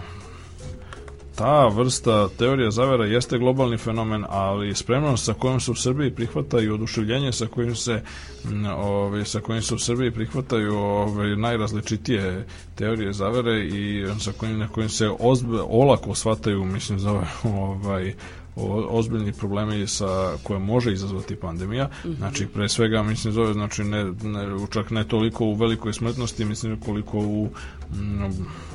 [1.40, 6.62] ta vrsta teorija zavera jeste globalni fenomen, ali spremnost sa kojom se u Srbiji prihvata
[6.62, 8.02] i oduševljenje sa kojim se
[8.78, 14.68] ovaj, sa kojim se u Srbiji prihvataju ovaj, najrazličitije teorije zavere i sa kojim, na
[14.68, 18.14] kojim se ozbe, olako shvataju, mislim, za ovaj,
[18.90, 21.86] ozbiljni problemi sa koje može izazvati pandemija.
[21.86, 22.18] Mm -hmm.
[22.18, 26.80] Znači pre svega mislim zove znači ne, ne čak ne toliko u velikoj smrtnosti, mislim
[26.80, 27.50] koliko u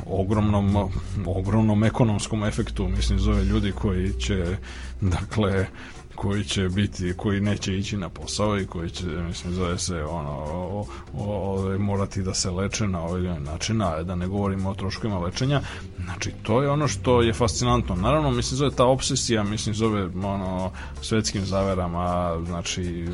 [0.06, 0.90] ogromnom
[1.26, 4.56] ogromnom ekonomskom efektu, mislim zove ljudi koji će
[5.00, 5.66] dakle
[6.14, 10.30] koji će biti, koji neće ići na posao i koji će, mislim, zove se ono,
[10.30, 14.74] o, o, o, morati da se leče na ovaj način, a da ne govorimo o
[14.74, 15.60] troškovima lečenja.
[16.04, 17.94] Znači, to je ono što je fascinantno.
[17.94, 23.06] Naravno, mislim, zove ta obsesija, mislim, zove ono, svetskim zaverama, znači,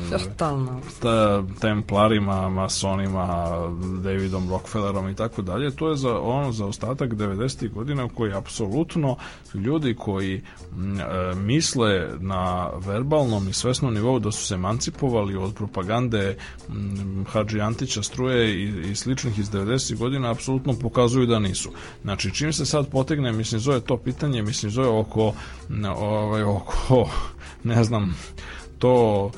[0.99, 3.53] ta, templarima, masonima,
[4.03, 7.73] Davidom Rockefellerom i tako dalje, to je za ono za ostatak 90.
[7.73, 9.15] godina koji apsolutno
[9.53, 10.41] ljudi koji
[10.77, 16.37] m, e, misle na verbalnom i svesnom nivou da su se emancipovali od propagande
[17.27, 19.97] Hadži Antića, struje i, i sličnih iz 90.
[19.97, 21.71] godina apsolutno pokazuju da nisu.
[22.03, 25.33] Znači, čim se sad potegne, mislim, zove to pitanje, mislim, zove oko,
[25.95, 27.09] ovaj, oko
[27.63, 28.17] ne znam,
[28.79, 29.31] to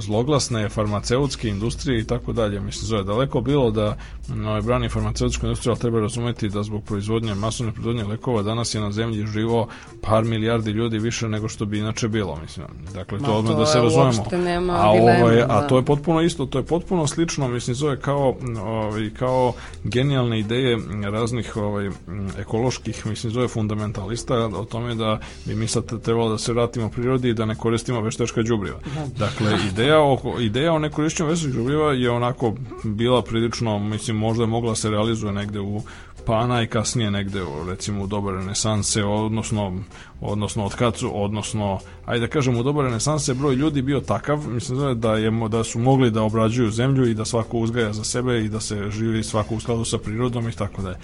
[0.00, 2.60] zloglasne farmaceutske industrije i tako dalje.
[2.60, 3.96] Mislim, zove daleko bilo da
[4.28, 8.80] no, brani farmaceutsku industriju, ali treba razumeti da zbog proizvodnje, masovne proizvodnje lekova danas je
[8.80, 9.68] na zemlji živo
[10.02, 12.66] par milijardi ljudi više nego što bi inače bilo, mislim.
[12.94, 14.24] Dakle, to odmah da se razumemo.
[14.72, 15.66] a, ovo je, a da.
[15.66, 19.52] to je potpuno isto, to je potpuno slično, mislim, zove kao, ovaj, kao
[19.84, 20.78] genijalne ideje
[21.12, 21.90] raznih ovaj,
[22.38, 27.28] ekoloških, mislim, zove fundamentalista o tome da bi mi sad trebalo da se vratimo prirodi
[27.28, 28.78] i da ne koristimo veštečka đubriva.
[28.94, 29.26] Da.
[29.26, 34.48] Dakle, ideja o, ideja o nekorišćenju veselih đubriva je onako bila prilično, mislim, možda je
[34.48, 35.82] mogla se realizuje negde u
[36.26, 39.82] pa najkasnije negde recimo u doba renesanse odnosno
[40.20, 44.48] odnosno od kad su odnosno ajde da kažemo u doba renesanse broj ljudi bio takav
[44.48, 48.44] mislim da je da su mogli da obrađuju zemlju i da svako uzgaja za sebe
[48.44, 50.96] i da se živi svako u skladu sa prirodom i tako da je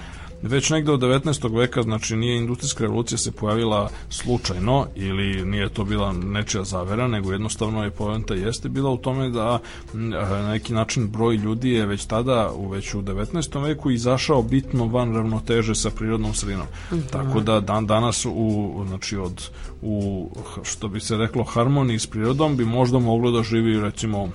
[0.43, 1.59] već negde od 19.
[1.59, 7.33] veka, znači nije industrijska revolucija se pojavila slučajno ili nije to bila nečija zavera, nego
[7.33, 9.59] jednostavno je poenta jeste bila u tome da
[9.93, 13.63] na neki način broj ljudi je već tada, u već u 19.
[13.63, 16.67] veku izašao bitno van ravnoteže sa prirodnom sredinom.
[16.67, 17.11] Mm -hmm.
[17.11, 19.51] Tako da dan danas u, znači od,
[19.83, 20.29] u,
[20.63, 24.29] što bi se reklo, harmoniji s prirodom bi možda moglo da živi recimo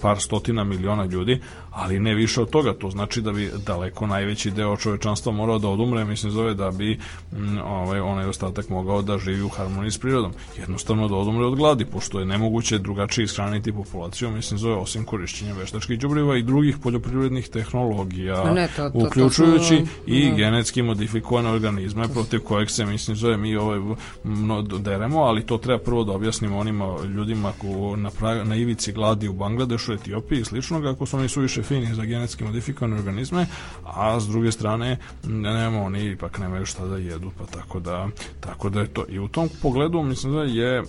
[0.00, 1.40] par stotina miliona ljudi,
[1.80, 2.72] ali ne više od toga.
[2.72, 6.98] To znači da bi daleko najveći deo čovečanstva morao da odumre, mislim zove da bi
[7.32, 10.32] m, ovaj, onaj ostatak mogao da živi u harmoniji s prirodom.
[10.58, 15.54] Jednostavno da odumre od gladi, pošto je nemoguće drugačije ishraniti populaciju, mislim zove osim korišćenja
[15.54, 20.36] veštačkih đubriva i drugih poljoprivrednih tehnologija, ne, to, to, uključujući to, to, i ne.
[20.36, 23.78] genetski modifikovane organizme protiv kojeg se, mislim zove, mi ovaj,
[24.24, 28.92] mno, deremo, ali to treba prvo da objasnimo onima ljudima ko na, pra, na ivici
[28.92, 33.46] gladi u Bangladešu, Etiopiji i slično, kako su oni suviše fini za genetski modifikovane organizme,
[33.84, 38.08] a s druge strane nemamo, oni ipak nemaju šta da jedu, pa tako da,
[38.40, 39.04] tako da je to.
[39.08, 40.82] I u tom pogledu mislim da je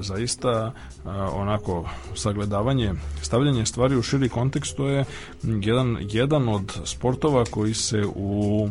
[0.00, 0.72] zaista
[1.32, 5.04] onako sagledavanje, stavljanje stvari u širi kontekst, to je
[5.42, 8.68] jedan, jedan od sportova koji se u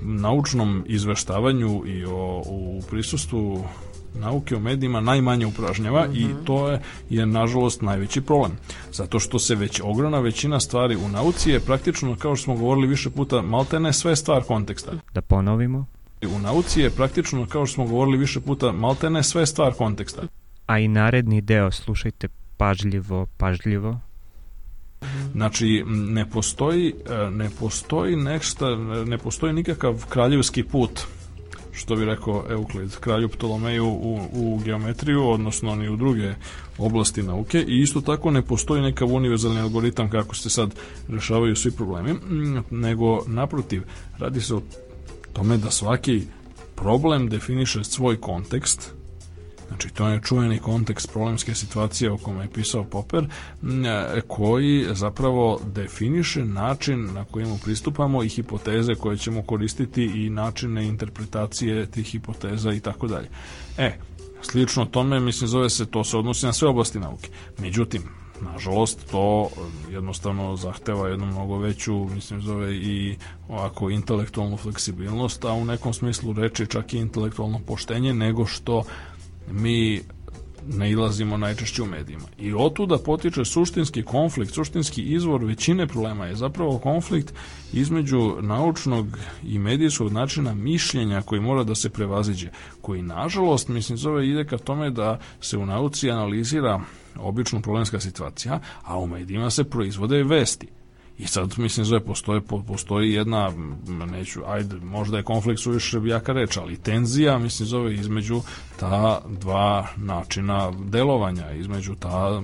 [0.00, 3.64] naučnom izveštavanju i o, u prisustvu
[4.18, 6.20] nauke o medijima najmanje upražnjava mm -hmm.
[6.20, 6.44] i mhm.
[6.44, 8.52] to je, je nažalost najveći problem.
[8.92, 12.86] Zato što se već ogromna većina stvari u nauci je praktično, kao što smo govorili
[12.86, 14.92] više puta, maltene sve stvar konteksta.
[15.14, 15.86] Da ponovimo.
[16.36, 20.22] U nauci je praktično, kao što smo govorili više puta, maltene sve stvar konteksta.
[20.66, 24.00] A i naredni deo slušajte pažljivo, pažljivo.
[25.32, 31.00] Znači, ne postoji, e, ne postoji nešto, ne postoji nikakav kraljevski put
[31.78, 36.34] što bi rekao Euklid, kralju Ptolomeju u, u geometriju, odnosno ni u druge
[36.78, 37.64] oblasti nauke.
[37.68, 40.74] I isto tako ne postoji nekav univerzalni algoritam kako se sad
[41.08, 42.14] rešavaju svi problemi,
[42.70, 43.82] nego naprotiv,
[44.18, 44.62] radi se o
[45.32, 46.22] tome da svaki
[46.76, 48.97] problem definiše svoj kontekst,
[49.68, 53.26] Znači, to je čuveni kontekst problemske situacije o kome je pisao Popper,
[54.26, 61.86] koji zapravo definiše način na kojemu pristupamo i hipoteze koje ćemo koristiti i načine interpretacije
[61.86, 63.28] tih hipoteza i tako dalje.
[63.78, 63.98] E,
[64.42, 67.28] slično tome, mislim, zove se, to se odnosi na sve oblasti nauke.
[67.58, 68.02] Međutim,
[68.40, 69.48] nažalost to
[69.90, 73.16] jednostavno zahteva jednu mnogo veću mislim zove i
[73.48, 78.84] ovako intelektualnu fleksibilnost a u nekom smislu reči čak i intelektualno poštenje nego što
[79.52, 80.02] mi
[80.66, 82.24] nailazimo najčešće u medijima.
[82.38, 87.34] I otuda potiče suštinski konflikt, suštinski izvor većine problema je zapravo konflikt
[87.72, 92.48] između naučnog i medijskog načina mišljenja koji mora da se prevaziđe,
[92.80, 96.80] koji nažalost, mislim, zove ide ka tome da se u nauci analizira
[97.16, 100.77] obično problemska situacija, a u medijima se proizvode vesti.
[101.18, 103.52] I sad, mislim, zove, postoji, postoji jedna,
[104.10, 108.40] neću, ajde, možda je konflikt suviše jaka reč, ali tenzija, mislim, zove, između
[108.80, 112.42] ta dva načina delovanja, između ta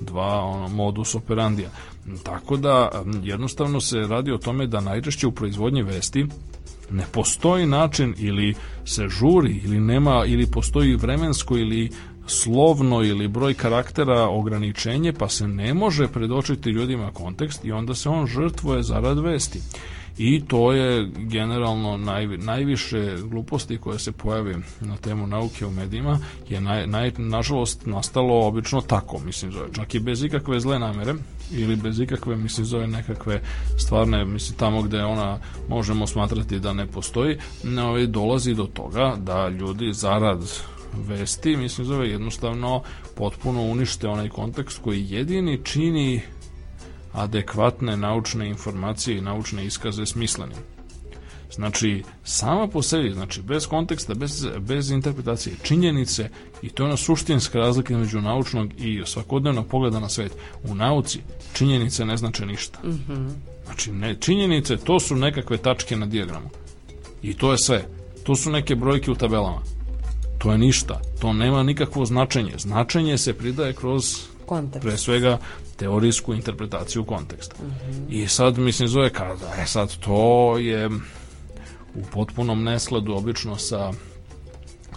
[0.00, 1.70] dva ono, modus operandija.
[2.22, 2.90] Tako da,
[3.22, 6.26] jednostavno se radi o tome da najčešće u proizvodnji vesti
[6.90, 8.54] ne postoji način ili
[8.84, 11.90] se žuri ili nema ili postoji vremensko ili
[12.26, 18.08] slovno ili broj karaktera ograničenje, pa se ne može predočiti ljudima kontekst i onda se
[18.08, 19.60] on žrtvuje zarad vesti.
[20.18, 26.18] I to je generalno naj, najviše gluposti koje se pojave na temu nauke u medijima
[26.48, 31.14] je naj, naj, nažalost nastalo obično tako, mislim zove, čak i bez ikakve zle namere
[31.52, 33.40] ili bez ikakve, mislim zove nekakve
[33.78, 39.48] stvarne, mislim tamo gde ona možemo smatrati da ne postoji, ne, dolazi do toga da
[39.48, 40.38] ljudi zarad
[40.98, 42.82] vesti, mislim zove jednostavno
[43.16, 46.20] potpuno unište onaj kontekst koji jedini čini
[47.12, 50.58] adekvatne naučne informacije i naučne iskaze smislenim.
[51.54, 56.28] Znači, sama po sebi, znači, bez konteksta, bez, bez interpretacije, činjenice,
[56.62, 60.32] i to je ona suštinska razlika između naučnog i svakodnevnog pogleda na svet.
[60.64, 61.20] U nauci
[61.52, 62.78] činjenice ne znače ništa.
[62.84, 63.30] Mm -hmm.
[63.64, 66.50] Znači, ne, činjenice, to su nekakve tačke na dijagramu.
[67.22, 67.86] I to je sve.
[68.22, 69.62] To su neke brojke u tabelama.
[70.44, 71.00] To je ništa.
[71.20, 72.52] To nema nikakvo značenje.
[72.58, 74.04] Značenje se pridaje kroz
[74.46, 74.82] Kontekst.
[74.82, 75.38] pre svega
[75.76, 77.56] teorijsku interpretaciju konteksta.
[77.62, 78.04] Mm -hmm.
[78.08, 80.86] I sad, mislim, zove kada, e sad, to je
[81.94, 83.92] u potpunom neskladu obično sa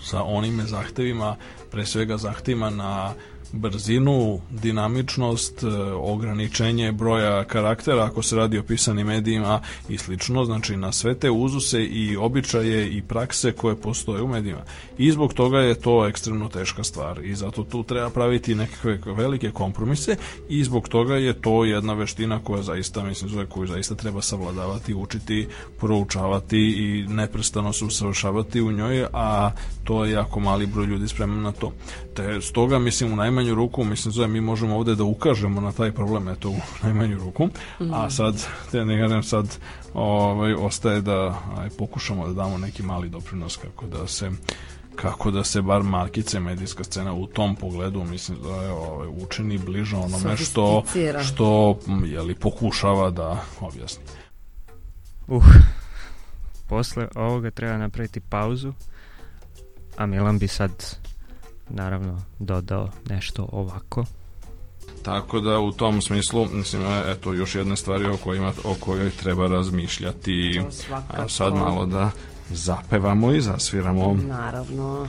[0.03, 1.36] sa onime zahtevima,
[1.71, 3.13] pre svega zahtevima na
[3.53, 10.78] brzinu, dinamičnost, e, ograničenje broja karaktera ako se radi o pisanim medijima i slično, znači
[10.78, 14.61] na sve te uzuse i običaje i prakse koje postoje u medijima.
[14.97, 19.51] I zbog toga je to ekstremno teška stvar i zato tu treba praviti nekakve velike
[19.51, 20.15] kompromise
[20.49, 25.47] i zbog toga je to jedna veština koja zaista, mislim, koju zaista treba savladavati, učiti,
[25.79, 29.51] proučavati i neprestano se usavršavati u njoj, a
[29.83, 31.74] to je jako mali broj ljudi spreman na to.
[32.13, 35.92] Te stoga, mislim, u najmanju ruku, mislim, zove, mi možemo ovde da ukažemo na taj
[35.92, 37.50] problem, eto, u najmanju ruku,
[37.80, 38.09] a mhm.
[38.09, 39.58] sad, te ne kažem, sad
[39.93, 44.32] ovaj, ostaje da aj, pokušamo da damo neki mali doprinos kako da se
[44.96, 49.58] kako da se bar markice medijska scena u tom pogledu mislim da je ovaj, učini
[49.58, 50.84] bliže onome što
[51.24, 54.04] što je li pokušava da objasni.
[55.28, 55.43] Uh.
[56.68, 58.74] Posle ovoga treba napraviti pauzu
[59.97, 60.72] a Milan bi sad
[61.69, 64.05] naravno dodao nešto ovako.
[65.03, 69.47] Tako da u tom smislu, mislim, eto još jedne stvari o, kojima, o kojoj treba
[69.47, 70.61] razmišljati.
[71.09, 72.11] A sad malo da
[72.49, 74.13] zapevamo i zasviramo.
[74.13, 75.07] Naravno.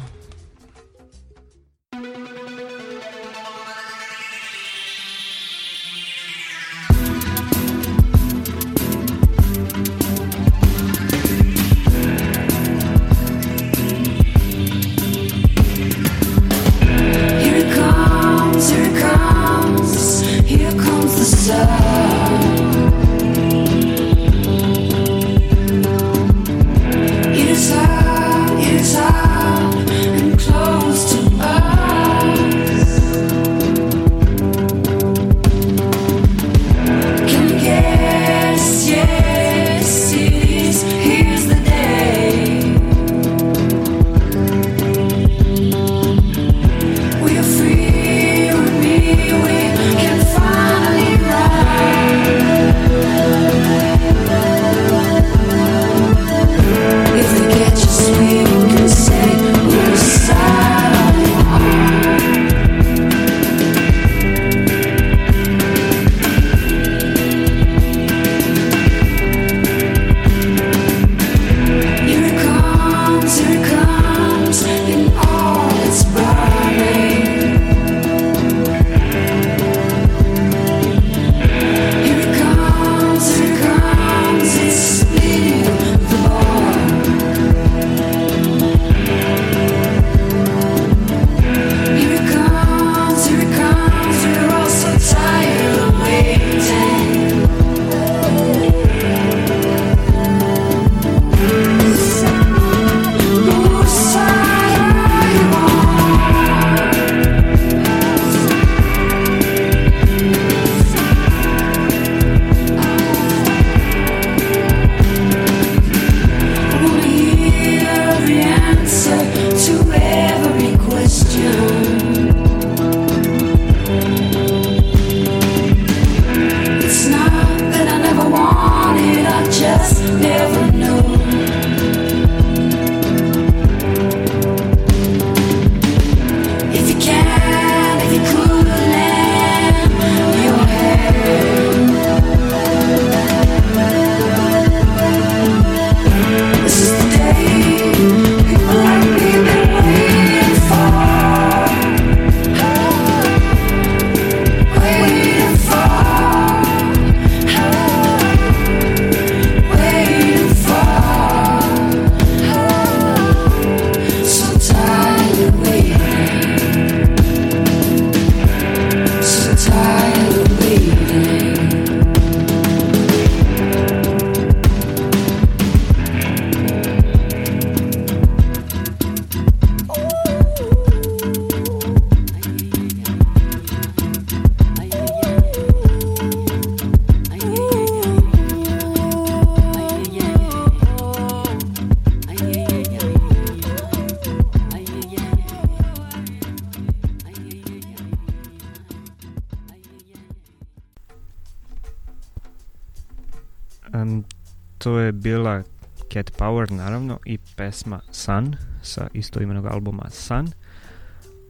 [207.29, 210.49] I pesma Sun sa istoimenog albuma Sun.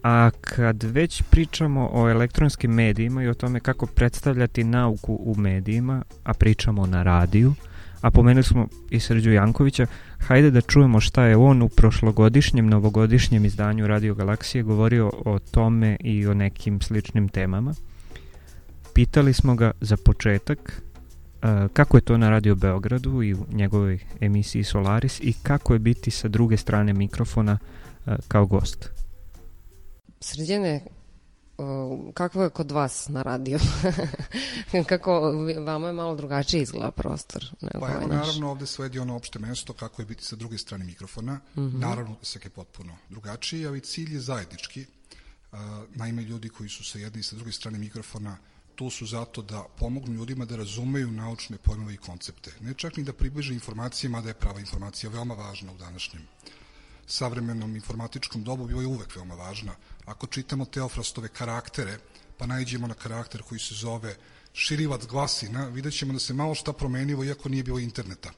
[0.02, 6.02] A kad već pričamo o elektronskim medijima i o tome kako predstavljati nauku u medijima,
[6.24, 7.54] a pričamo na radiju,
[8.00, 9.86] a pomenuli smo i Srđu Jankovića,
[10.18, 15.96] hajde da čujemo šta je on u prošlogodišnjem, novogodišnjem izdanju Radio Galaksije govorio o tome
[16.00, 17.74] i o nekim sličnim temama.
[18.94, 20.82] Pitali smo ga za početak
[21.72, 26.10] kako je to na Radio Beogradu i u njegovoj emisiji Solaris i kako je biti
[26.10, 27.58] sa druge strane mikrofona
[28.28, 28.90] kao gost.
[30.20, 30.84] Srđene,
[32.14, 33.58] kako je kod vas na radio?
[34.88, 35.32] kako
[35.66, 39.38] vama je malo drugačiji izgleda prostor nego pa ovaj evo, naravno ovde sledi ono opšte
[39.38, 41.34] mesto kako je biti sa druge strane mikrofona.
[41.34, 41.80] Mm -hmm.
[41.80, 44.86] Naravno sve je potpuno drugačiji, ali cilj je zajednički.
[45.52, 45.58] Uh,
[45.94, 48.36] naime, ljudi koji su sa jedne i sa druge strane mikrofona
[48.78, 52.52] tu su zato da pomognu ljudima da razumeju naučne pojmove i koncepte.
[52.60, 56.22] Ne čak ni da približe informacije, mada je prava informacija veoma važna u današnjem
[57.06, 59.74] savremenom informatičkom dobu bio je uvek veoma važna.
[60.04, 61.98] Ako čitamo Teofrastove karaktere,
[62.36, 64.14] pa najđemo na karakter koji se zove
[64.52, 68.30] širivac glasina, vidjet ćemo da se malo šta promenilo iako nije bilo interneta.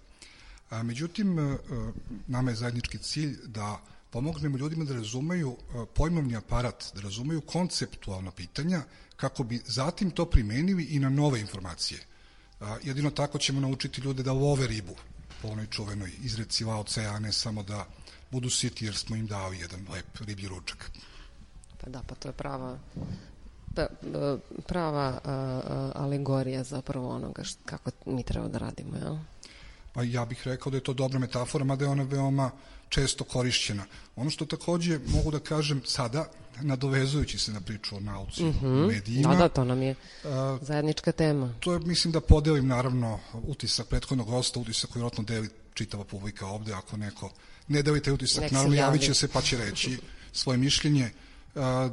[0.70, 1.58] A, međutim, e,
[2.26, 3.80] nama je zajednički cilj da
[4.10, 8.82] pomognemo ljudima da razumeju e, pojmovni aparat, da razumeju konceptualna pitanja,
[9.20, 12.00] kako bi zatim to primenili i na nove informacije.
[12.82, 14.96] Jedino tako ćemo naučiti ljude da love ribu,
[15.42, 17.86] po onoj čuvenoj izreci Lao Tse, a ne samo da
[18.30, 20.90] budu siti jer smo im dali jedan lep riblji ručak.
[21.80, 22.78] Pa da, pa to je prava
[23.74, 23.86] pa,
[24.66, 29.16] prava a, a, alegorija zapravo onoga što, kako mi treba da radimo, jel?
[29.92, 32.50] Pa ja bih rekao da je to dobra metafora, mada je ona veoma
[32.90, 33.84] često korišćena.
[34.16, 36.30] Ono što takođe mogu da kažem sada,
[36.60, 38.88] nadovezujući se na priču o nauci, mm -hmm.
[38.88, 39.34] medijima.
[39.34, 39.94] Da, da, to nam je
[40.60, 41.54] zajednička tema.
[41.60, 46.46] To je, mislim da podelim naravno utisak prethodnog gosta, utisak koji vjerojatno deli čitava publika
[46.46, 47.30] ovde, ako neko
[47.68, 49.98] ne deli taj utisak, Nek naravno javit će se pa će reći
[50.32, 51.10] svoje mišljenje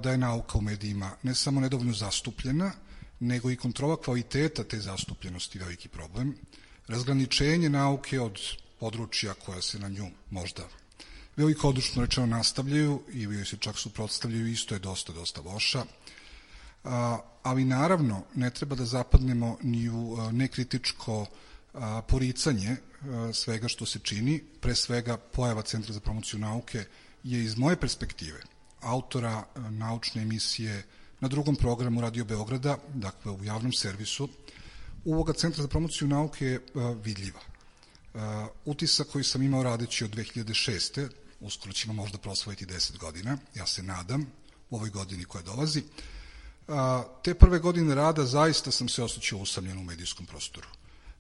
[0.02, 2.72] da je nauka u medijima ne samo nedovoljno zastupljena,
[3.20, 6.36] nego i kontrola kvaliteta te zastupljenosti veliki problem.
[6.88, 8.40] Razgraničenje nauke od
[8.80, 10.64] područja koja se na nju možda
[11.38, 15.86] veliko odručno rečeno nastavljaju ili joj se čak suprotstavljaju, isto je dosta, dosta loša.
[16.84, 21.26] A, ali naravno ne treba da zapadnemo ni u nekritičko
[21.74, 26.86] a, poricanje a, svega što se čini, pre svega pojava Centra za promociju nauke
[27.24, 28.40] je iz moje perspektive
[28.82, 30.84] autora naučne emisije
[31.20, 34.30] na drugom programu Radio Beograda, dakle u javnom servisu,
[35.06, 36.62] uloga Centra za promociju nauke je
[37.04, 37.40] vidljiva.
[38.66, 41.08] Utisak koji sam imao radeći od 2006
[41.40, 44.28] uskoro ćemo možda prosvojiti 10 godina, ja se nadam,
[44.70, 45.84] u ovoj godini koja dolazi.
[46.68, 50.68] A, te prve godine rada zaista sam se osjećao usamljen u medijskom prostoru.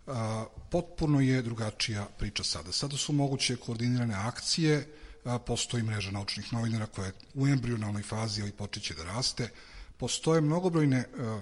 [0.07, 2.71] A, potpuno je drugačija priča sada.
[2.71, 4.93] Sada su moguće koordinirane akcije,
[5.25, 9.49] a, postoji mreža naučnih novinara koja je u embrionalnoj fazi, ali počeće da raste.
[9.97, 11.41] Postoje mnogobrojne a,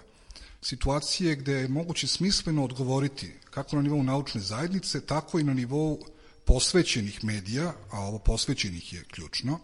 [0.61, 5.99] situacije gde je moguće smisleno odgovoriti kako na nivou naučne zajednice, tako i na nivou
[6.45, 9.59] posvećenih medija, a ovo posvećenih je ključno,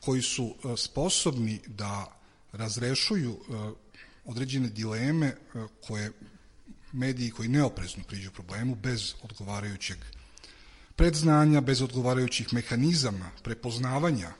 [0.00, 2.16] koji su e, sposobni da
[2.52, 3.54] razrešuju e,
[4.24, 5.36] određene dileme e,
[5.86, 6.12] koje
[6.92, 9.98] mediji koji neoprezno priđu problemu bez odgovarajućeg
[10.96, 14.32] predznanja, bez odgovarajućih mehanizama prepoznavanja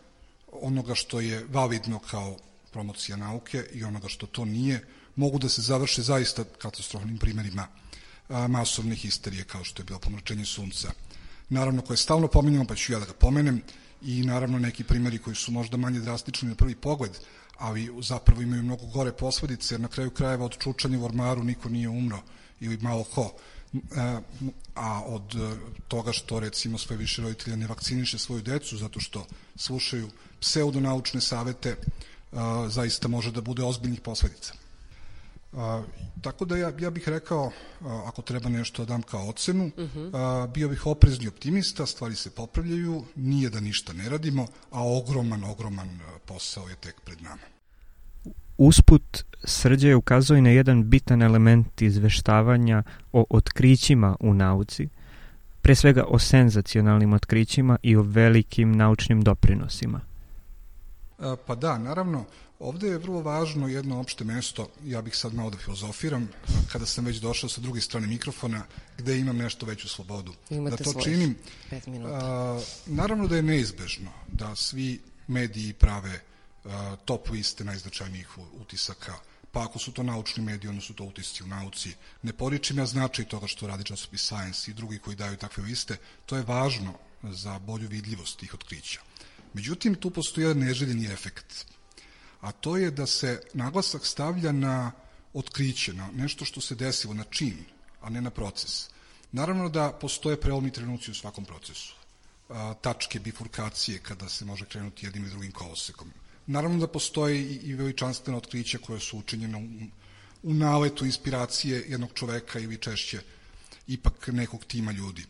[0.52, 2.36] onoga što je validno kao
[2.72, 4.84] promocija nauke i onoga što to nije,
[5.16, 7.68] mogu da se završe zaista katastrofnim primjerima
[8.48, 10.92] masovne histerije kao što je bilo pomračenje sunca
[11.50, 13.62] naravno koje stalno pominjamo, pa ću ja da ga pomenem,
[14.02, 17.10] i naravno neki primjeri koji su možda manje drastični na prvi pogled,
[17.58, 21.68] ali zapravo imaju mnogo gore posledice, jer na kraju krajeva od čučanja u ormaru niko
[21.68, 22.22] nije umro
[22.60, 23.32] ili malo ko.
[23.74, 23.78] E,
[24.74, 25.56] a od e,
[25.88, 30.10] toga što recimo sve više roditelja ne vakciniše svoju decu zato što slušaju
[30.40, 31.76] pseudonaučne savete, e,
[32.68, 34.54] zaista može da bude ozbiljnih posledica.
[35.52, 35.82] A,
[36.22, 39.84] tako da ja, ja bih rekao, a, ako treba nešto da dam kao ocenu, uh
[39.84, 39.98] mhm.
[39.98, 40.10] -huh.
[40.14, 45.44] a, bio bih oprezni optimista, stvari se popravljaju, nije da ništa ne radimo, a ogroman,
[45.44, 47.42] ogroman posao je tek pred nama.
[48.58, 52.82] Usput, Srđe je ukazao i na jedan bitan element izveštavanja
[53.12, 54.88] o otkrićima u nauci,
[55.62, 60.00] pre svega o senzacionalnim otkrićima i o velikim naučnim doprinosima.
[61.46, 62.24] Pa da, naravno,
[62.60, 66.28] Ovde je vrlo važno jedno opšte mesto, ja bih sad malo da filozofiram,
[66.72, 68.64] kada sam već došao sa druge strane mikrofona,
[68.98, 70.34] gde imam nešto veću slobodu.
[70.50, 71.36] Imate da to činim.
[72.06, 76.20] A, naravno da je neizbežno da svi mediji prave
[76.64, 79.14] a, top liste najznačajnijih utisaka
[79.52, 81.94] pa ako su to naučni mediji, onda su to utisci u nauci.
[82.22, 85.96] Ne poričim ja značaj toga što radi časopis Science i drugi koji daju takve liste,
[86.26, 89.00] to je važno za bolju vidljivost tih otkrića.
[89.54, 91.66] Međutim, tu postoji jedan neželjeni efekt,
[92.40, 94.92] a to je da se naglasak stavlja na
[95.34, 97.64] otkriće, na nešto što se desilo, na čin,
[98.00, 98.88] a ne na proces.
[99.32, 101.94] Naravno da postoje prelomni trenuci u svakom procesu.
[102.80, 106.10] tačke bifurkacije kada se može krenuti jednim i drugim kolosekom.
[106.46, 109.68] Naravno da postoje i, veličanstvene otkrića koje su učinjene u,
[110.42, 113.20] u naletu inspiracije jednog čoveka ili češće
[113.86, 115.24] ipak nekog tima ljudi.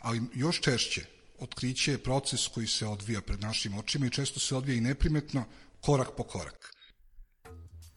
[0.00, 1.04] Ali još češće
[1.44, 5.44] otkriće je proces koji se odvija pred našim očima i često se odvija i neprimetno,
[5.80, 6.74] korak po korak.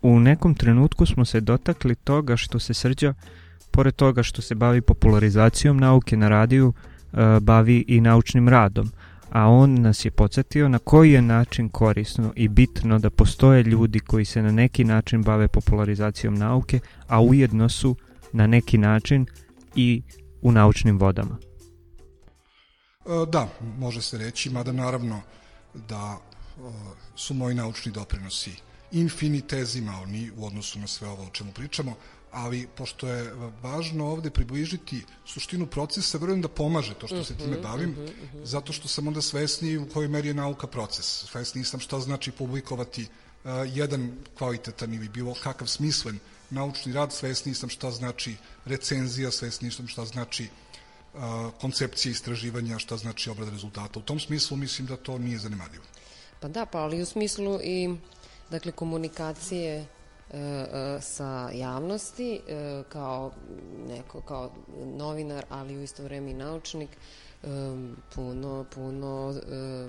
[0.01, 3.13] U nekom trenutku smo se dotakli toga što se srđa,
[3.71, 8.91] pored toga što se bavi popularizacijom nauke na radiju, e, bavi i naučnim radom,
[9.29, 13.99] a on nas je podsjetio na koji je način korisno i bitno da postoje ljudi
[13.99, 17.95] koji se na neki način bave popularizacijom nauke, a ujedno su
[18.33, 19.25] na neki način
[19.75, 20.01] i
[20.41, 21.37] u naučnim vodama.
[23.07, 23.47] E, da,
[23.77, 25.21] može se reći, mada naravno
[25.73, 26.61] da e,
[27.15, 28.51] su moji naučni doprinosi
[28.91, 31.95] infinitezimalni u odnosu na sve ovo o čemu pričamo,
[32.31, 37.51] ali pošto je važno ovde približiti suštinu procesa, verujem da pomaže to što se time
[37.51, 38.43] mhm, bavim, mhm, mhm.
[38.43, 41.05] zato što sam onda svesni u kojoj meri je nauka proces.
[41.05, 46.19] Svesni sam šta znači publikovati uh, jedan kvalitetan ili bilo kakav smislen
[46.49, 48.35] naučni rad, svesni sam šta znači
[48.65, 50.66] recenzija, svesni sam šta znači uh,
[51.61, 53.99] koncepcija istraživanja, šta znači obrada rezultata.
[53.99, 55.83] U tom smislu mislim da to nije zanemadivo.
[56.39, 57.95] Pa da, pa ali u smislu i
[58.51, 59.85] dakle komunikacije e,
[60.31, 63.31] e, sa javnosti e, kao
[63.87, 64.51] neko kao
[64.85, 67.47] novinar, ali u isto vreme i naučnik e,
[68.15, 69.87] puno puno e,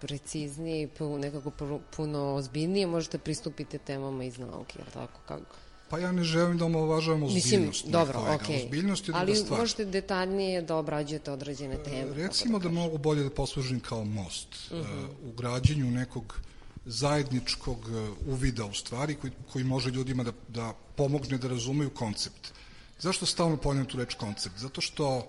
[0.00, 1.50] preciznije puno, nekako
[1.96, 5.20] puno ozbiljnije možete pristupiti temama iz nauke, jel tako?
[5.26, 5.56] Kako?
[5.90, 7.84] Pa ja ne želim da omovažavam ozbiljnost.
[7.84, 8.56] Mislim, dobro, okej.
[8.56, 8.64] Okay.
[8.64, 9.60] Ozbiljnost je Ali stvar.
[9.60, 12.14] možete detaljnije da obrađujete određene teme.
[12.14, 15.04] Recimo da, da mogu bolje da poslužim kao most uh -huh.
[15.04, 16.40] uh, u građenju nekog
[16.88, 22.52] zajedničkog e, uvida u stvari koji, koji može ljudima da, da pomogne da razumeju koncept.
[22.98, 24.58] Zašto stalno ponavljam tu reč koncept?
[24.58, 25.28] Zato što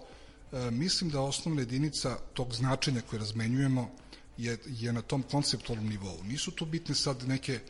[0.52, 3.90] e, mislim da osnovna jedinica tog značenja koje razmenjujemo
[4.38, 6.24] je, je na tom konceptualnom nivou.
[6.24, 7.62] Nisu tu bitne sad neke e,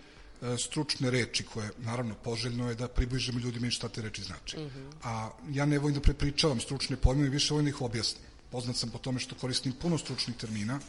[0.57, 4.57] stručne reči koje, naravno, poželjno je da približimo ljudima i šta te reči znači.
[4.59, 4.79] Mhm.
[4.79, 4.91] -huh.
[5.03, 8.23] A ja ne volim da prepričavam stručne pojmove, više volim da ih objasnim.
[8.51, 10.79] Poznat sam po tome što koristim puno stručnih termina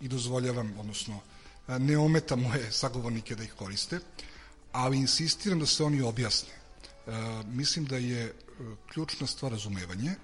[0.00, 1.20] i dozvoljavam, odnosno,
[1.78, 4.00] ne ometa moje sagovornike da ih koriste,
[4.72, 6.52] ali insistiram da se oni objasne.
[7.06, 7.12] E,
[7.46, 8.32] mislim da je e,
[8.92, 10.14] ključna stvar razumevanje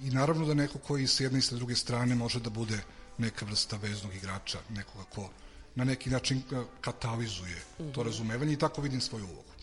[0.00, 2.80] i naravno da neko koji sa jedne i sa druge strane može da bude
[3.18, 5.30] neka vrsta veznog igrača, nekoga ko
[5.74, 8.08] na neki način e, katalizuje to mhm.
[8.08, 9.54] razumevanje i tako vidim svoju ulogu.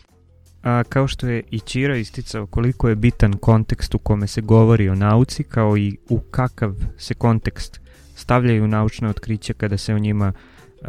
[0.62, 4.88] A kao što je i Čira isticao koliko je bitan kontekst u kome se govori
[4.88, 7.80] o nauci, kao i u kakav se kontekst
[8.16, 10.88] stavljaju naučne otkriće kada se o njima uh,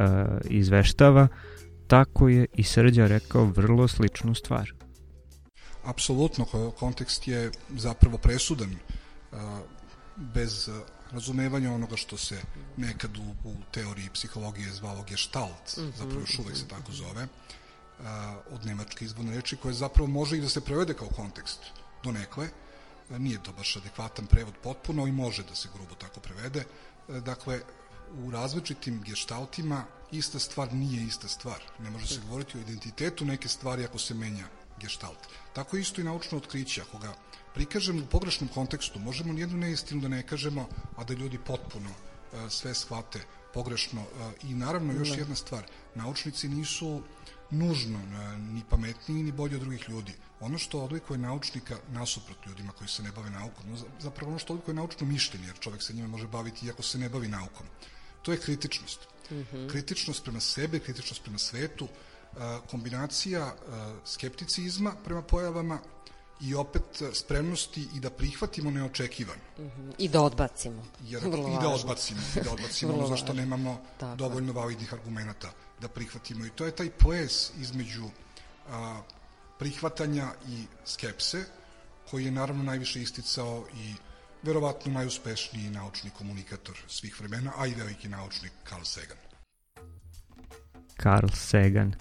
[0.49, 1.27] izveštava,
[1.87, 4.73] tako je i Srđa rekao vrlo sličnu stvar.
[5.83, 6.45] Apsolutno,
[6.79, 9.37] kontekst je zapravo presudan uh,
[10.15, 10.69] bez
[11.14, 12.41] razumevanja onoga što se
[12.77, 17.23] nekad u, u teoriji psihologije zvalo gestalt, mm -hmm, zapravo još uvek se tako zove,
[17.23, 18.06] uh,
[18.52, 21.60] od nemačke izborne reči, koje zapravo može i da se prevede kao kontekst
[22.03, 22.49] do nekle,
[23.10, 26.64] nije to baš adekvatan prevod potpuno i može da se grubo tako prevede.
[27.07, 27.61] Dakle,
[28.14, 31.61] u različitim geštaltima ista stvar nije ista stvar.
[31.80, 34.45] Ne može se govoriti o identitetu neke stvari ako se menja
[34.80, 35.27] geštalt.
[35.53, 36.81] Tako isto i naučno otkriće.
[36.81, 37.14] Ako ga
[37.53, 42.49] prikažemo u pogrešnom kontekstu, možemo nijednu neistinu da ne kažemo, a da ljudi potpuno uh,
[42.49, 43.19] sve shvate
[43.53, 44.01] pogrešno.
[44.01, 45.15] Uh, I naravno još da.
[45.15, 45.63] jedna stvar,
[45.95, 47.01] naučnici nisu
[47.51, 50.13] nužno uh, ni pametniji ni bolji od drugih ljudi.
[50.39, 54.75] Ono što odlikuje naučnika nasuprot ljudima koji se ne bave naukom, zapravo ono što odlikuje
[54.75, 57.67] naučno mišljenje, jer čovek se njima može baviti iako se ne bavi naukom
[58.23, 59.07] to je kritičnost.
[59.31, 59.69] Mm -hmm.
[59.71, 61.88] Kritičnost prema sebe, kritičnost prema svetu,
[62.69, 63.55] kombinacija
[64.05, 65.80] skepticizma prema pojavama
[66.43, 69.41] i opet spremnosti i da prihvatimo neočekivano.
[69.57, 69.93] Mm -hmm.
[69.97, 70.83] I da odbacimo.
[71.03, 72.19] Jer, Vrlo I da odbacimo.
[72.35, 74.15] I da odbacimo ono zašto nemamo Tako.
[74.15, 75.51] dovoljno validnih argumenta
[75.81, 76.45] da prihvatimo.
[76.45, 78.09] I to je taj ples između
[78.69, 79.01] a,
[79.59, 81.45] prihvatanja i skepse,
[82.09, 83.93] koji je naravno najviše isticao i
[84.43, 89.17] verovatno najuspešniji naučni komunikator svih vremena, a i veliki naučnik Carl Sagan.
[91.03, 91.95] Carl Sagan.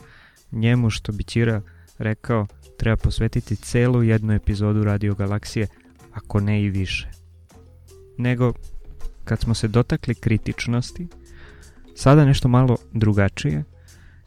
[0.53, 1.63] Njemu, što bi Ćira
[1.99, 2.47] rekao,
[2.83, 5.67] treba posvetiti celu jednu epizodu Radio Galaksije,
[6.13, 7.09] ako ne i više.
[8.19, 8.53] Nego,
[9.25, 11.09] kad smo se dotakli kritičnosti,
[11.95, 13.65] sada nešto malo drugačije,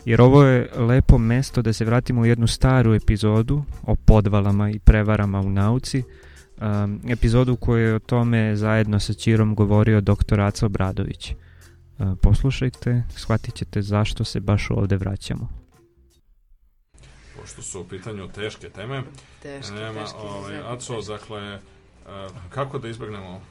[0.06, 4.80] jer ovo je lepo mesto da se vratimo u jednu staru epizodu o podvalama i
[4.80, 10.40] prevarama u nauci, um, epizodu u kojoj je o tome zajedno sa Čirom govorio dr.
[10.40, 11.32] Aca Obradović.
[11.32, 15.65] Uh, poslušajte, shvatit ćete zašto se baš ovde vraćamo.
[17.46, 19.04] Pošto su u pitanju teške teme,
[19.42, 22.12] teške, nema, teške ovaj, Aco, dakle, uh,
[22.50, 23.42] kako da izbegnemo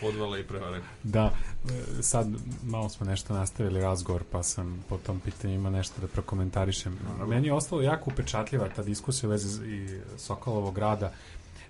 [0.00, 0.80] podvale i prevare.
[1.02, 1.32] Da,
[1.68, 2.26] e, sad
[2.62, 6.98] malo smo nešto nastavili razgovor, pa sam po tom pitanju ima nešto da prokomentarišem.
[7.26, 11.12] Meni je ostalo jako upečatljiva ta diskusija u vezi i Sokolovog rada.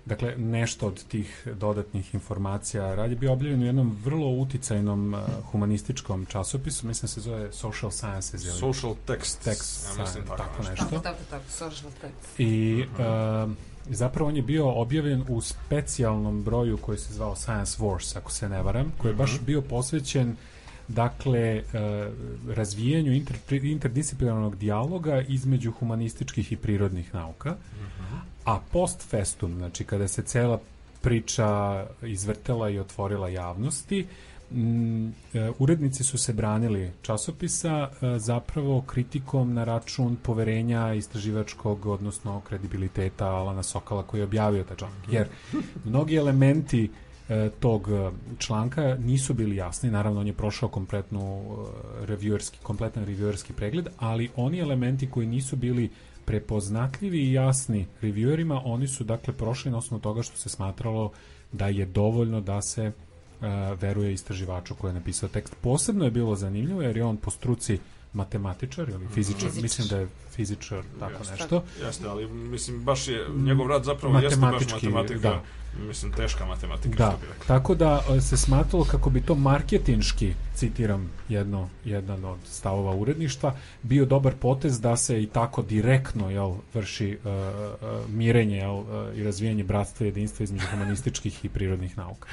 [0.05, 5.19] Dakle, nešto od tih dodatnih informacija rad je bio objavljen u jednom vrlo uticajnom uh,
[5.51, 8.43] humanističkom časopisu, mislim se zove Social Sciences.
[8.43, 8.53] Ili?
[8.53, 9.49] Social Text.
[9.49, 10.85] Text, ja mislim tako, tako nešto.
[10.85, 12.41] Tako, tako, tako, social text.
[12.41, 13.51] I uh,
[13.89, 18.49] zapravo on je bio objavljen u specijalnom broju koji se zvao Science Wars, ako se
[18.49, 19.45] ne varam, koji je baš mhm.
[19.45, 20.35] bio posvećen
[20.87, 21.63] dakle e,
[22.47, 27.55] razvijanju inter, interdisciplinarnog dijaloga između humanističkih i prirodnih nauka.
[27.75, 28.30] Mhm.
[28.45, 30.59] A post festum, znači kada se cela
[31.01, 34.07] priča izvrtela i otvorila javnosti,
[34.53, 42.41] Mm, e, urednici su se branili časopisa e, zapravo kritikom na račun poverenja istraživačkog, odnosno
[42.41, 44.97] kredibiliteta Alana Sokala koji je objavio taj članak.
[45.11, 45.27] Jer
[45.85, 46.89] mnogi elementi
[47.29, 47.87] e, tog
[48.37, 51.57] članka nisu bili jasni, naravno on je prošao kompletnu
[52.01, 55.89] reviewerski, kompletan reviewerski pregled, ali oni elementi koji nisu bili
[56.25, 61.11] prepoznatljivi i jasni reviewerima, oni su dakle prošli na osnovu toga što se smatralo
[61.51, 62.91] da je dovoljno da se
[63.79, 65.55] veruje istraživaču koji je napisao tekst.
[65.61, 67.79] Posebno je bilo zanimljivo jer je on po struci
[68.13, 69.61] matematičar ili fizičar, fizičar.
[69.61, 71.63] mislim da je fizičar, tako jeste, nešto.
[71.85, 75.41] Jeste, ali mislim baš je njegov rad zapravo jeste baš matematika, da.
[75.87, 76.97] mislim teška matematika.
[76.97, 77.17] Da,
[77.47, 83.55] tako da e, se smatralo kako bi to marketinški, citiram jedno, jedan od stavova uredništva,
[83.81, 88.85] bio dobar potez da se i tako direktno jel, vrši uh, uh, mirenje jel, uh,
[89.15, 92.29] i razvijanje bratstva i jedinstva između humanističkih i prirodnih nauka.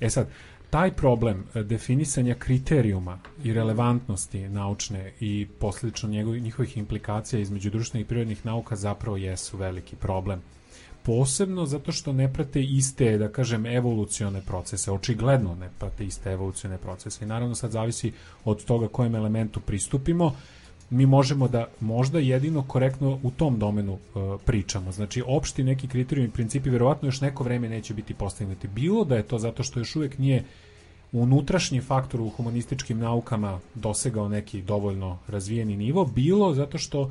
[0.00, 0.28] E sad,
[0.74, 8.04] taj problem e, definisanja kriterijuma i relevantnosti naučne i posljedično njegovih, njihovih implikacija između društvenih
[8.04, 10.42] i prirodnih nauka zapravo jesu veliki problem.
[11.02, 16.78] Posebno zato što ne prate iste, da kažem, evolucione procese, očigledno ne prate iste evolucione
[16.78, 18.12] procese i naravno sad zavisi
[18.44, 20.36] od toga kojem elementu pristupimo,
[20.90, 24.92] mi možemo da možda jedino korektno u tom domenu uh, pričamo.
[24.92, 28.68] Znači, opšti neki kriterijumi i principi verovatno još neko vreme neće biti postignuti.
[28.68, 30.44] Bilo da je to zato što još uvek nije
[31.12, 37.10] unutrašnji faktor u humanističkim naukama dosegao neki dovoljno razvijeni nivo, bilo zato što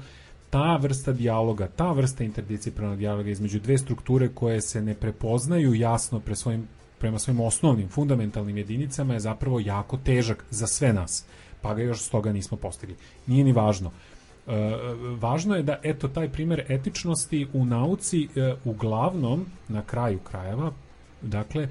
[0.49, 6.19] ta vrsta dijaloga, ta vrsta interdisciplinarnog dijaloga između dve strukture koje se ne prepoznaju jasno
[6.19, 6.67] pre svojim,
[6.99, 11.25] prema svojim osnovnim, fundamentalnim jedinicama je zapravo jako težak za sve nas
[11.63, 12.95] pa ga još s toga nismo postigli.
[13.27, 13.91] Nije ni važno.
[14.47, 14.51] E,
[15.19, 20.71] važno je da eto taj primer etičnosti u nauci e, uglavnom na kraju krajeva
[21.21, 21.69] dakle e,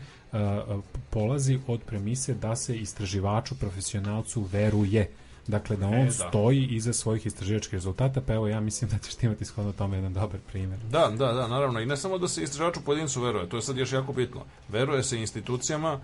[1.10, 5.10] polazi od premise da se istraživaču profesionalcu veruje
[5.46, 6.10] dakle da on e, da.
[6.10, 10.12] stoji iza svojih istraživačkih rezultata pa evo ja mislim da ćeš imati shodno tome jedan
[10.12, 13.56] dobar primjer da, da, da, naravno i ne samo da se istraživaču pojedincu veruje to
[13.56, 16.00] je sad još jako bitno veruje se institucijama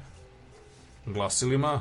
[1.07, 1.81] glasilima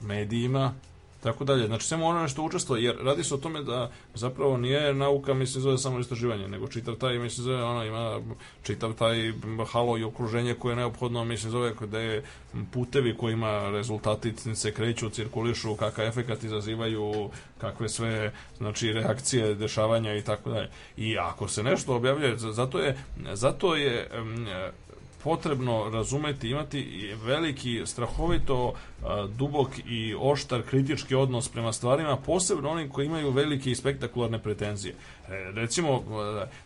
[0.00, 0.74] medijima
[1.22, 1.66] tako dalje.
[1.66, 5.62] Znači, samo ono što učestvuje, jer radi se o tome da zapravo nije nauka, mislim,
[5.62, 8.20] zove samo istraživanje, nego čitav taj, mislim, zove, ono, ima
[8.62, 9.32] čitav taj
[9.72, 12.24] halo i okruženje koje je neophodno, mislim, zove, gde je
[12.72, 20.22] putevi kojima rezultati se kreću, cirkulišu, kakav efekat izazivaju, kakve sve, znači, reakcije, dešavanja i
[20.22, 20.68] tako dalje.
[20.96, 22.98] I ako se nešto objavljuje, zato je,
[23.32, 24.10] zato je
[25.26, 28.74] potrebno razumeti, imati veliki, strahovito
[29.38, 34.94] dubok i oštar kritički odnos prema stvarima, posebno onim koji imaju velike i spektakularne pretenzije.
[34.94, 36.02] E, recimo,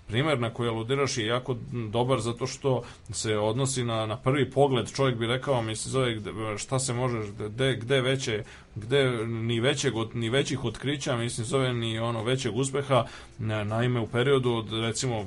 [0.09, 4.93] primer na koji aludiraš je jako dobar zato što se odnosi na, na prvi pogled,
[4.93, 6.19] čovjek bi rekao, mi se zove
[6.59, 7.19] šta se može,
[7.49, 13.05] gde, gde veće, gde ni, većeg, ni većih otkrića, mislim zove ni ono većeg uspeha,
[13.39, 15.25] naime u periodu recimo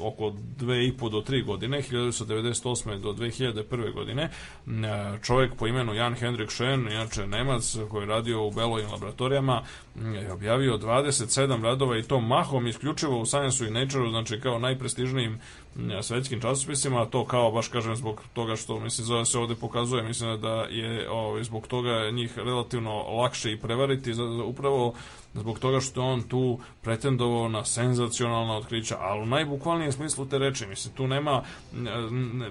[0.00, 3.00] oko dve i po do tri godine, 1998.
[3.00, 3.92] do 2001.
[3.92, 4.30] godine, e,
[5.22, 9.62] čovjek po imenu Jan Hendrik Schoen, inače Nemac koji je radio u Belovim laboratorijama,
[9.94, 15.40] je objavio 27 radova i to mahom isključivo u Science i Nature, znači kao najprestižnijim
[16.02, 20.40] svetskim časopisima, to kao baš kažem zbog toga što mislim zove se ovde pokazuje, mislim
[20.40, 24.12] da je ovaj, zbog toga njih relativno lakše i prevariti,
[24.46, 24.94] upravo
[25.34, 30.66] zbog toga što on tu pretendovao na senzacionalna otkrića, ali u najbukvalnijem smislu te reči,
[30.66, 31.42] mislim, tu nema,
[31.72, 32.50] ne,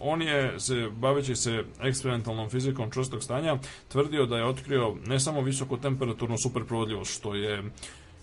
[0.00, 5.40] on je, se, baveći se eksperimentalnom fizikom čvrstog stanja, tvrdio da je otkrio ne samo
[5.40, 7.62] visoko temperaturnu superprovodljivost, što je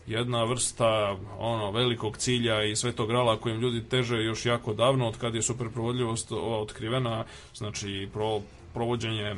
[0.07, 5.17] jedna vrsta ono velikog cilja i svetog grala kojim ljudi teže još jako davno od
[5.17, 7.25] kad je superprovodljivost otkrivena,
[7.55, 8.41] znači pro,
[8.73, 9.35] provođenje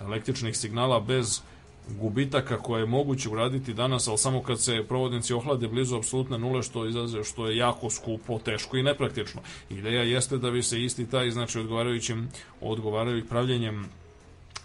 [0.00, 1.42] električnih signala bez
[1.88, 6.62] gubitaka koje je moguće uraditi danas, ali samo kad se provodnici ohlade blizu apsolutne nule,
[6.62, 9.40] što izaze, što je jako skupo, teško i nepraktično.
[9.70, 12.28] Ideja jeste da bi se isti taj, znači odgovarajućim,
[12.60, 13.86] odgovarajućim pravljenjem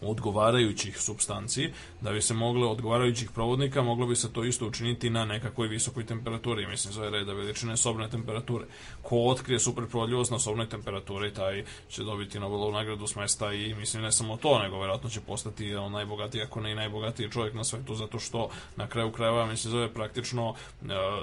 [0.01, 1.69] odgovarajućih substanci,
[2.01, 6.05] da bi se mogle odgovarajućih provodnika, moglo bi se to isto učiniti na nekakvoj visokoj
[6.05, 8.65] temperaturi, mislim zove reda veličine sobne temperature.
[9.01, 14.11] Ko otkrije superprovodljivost na sobnoj temperaturi, taj će dobiti Nobelovu nagradu smesta i mislim ne
[14.11, 17.95] samo to, nego verovatno će postati on najbogatiji, ako ne i najbogatiji čovjek na svetu,
[17.95, 20.55] zato što na kraju krajeva, mislim zove praktično uh,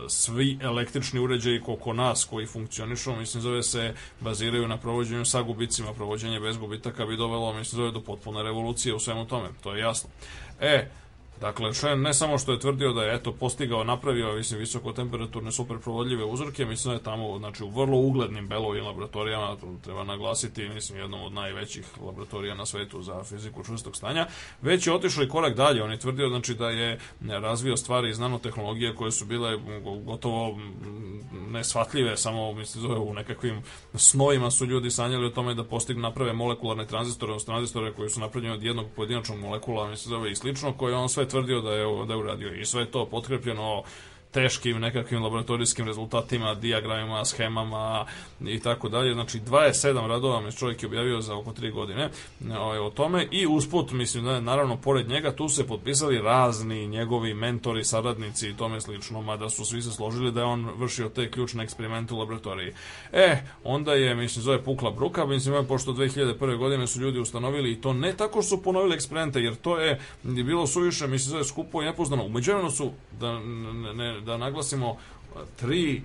[0.09, 5.93] svi električni uređaji koliko nas koji funkcionišu, mislim zove se baziraju na provođenju sa gubicima,
[5.93, 9.75] provođenje bez gubitaka bi dovelo, mislim zove do potpune revolucije revolucije u svemu tome, to
[9.75, 10.11] je jasno.
[10.61, 10.89] E,
[11.41, 15.53] Dakle, Shen ne samo što je tvrdio da je eto postigao, napravio mislim visoko temperaturne
[15.53, 20.69] superprovodljive uzorke, mislim da je tamo znači u vrlo uglednim Belovim laboratorijama, to treba naglasiti,
[20.69, 24.27] mislim jednom od najvećih laboratorija na svetu za fiziku čvrstog stanja,
[24.63, 28.19] već je otišao i korak dalje, on je tvrdio znači da je razvio stvari iz
[28.19, 29.59] nanotehnologije koje su bile
[30.05, 30.59] gotovo
[31.51, 33.63] nesvatljive, samo mislim zove u nekakvim
[33.95, 38.55] snovima su ljudi sanjali o tome da postignu naprave molekularne tranzistore, tranzistore koji su napravljeni
[38.55, 42.13] od jednog pojedinačnog molekula, mislim zove i slično, koje on sve tvrdio da je, da
[42.13, 43.83] je uradio i sve to potkrepljeno
[44.31, 48.07] teškim nekakvim laboratorijskim rezultatima, diagramima, schemama
[48.41, 49.15] i tako dalje.
[49.15, 52.11] Znači 27 radova mi čovjek je objavio za oko 3 godine
[52.59, 56.87] ovaj, o tome i usput, mislim da je naravno pored njega tu se potpisali razni
[56.87, 61.09] njegovi mentori, saradnici i tome slično, mada su svi se složili da je on vršio
[61.09, 62.73] te ključne eksperimente u laboratoriji.
[63.13, 66.57] E, onda je, mislim, zove pukla bruka, mislim, pošto 2001.
[66.57, 70.01] godine su ljudi ustanovili i to ne tako što su ponovili eksperimente, jer to je
[70.23, 72.25] bilo suviše, mislim, zove skupo i nepoznano.
[72.25, 72.91] Umeđuvremeno su,
[73.21, 73.39] da
[73.95, 74.97] ne, da naglasimo
[75.61, 76.03] tri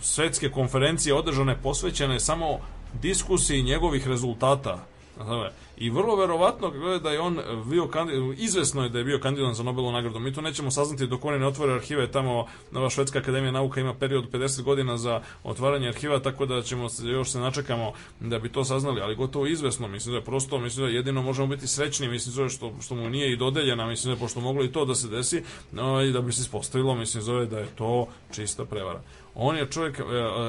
[0.00, 2.58] svetske konferencije održane posvećene samo
[3.02, 4.84] diskusiji njegovih rezultata
[5.78, 6.70] I vrlo verovatno
[7.02, 10.18] da je on bio kandidat, izvesno je da je bio kandidat za Nobelovu nagradu.
[10.18, 12.10] Mi to nećemo saznati dok oni ne otvore arhive.
[12.10, 16.88] Tamo Nova Švedska akademija nauka ima period 50 godina za otvaranje arhiva, tako da ćemo
[16.88, 19.88] se, još se načekamo da bi to saznali, ali gotovo izvesno.
[19.88, 23.10] Mislim da je prosto, mislim da jedino možemo biti srećni, mislim da što, što mu
[23.10, 25.42] nije i dodeljena, mislim da je pošto moglo i to da se desi,
[25.72, 29.00] no, i da bi se ispostavilo, mislim da je to čista prevara
[29.38, 30.02] on je čovjek, e,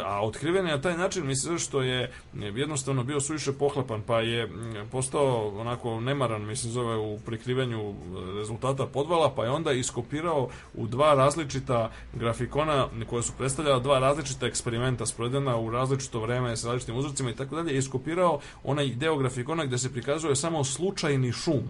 [0.05, 4.49] a otkriven je na taj način, mislim što je jednostavno bio suviše pohlepan, pa je
[4.91, 7.93] postao onako nemaran, mislim zove, u prikrivanju
[8.35, 14.47] rezultata podvala, pa je onda iskopirao u dva različita grafikona koja su predstavljala dva različita
[14.47, 19.65] eksperimenta sprovedena u različito vreme sa različitim uzorcima i tako dalje, iskopirao onaj deo grafikona
[19.65, 21.63] gde se prikazuje samo slučajni šum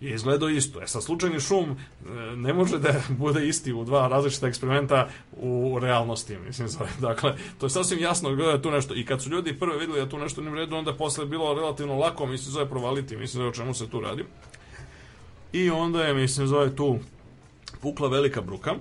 [0.00, 0.82] je izgledao isto.
[0.82, 1.76] E sad, slučajni šum e,
[2.36, 6.88] ne može da bude isti u dva različita eksperimenta u realnosti, mislim, zove.
[7.08, 8.94] Dakle, to je sasvim jasno da je tu nešto.
[8.94, 11.98] I kad su ljudi prve videli da tu nešto nije redu, onda posle bilo relativno
[11.98, 14.24] lako, mislim, zove provaliti, mislim, zove o čemu se tu radi.
[15.52, 16.98] I onda je, mislim, zove tu
[17.80, 18.74] pukla velika bruka.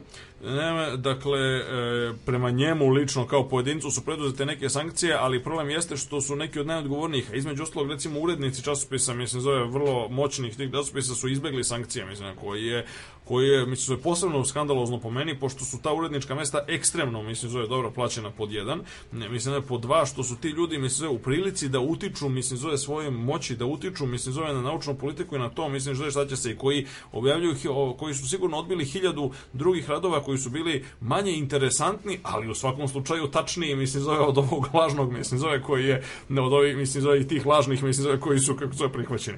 [0.97, 6.21] Dakle, e, prema njemu lično kao pojedincu su preduzete neke sankcije, ali problem jeste što
[6.21, 11.15] su neki od najodgovornijih, između ostalog recimo urednici časopisa, mislim zove vrlo moćnih tih časopisa
[11.15, 12.85] su izbegli sankcije, mislim, koji je
[13.27, 17.51] koji je, mislim, zove posebno skandalozno po meni, pošto su ta urednička mesta ekstremno, mislim,
[17.51, 18.81] zove dobro plaćena pod jedan,
[19.11, 22.29] ne, mislim, zove pod dva, što su ti ljudi, mislim, zove u prilici da utiču,
[22.29, 25.95] mislim, zove svoje moći da utiču, mislim, zove na naučnu politiku i na to, mislim,
[25.95, 27.55] zove šta će se i koji objavljuju,
[27.97, 32.87] koji su sigurno odbili hiljadu drugih radova koji su bili manje interesantni, ali u svakom
[32.87, 37.27] slučaju tačniji, mislim, zove od ovog lažnog, mislim, zove koji je, od ovih, mislim, zove
[37.27, 39.37] tih lažnih, mislim, zove koji su, kako zove, prihvaćeni.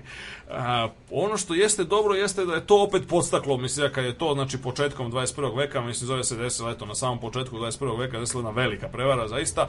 [0.52, 4.34] A, ono što jeste dobro jeste da je to opet podstaklo, mislim, kad je to,
[4.34, 5.58] znači, početkom 21.
[5.58, 8.00] veka, mislim, zove se desila, eto, na samom početku 21.
[8.00, 9.68] veka desila jedna velika prevara, zaista,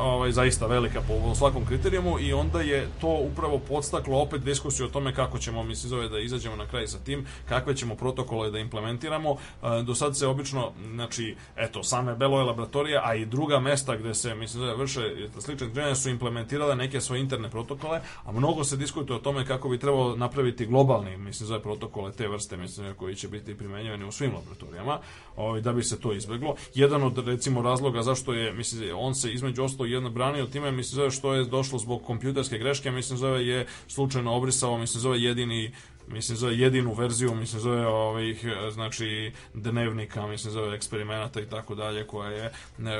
[0.00, 4.90] ovaj, zaista velika po svakom kriterijumu i onda je to upravo podstaklo opet diskusiju o
[4.90, 8.58] tome kako ćemo, mislim, zove da izađemo na kraj sa tim, kakve ćemo protokole da
[8.58, 9.36] implementiramo.
[9.84, 14.34] Do sad se obično, znači, eto, same Beloje laboratorije, a i druga mesta gde se,
[14.34, 15.00] mislim, da vrše
[15.38, 19.68] slične istraživanja su implementirale neke svoje interne protokole, a mnogo se diskutuje o tome kako
[19.68, 24.12] bi trebalo napraviti globalni, mislim, zove protokole te vrste, mislim, koji će biti primenjivani u
[24.12, 24.98] svim laboratorijama,
[25.36, 26.54] ovaj, da bi se to izbeglo.
[26.74, 30.96] Jedan od, recimo, razloga zašto je, mislim, on se između ostalo jedno branio time, mislim,
[30.96, 35.72] zove što je došlo zbog kompjuterske greške, mislim, zove je slučajno obrisao, mislim, zove jedini
[36.06, 42.06] mislim zove jedinu verziju, mislim zove ovih, znači dnevnika, mislim zove eksperimenata i tako dalje,
[42.06, 42.52] koja je,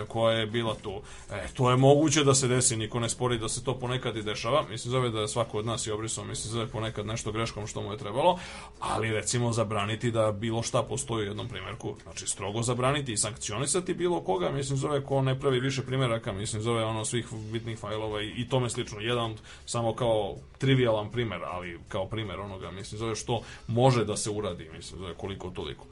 [0.09, 1.01] koja je bila tu.
[1.31, 4.23] E, to je moguće da se desi, niko ne spori da se to ponekad i
[4.23, 7.83] dešava, mislim zove da svako od nas je obrisao, mislim zove ponekad nešto greškom što
[7.83, 8.39] mu je trebalo,
[8.81, 13.95] ali recimo zabraniti da bilo šta postoji u jednom primjerku, znači strogo zabraniti i sankcionisati
[13.95, 18.23] bilo koga, mislim zove ko ne pravi više primjeraka, mislim zove ono svih bitnih fajlova
[18.23, 19.01] i, i tome slično.
[19.01, 24.31] Jedan samo kao trivialan primjer, ali kao primjer onoga, mislim zove što može da se
[24.31, 25.87] uradi, mislim zove koliko toliko.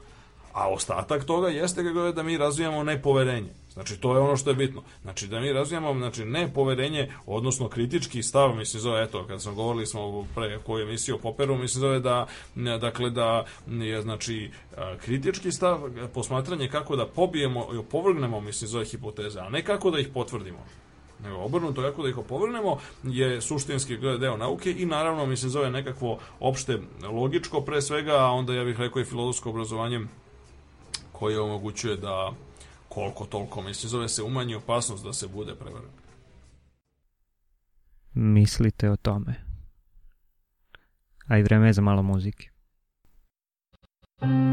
[0.53, 3.49] A ostatak toga jeste kako da mi razvijamo nepoverenje.
[3.73, 4.83] Znači, to je ono što je bitno.
[5.01, 9.87] Znači, da mi razvijamo znači, nepoverenje, odnosno kritički stav, mislim, zove, eto, kad smo govorili
[9.87, 14.51] smo pre koju emisiju o Poperu, mislim, zove da, dakle, da je, znači,
[15.01, 15.79] kritički stav,
[16.13, 20.65] posmatranje kako da pobijemo i opovrgnemo, mislim, zove hipoteze, a ne kako da ih potvrdimo
[21.23, 26.19] nego obrnuto kako da ih opovrnemo je suštinski deo nauke i naravno mislim zove nekakvo
[26.39, 29.99] opšte logičko pre svega, a onda ja bih rekao i filozofsko obrazovanje
[31.11, 32.33] koje omogućuje da
[32.89, 35.89] koliko toliko mislim zove se umanji opasnost da se bude prevaren.
[38.13, 39.35] Mislite o tome.
[41.27, 42.49] A i vreme je za malo muzike.
[44.21, 44.50] Je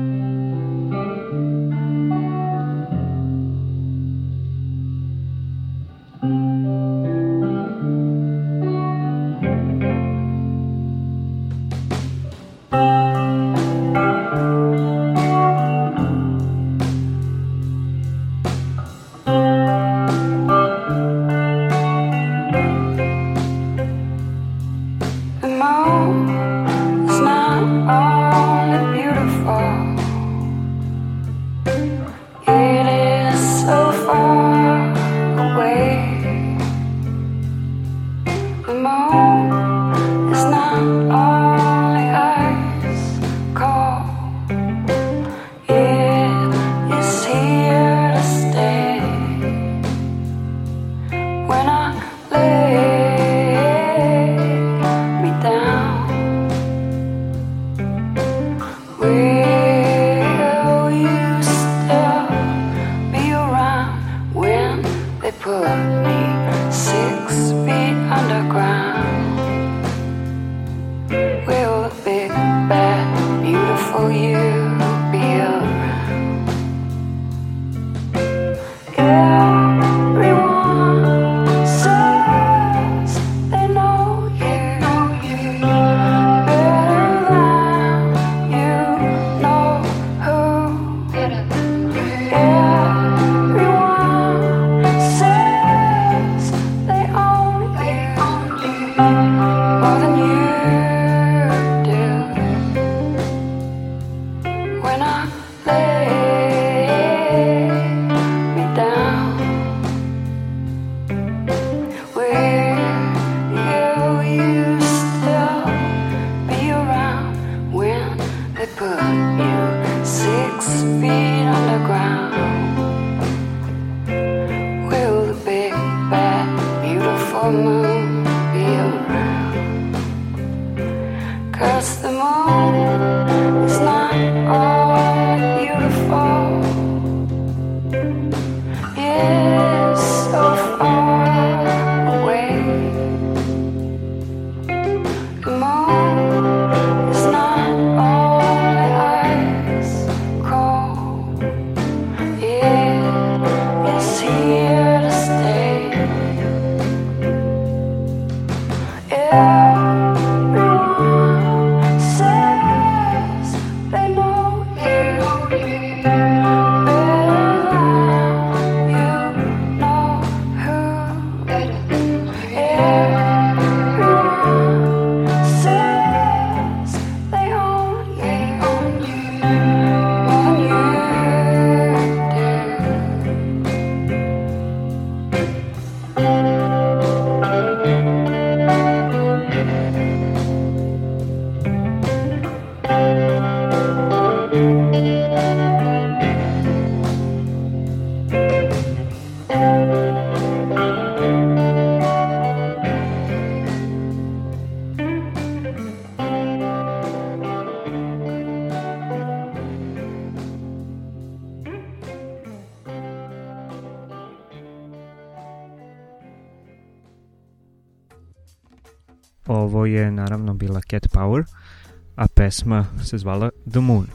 [222.59, 224.07] pesma se zvala The Moon.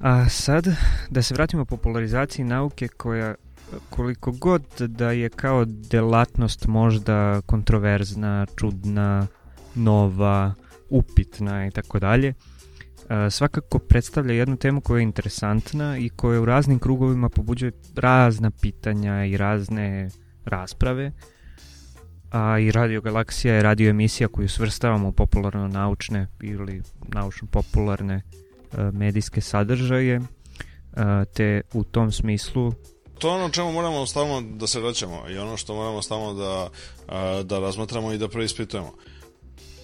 [0.00, 0.66] A sad,
[1.10, 3.34] da se vratimo popularizaciji nauke koja
[3.90, 9.26] koliko god da je kao delatnost možda kontroverzna, čudna,
[9.74, 10.54] nova,
[10.90, 12.34] upitna i tako dalje,
[13.30, 19.24] svakako predstavlja jednu temu koja je interesantna i koja u raznim krugovima pobuđuje razna pitanja
[19.24, 20.10] i razne
[20.44, 21.12] rasprave.
[22.34, 26.82] A i Radio Galaksija je radio emisija koju svrstavamo u popularno naučne ili
[27.14, 28.22] naučno popularne
[28.92, 30.20] medijske sadržaje,
[31.34, 32.72] te u tom smislu
[33.18, 36.68] to je ono čemu moramo stalno da se vraćamo i ono što moramo stalno da,
[37.42, 38.92] da razmatramo i da preispitujemo.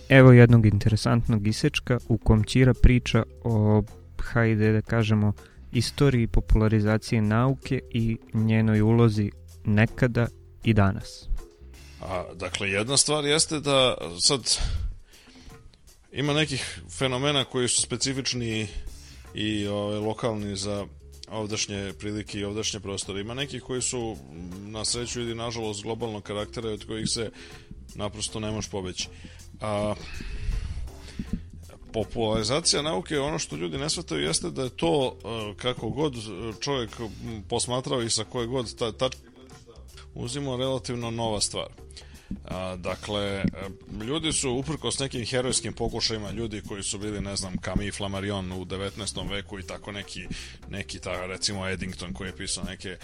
[0.09, 3.83] Evo jednog interesantnog isečka u kom Ćira priča o,
[4.19, 5.33] hajde da kažemo,
[5.73, 9.31] istoriji popularizacije nauke i njenoj ulozi
[9.65, 10.27] nekada
[10.65, 11.30] i danas.
[12.01, 14.59] A, dakle, jedna stvar jeste da sad
[16.13, 18.69] ima nekih fenomena koji su specifični
[19.35, 20.87] i ove, ovaj, lokalni za
[21.31, 23.21] ovdašnje prilike i ovdašnje prostore.
[23.21, 24.17] Ima nekih koji su
[24.67, 27.31] na sreću ili nažalost globalnog karaktera i od kojih se
[27.95, 29.09] naprosto ne može pobeći.
[29.61, 29.95] A,
[31.93, 35.17] popularizacija nauke, ono što ljudi ne shvataju jeste da je to
[35.57, 36.15] kako god
[36.61, 36.91] čovjek
[37.49, 39.30] posmatrao i sa koje god ta, tačke
[40.15, 41.69] uzimo relativno nova stvar.
[42.45, 43.45] A, dakle,
[44.07, 48.65] ljudi su uprkos nekim herojskim pokušajima, ljudi koji su bili, ne znam, Camille Flammarion u
[48.65, 49.31] 19.
[49.31, 50.27] veku i tako neki,
[50.69, 52.97] neki ta, recimo Eddington koji je pisao neke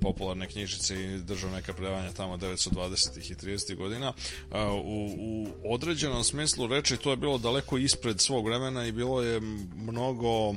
[0.00, 3.30] popularne knjižice i držao neka predavanja tamo 920.
[3.30, 3.76] i 30.
[3.76, 4.12] godina,
[4.50, 9.22] a, u, u određenom smislu reči to je bilo daleko ispred svog vremena i bilo
[9.22, 9.40] je
[9.76, 10.54] mnogo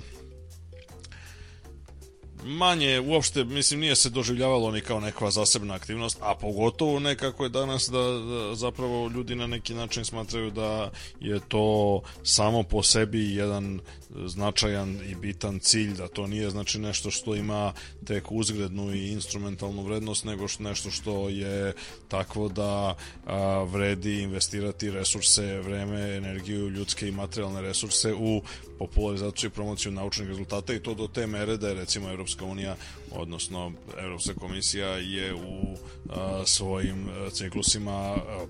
[2.48, 7.50] manje uopšte, mislim, nije se doživljavalo ni kao neka zasebna aktivnost, a pogotovo nekako je
[7.50, 13.36] danas da, da zapravo ljudi na neki način smatraju da je to samo po sebi
[13.36, 13.80] jedan
[14.26, 17.74] značajan i bitan cilj, da to nije znači nešto što ima
[18.06, 21.74] tek uzgrednu i instrumentalnu vrednost, nego što nešto što je
[22.08, 22.96] takvo da
[23.26, 28.42] a, vredi investirati resurse, vreme, energiju, ljudske i materijalne resurse u
[28.80, 32.76] popularizaciju i promociju naučnih rezultata i to do te mere da je recimo Evropska unija
[33.12, 35.78] odnosno Evropska komisija je u
[36.10, 38.46] a, svojim ciklusima a,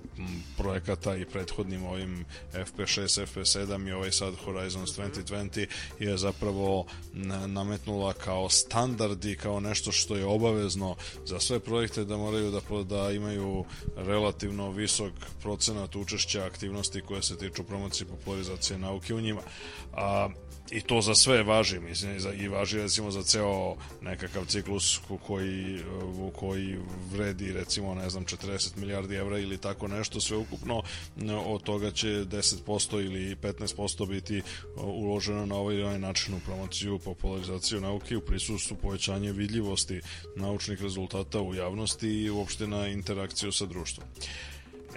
[0.56, 5.66] projekata i prethodnim ovim FP6, FP7 i ovaj sad Horizons 2020
[5.98, 6.86] je zapravo
[7.46, 12.82] nametnula kao standard i kao nešto što je obavezno za sve projekte da moraju da,
[12.84, 13.64] da imaju
[13.96, 15.12] relativno visok
[15.42, 19.40] procenat učešća aktivnosti koje se tiču promocije i popularizacije nauke u njima.
[19.92, 20.28] A,
[20.70, 25.80] i to za sve važi, mislim, i važi recimo za ceo nekakav ciklus koji,
[26.36, 26.76] koji
[27.12, 30.82] vredi recimo, ne znam, 40 milijardi evra ili tako nešto, sve ukupno
[31.46, 34.42] od toga će 10% ili 15% biti
[34.76, 40.00] uloženo na ovaj, ovaj način u promociju, popularizaciju nauke u prisustvu povećanje vidljivosti
[40.36, 44.08] naučnih rezultata u javnosti i uopšte na interakciju sa društvom.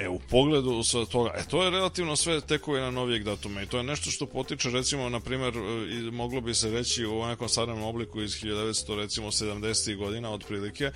[0.02, 3.78] E, u pogledu sa toga, e, to je relativno sve tekovina novijeg datuma i to
[3.78, 7.84] je nešto što potiče, recimo, na primer, e, moglo bi se reći u nekom stvarnom
[7.84, 9.95] obliku iz 1900, recimo, 70.
[9.95, 10.91] godina, otprilike,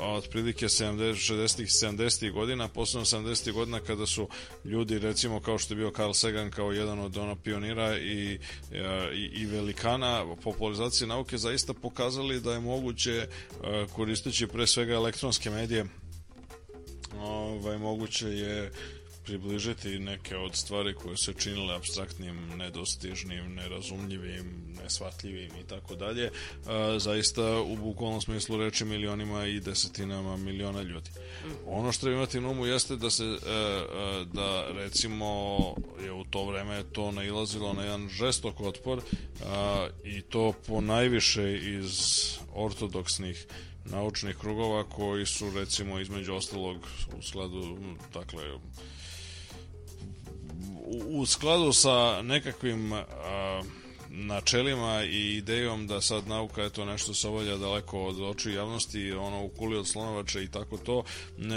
[0.00, 1.62] otprilike 70, 60.
[1.62, 2.32] i 70.
[2.32, 3.52] godina, posebno 70.
[3.52, 4.28] godina kada su
[4.64, 8.38] ljudi, recimo, kao što je bio Carl Sagan, kao jedan od ono pionira i,
[8.72, 13.26] e, i, i velikana popularizacije nauke, zaista pokazali da je moguće, e,
[13.92, 15.86] koristeći pre svega elektronske medije,
[17.16, 18.70] ovaj, moguće je
[19.28, 26.30] približiti neke od stvari koje se činile abstraktnim, nedostižnim, nerazumljivim, nesvatljivim i tako dalje,
[26.98, 31.10] zaista u bukvalnom smislu reči milionima i desetinama miliona ljudi.
[31.66, 33.38] Ono što treba imati na umu jeste da se e, e,
[34.32, 35.58] da recimo
[36.04, 39.00] je u to vreme to nailazilo na jedan žestok otpor
[40.04, 41.98] i to po najviše iz
[42.54, 43.46] ortodoksnih
[43.90, 46.76] naučnih krugova koji su recimo između ostalog
[47.18, 47.78] u skladu
[48.14, 48.42] dakle
[51.08, 53.62] u, skladu sa nekakvim a,
[54.10, 59.12] načelima i idejom da sad nauka je to nešto se obavlja daleko od očiju javnosti,
[59.12, 61.04] ono u kuli od slonovača i tako to,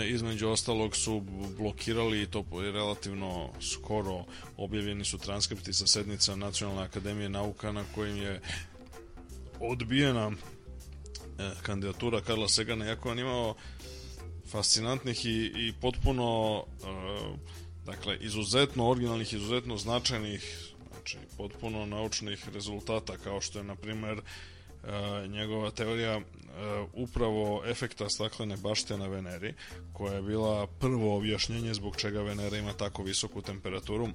[0.08, 1.24] između ostalog su
[1.58, 4.26] blokirali to relativno skoro
[4.58, 8.42] objavljeni su transkripti sa sednica Nacionalne akademije nauka na kojim je
[9.60, 10.32] odbijena
[11.62, 13.56] kandidatura Karla Segana, jako on imao
[14.52, 17.40] fascinantnih i, i potpuno uh,
[17.86, 25.32] dakle, izuzetno originalnih, izuzetno značajnih znači, potpuno naučnih rezultata kao što je, na primer, uh,
[25.32, 26.22] njegova teorija
[26.94, 29.54] upravo efekta staklene bašte na Veneri,
[29.94, 34.08] koja je bila prvo objašnjenje zbog čega Venera ima tako visoku temperaturu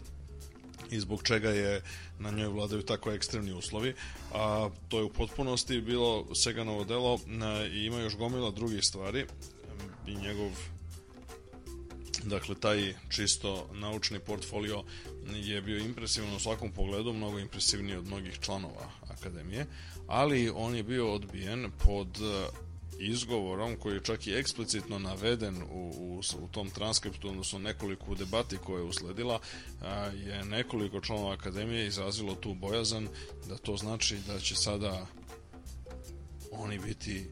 [0.90, 1.82] i zbog čega je
[2.18, 3.94] na njoj vladaju tako ekstremni uslovi.
[4.34, 7.20] A, to je u potpunosti bilo Seganovo delo
[7.72, 9.26] i ima još gomila drugih stvari
[10.06, 10.50] i njegov
[12.24, 14.84] dakle taj čisto naučni portfolio
[15.34, 19.66] je bio impresivan u svakom pogledu, mnogo impresivniji od mnogih članova akademije,
[20.06, 22.08] ali on je bio odbijen pod
[22.98, 28.58] izgovorom koji je čak i eksplicitno naveden u, u, u tom transkriptu, odnosno nekoliko debati
[28.64, 29.40] koje je usledila,
[29.82, 33.08] a, je nekoliko članova akademije izrazilo tu bojazan
[33.48, 35.06] da to znači da će sada
[36.50, 37.26] oni biti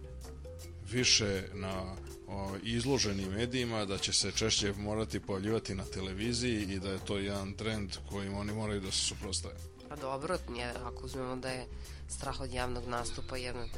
[0.91, 1.97] više na
[2.28, 7.19] o, izloženi medijima, da će se češće morati pojavljivati na televiziji i da je to
[7.19, 9.55] jedan trend kojim oni moraju da se suprostaju.
[9.89, 10.39] Pa dobro,
[10.85, 11.66] ako uzmemo da je
[12.09, 13.69] strah od javnog nastupa jedan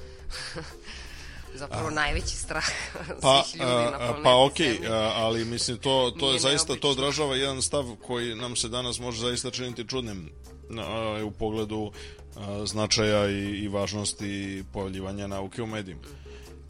[1.54, 2.64] zapravo a, najveći strah
[3.22, 6.82] pa, svih ljudi na planeti Pa okej, okay, ali mislim to, to je zaista, neobično.
[6.82, 10.30] to odražava jedan stav koji nam se danas može zaista činiti čudnim
[10.78, 11.92] a, u pogledu
[12.36, 16.00] a, značaja i, i važnosti pojavljivanja nauke u medijima.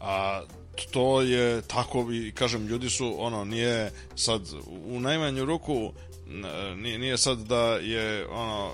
[0.01, 0.43] A
[0.91, 4.41] to je tako i kažem ljudi su ono nije sad
[4.87, 5.93] u najmanju ruku
[6.77, 8.73] nije, nije sad da je ono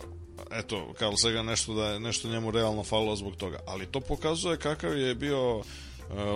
[0.50, 4.56] eto Carl Sagan nešto da je nešto njemu realno falilo zbog toga ali to pokazuje
[4.56, 5.62] kakav je bio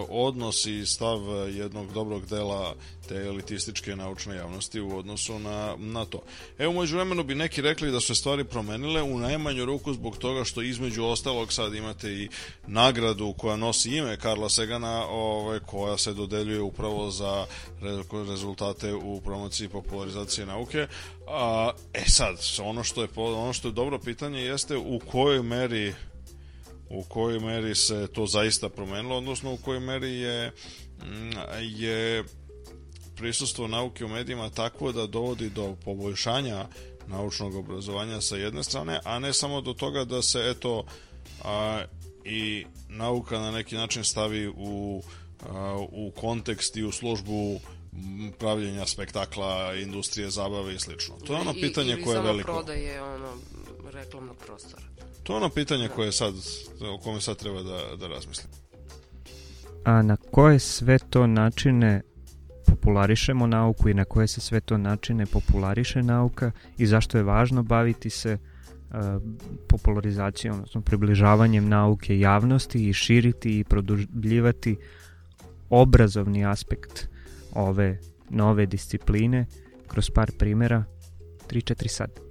[0.08, 1.20] odnos i stav
[1.54, 2.74] jednog dobrog dela
[3.08, 6.22] te elitističke naučne javnosti u odnosu na, na to.
[6.58, 10.44] Evo, umeđu vremenu bi neki rekli da su stvari promenile u najmanju ruku zbog toga
[10.44, 12.28] što između ostalog sad imate i
[12.66, 17.46] nagradu koja nosi ime Karla Segana ovaj, koja se dodeljuje upravo za
[18.28, 20.86] rezultate u promociji popularizacije nauke.
[21.28, 25.94] A, e sad, ono što je, ono što je dobro pitanje jeste u kojoj meri
[26.90, 30.52] u kojoj meri se to zaista promenilo, odnosno u kojoj meri je,
[31.02, 31.30] mm,
[31.60, 32.24] je
[33.16, 36.66] prisustvo nauke u medijima takvo da dovodi do poboljšanja
[37.06, 40.84] naučnog obrazovanja sa jedne strane, a ne samo do toga da se eto
[41.44, 41.84] a,
[42.24, 45.02] i nauka na neki način stavi u,
[45.48, 47.60] a, u kontekst i u službu
[48.38, 51.14] pravljenja spektakla, industrije zabave i slično.
[51.26, 52.52] To je ono pitanje I, koje je veliko.
[52.52, 53.32] Prodaje ono
[53.92, 54.82] reklamnog prostora.
[55.26, 56.34] To je ono pitanje koje sad,
[56.94, 58.50] o kome sad treba da, da razmislim.
[59.84, 62.02] A na koje sve to načine
[62.66, 67.62] popularišemo nauku i na koje se sve to načine populariše nauka i zašto je važno
[67.62, 68.96] baviti se uh,
[69.68, 74.76] popularizacijom, odnosno približavanjem nauke javnosti i širiti i produbljivati
[75.70, 77.08] obrazovni aspekt
[77.52, 77.98] ove
[78.30, 79.46] nove discipline
[79.86, 80.84] kroz par primera
[81.48, 82.25] 3-4 sad.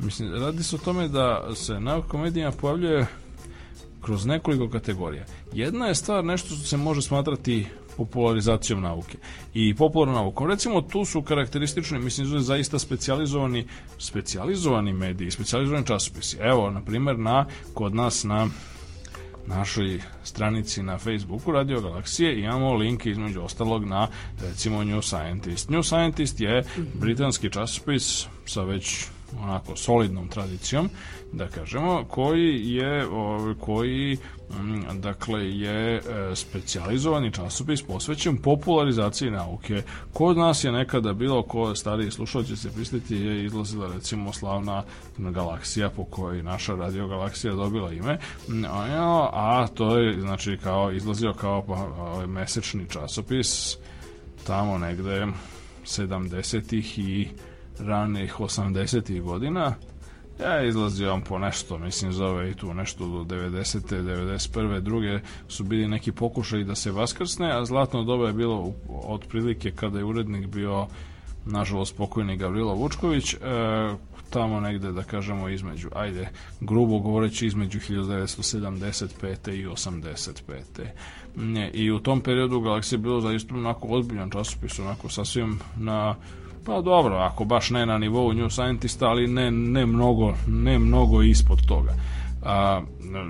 [0.00, 3.06] Mislim, radi se o tome da se nauka medijima pojavljuje
[4.02, 5.24] kroz nekoliko kategorija.
[5.52, 7.66] Jedna je stvar nešto što se može smatrati
[7.96, 9.18] popularizacijom nauke
[9.54, 10.46] i popularnom naukom.
[10.46, 13.66] Recimo tu su karakteristični, mislim da zaista specijalizovani
[13.98, 16.36] specijalizovani mediji, specijalizovani časopisi.
[16.40, 18.48] Evo, na primjer, na kod nas na
[19.46, 24.08] našoj stranici na Facebooku Radio Galaksije imamo link između ostalog na
[24.40, 25.68] recimo New Scientist.
[25.70, 26.64] New Scientist je
[26.94, 29.06] britanski časopis sa već
[29.42, 30.90] onako solidnom tradicijom
[31.32, 33.06] da kažemo koji je
[33.60, 34.18] koji
[34.94, 36.00] dakle je e,
[36.34, 39.82] specijalizovani časopis posvećen popularizaciji nauke.
[40.12, 44.82] Kod nas je nekada bilo ko stariji slušalci se prisliti je izlazila recimo slavna
[45.18, 48.18] galaksija po kojoj naša radio galaksija dobila ime
[49.32, 53.76] a to je znači kao izlazio kao pa, mesečni časopis
[54.46, 55.26] tamo negde
[55.84, 57.28] 70-ih i
[57.80, 59.22] ranih 80.
[59.22, 59.74] godina
[60.40, 64.02] ja izlazio vam po nešto, mislim zove i tu nešto do 90.
[64.02, 64.80] 91.
[64.80, 69.98] druge su bili neki pokušaj da se vaskrsne, a zlatno doba je bilo otprilike kada
[69.98, 70.86] je urednik bio
[71.46, 73.38] nažalost pokojni Gavrilo Vučković, e,
[74.30, 76.28] tamo negde da kažemo između, ajde,
[76.60, 79.52] grubo govoreći između 1975.
[79.52, 81.70] i 85.
[81.72, 86.14] I u tom periodu Galaksija je bilo zaista onako ozbiljan časopis, onako sasvim na
[86.68, 91.22] Pa dobro, ako baš ne na nivou New Scientista, ali ne, ne, mnogo, ne mnogo
[91.22, 91.94] ispod toga.
[92.42, 92.82] A,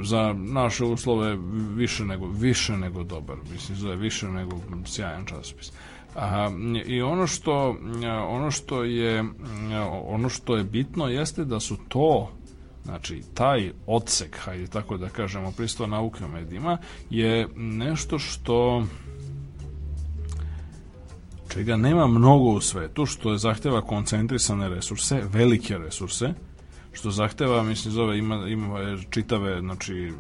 [0.02, 1.36] za naše uslove
[1.74, 5.72] više nego, više nego dobar, mislim, zove više nego sjajan časopis.
[6.16, 6.50] A,
[6.86, 7.76] I ono što,
[8.28, 9.24] ono što je
[10.06, 12.30] ono što je bitno jeste da su to
[12.84, 16.78] Znači, taj odsek, hajde tako da kažemo, pristo nauke o medijima,
[17.10, 18.84] je nešto što
[21.48, 26.34] čega nema mnogo u svetu, što je zahteva koncentrisane resurse, velike resurse,
[26.92, 30.12] što zahteva, mislim, zove, ima, ima čitave, znači,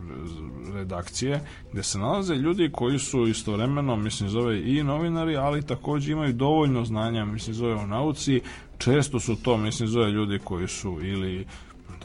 [0.74, 1.40] redakcije,
[1.72, 6.84] gde se nalaze ljudi koji su istovremeno, mislim, zove, i novinari, ali takođe imaju dovoljno
[6.84, 8.40] znanja, mislim, zove, o nauci,
[8.78, 11.46] često su to, mislim, zove ljudi koji su ili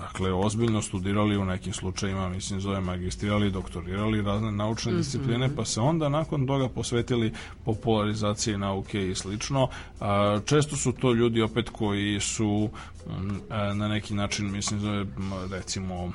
[0.04, 4.98] dakle, ozbiljno studirali u nekim slučajima, mislim, zove magistrirali, doktorirali razne naučne mm -hmm.
[4.98, 7.34] discipline, pa se onda nakon toga posvetili
[7.66, 9.68] popularizaciji nauke i slično.
[10.00, 12.70] A, često su to ljudi opet koji su
[13.08, 13.42] m,
[13.78, 15.06] na neki način, mislim, zove,
[15.52, 16.12] recimo,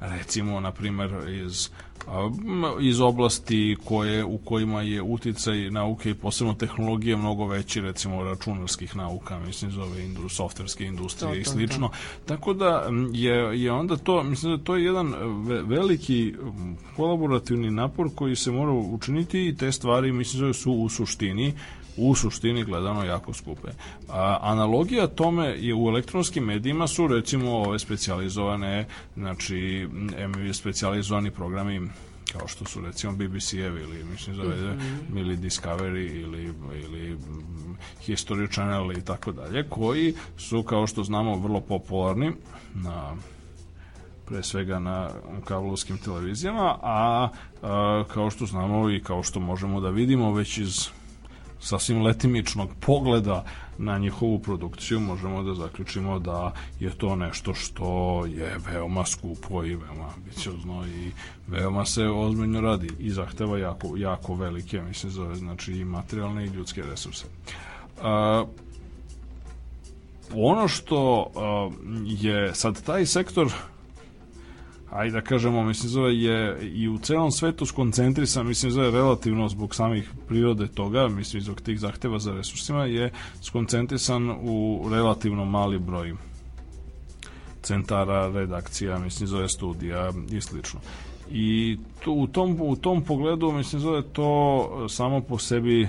[0.00, 1.70] recimo, na primer, iz
[2.80, 8.96] iz oblasti koje, u kojima je uticaj nauke i posebno tehnologije mnogo veći, recimo računarskih
[8.96, 11.88] nauka, mislim, zove indu, softverske industrije to, to, i slično.
[11.88, 11.94] To.
[12.26, 15.14] Tako da je, je onda to, mislim da to je jedan
[15.66, 16.34] veliki
[16.96, 21.52] kolaborativni napor koji se mora učiniti i te stvari, mislim, da su u suštini
[21.96, 23.68] u suštini gledano jako skupe.
[24.08, 29.88] A, analogija tome je u elektronskim medijima su recimo ove specijalizovane, znači
[30.52, 31.88] specijalizovani programi
[32.32, 35.18] kao što su recimo BBC-evi ili mislim zove mm -hmm.
[35.20, 36.54] ili Discovery ili,
[36.84, 37.18] ili
[38.06, 42.32] History Channel i tako dalje, koji su kao što znamo vrlo popularni
[42.74, 43.14] na
[44.26, 45.10] pre svega na
[45.44, 47.28] kablovskim televizijama, a,
[47.62, 50.88] a kao što znamo i kao što možemo da vidimo već iz
[51.64, 53.44] sasvim letimičnog pogleda
[53.78, 59.76] na njihovu produkciju možemo da zaključimo da je to nešto što je veoma skupo i
[59.76, 61.10] veoma ambiciozno i
[61.48, 66.48] veoma se ozbiljno radi i zahteva jako, jako velike, mislim, zove, znači i materijalne i
[66.48, 67.24] ljudske resurse.
[68.02, 68.44] A,
[70.34, 71.70] ono što a,
[72.04, 73.52] je sad taj sektor
[74.94, 79.74] ajde da kažemo, mislim zove je i u celom svetu skoncentrisan, mislim zove relativno zbog
[79.74, 83.10] samih prirode toga, mislim zbog tih zahteva za resursima je
[83.42, 86.14] skoncentrisan u relativno mali broj
[87.62, 90.80] centara, redakcija, mislim zove studija i slično.
[91.30, 95.88] I to, u, tom, u tom pogledu, mislim zove to samo po sebi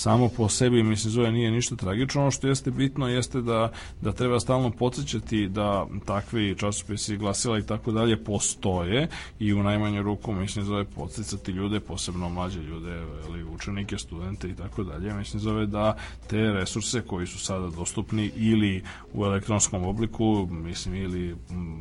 [0.00, 2.20] samo po sebi mislim zove nije ništa tragično.
[2.20, 7.62] Ono što jeste bitno jeste da, da treba stalno podsjećati da takvi časopisi glasila i
[7.62, 9.08] tako dalje postoje
[9.38, 14.54] i u najmanju ruku mislim zove podsjećati ljude posebno mlađe ljude ili učenike, studente i
[14.54, 15.14] tako dalje.
[15.14, 15.96] Mislim zove da
[16.26, 18.82] te resurse koji su sada dostupni ili
[19.14, 21.36] u elektronskom obliku mislim ili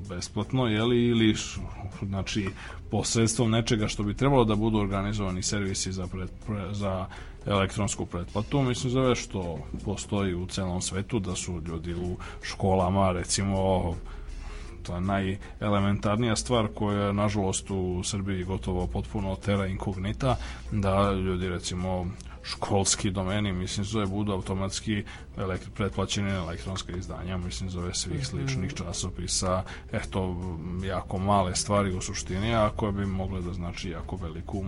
[0.09, 1.35] besplatno jeli, ili
[2.01, 2.49] znači
[2.91, 6.29] posredstvom nečega što bi trebalo da budu organizovani servisi za, pred,
[6.71, 7.05] za
[7.45, 13.95] elektronsku pretplatu, mislim zove što postoji u celom svetu, da su ljudi u školama, recimo,
[14.83, 20.35] to je najelementarnija stvar koja nažalost u Srbiji gotovo potpuno tera inkognita,
[20.71, 22.07] da ljudi recimo
[22.43, 25.03] školski domeni, mislim zove budu automatski
[25.37, 28.23] elektri, pretplaćene elektronska izdanja, mislim zove svih mhm.
[28.23, 30.35] sličnih časopisa, eto
[30.83, 34.65] jako male stvari u suštini, a koje bi mogle da znači jako veliku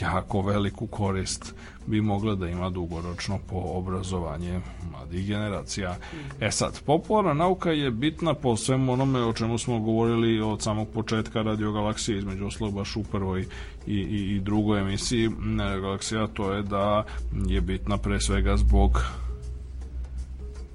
[0.00, 1.54] jako veliku korist
[1.86, 4.60] bi mogla da ima dugoročno po obrazovanje
[4.90, 5.96] mladih generacija.
[6.40, 10.88] E sad, popularna nauka je bitna po svemu onome o čemu smo govorili od samog
[10.88, 13.46] početka Radio Galaksije, između oslog baš u prvoj
[13.86, 15.30] i, i, i drugoj emisiji
[15.80, 17.04] Galaksija, to je da
[17.46, 19.02] je bitna pre svega zbog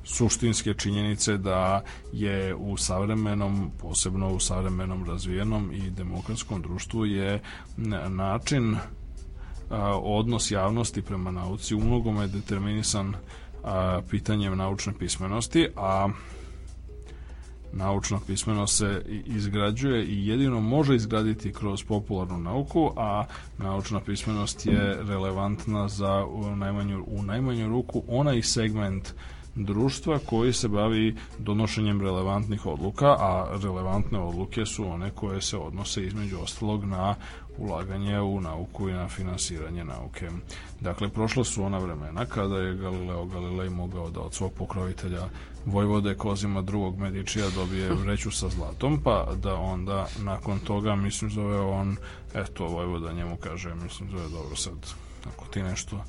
[0.03, 1.84] suštinske činjenice da
[2.14, 7.41] je u savremenom, posebno u savremenom razvijenom i demokratskom društvu je
[8.10, 8.77] način
[10.02, 13.14] odnos javnosti prema nauci u mnogome je determinisan
[13.64, 16.10] a, pitanjem naučne pismenosti, a
[17.73, 23.26] naučna pismenost se izgrađuje i jedino može izgraditi kroz popularnu nauku, a
[23.57, 29.14] naučna pismenost je relevantna za u najmanju, u najmanju ruku onaj segment
[29.56, 36.03] društva koji se bavi donošenjem relevantnih odluka, a relevantne odluke su one koje se odnose
[36.03, 37.15] između ostalog na
[37.58, 40.30] ulaganje u nauku i na finansiranje nauke.
[40.82, 45.28] Dakle, prošla su ona vremena kada je Galileo Galilei mogao da od svog pokrovitelja
[45.66, 51.60] Vojvode Kozima drugog Medičija dobije vreću sa zlatom, pa da onda nakon toga, mislim, zove
[51.60, 51.98] on,
[52.34, 54.74] eto, Vojvoda njemu kaže, mislim, zove dobro sad,
[55.28, 56.04] ako ti nešto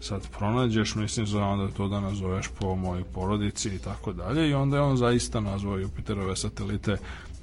[0.00, 4.54] sad pronađeš, mislim, za onda to da nazoveš po mojoj porodici i tako dalje i
[4.54, 6.96] onda je on zaista nazvao Jupiterove satelite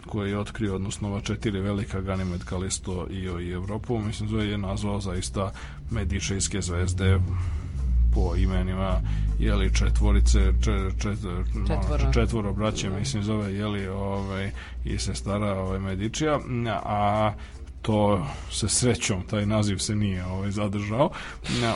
[0.06, 4.57] koje je otkrio, odnosno ova četiri velika Ganymed, Kalisto, Io i Evropu, mislim da je
[4.57, 5.52] nazvao zaista
[5.91, 7.19] medičejske zvezde
[8.15, 9.02] po imenima
[9.40, 11.18] jeli četvorice čet, čet,
[11.68, 12.14] četvoro.
[12.14, 14.52] četvoro braće mislim zove jeli ovaj
[14.86, 16.40] i sestara ovaj Medičija
[16.84, 17.34] a
[17.82, 21.10] to se srećom taj naziv se nije ovaj zadržao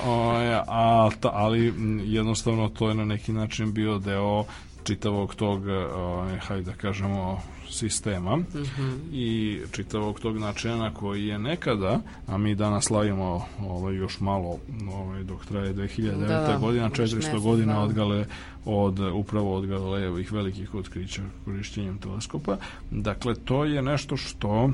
[0.06, 1.74] ovaj, a, ta, ali
[2.04, 4.44] jednostavno to je na neki način bio deo
[4.84, 8.98] čitavog tog ovaj, hajde da kažemo sistema mm -hmm.
[9.12, 14.58] i čitavog tog načina koji je nekada, a mi danas slavimo ovaj, još malo
[14.94, 16.28] ovaj, dok traje 2009.
[16.28, 17.80] Da, da, godina, 400 godina da.
[17.80, 18.26] od gale
[18.66, 22.58] od upravo od Galilejevih velikih otkrića korišćenjem teleskopa.
[22.92, 24.70] Dakle, to je nešto što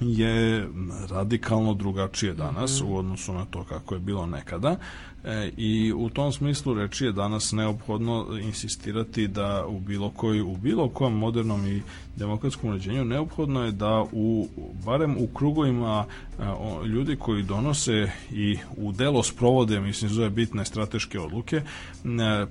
[0.00, 0.68] je
[1.10, 2.90] radikalno drugačije danas mm -hmm.
[2.90, 4.76] u odnosu na to kako je bilo nekada
[5.24, 10.56] e, i u tom smislu reči je danas neophodno insistirati da u bilo koji u
[10.56, 11.82] bilo kom modernom i
[12.16, 14.48] demokratskom uređenju neophodno je da u
[14.84, 16.04] barem u krugovima
[16.38, 21.62] a, o, ljudi koji donose i u delo sprovode mislim zove bitne strateške odluke e,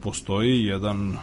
[0.01, 1.17] postoji jedan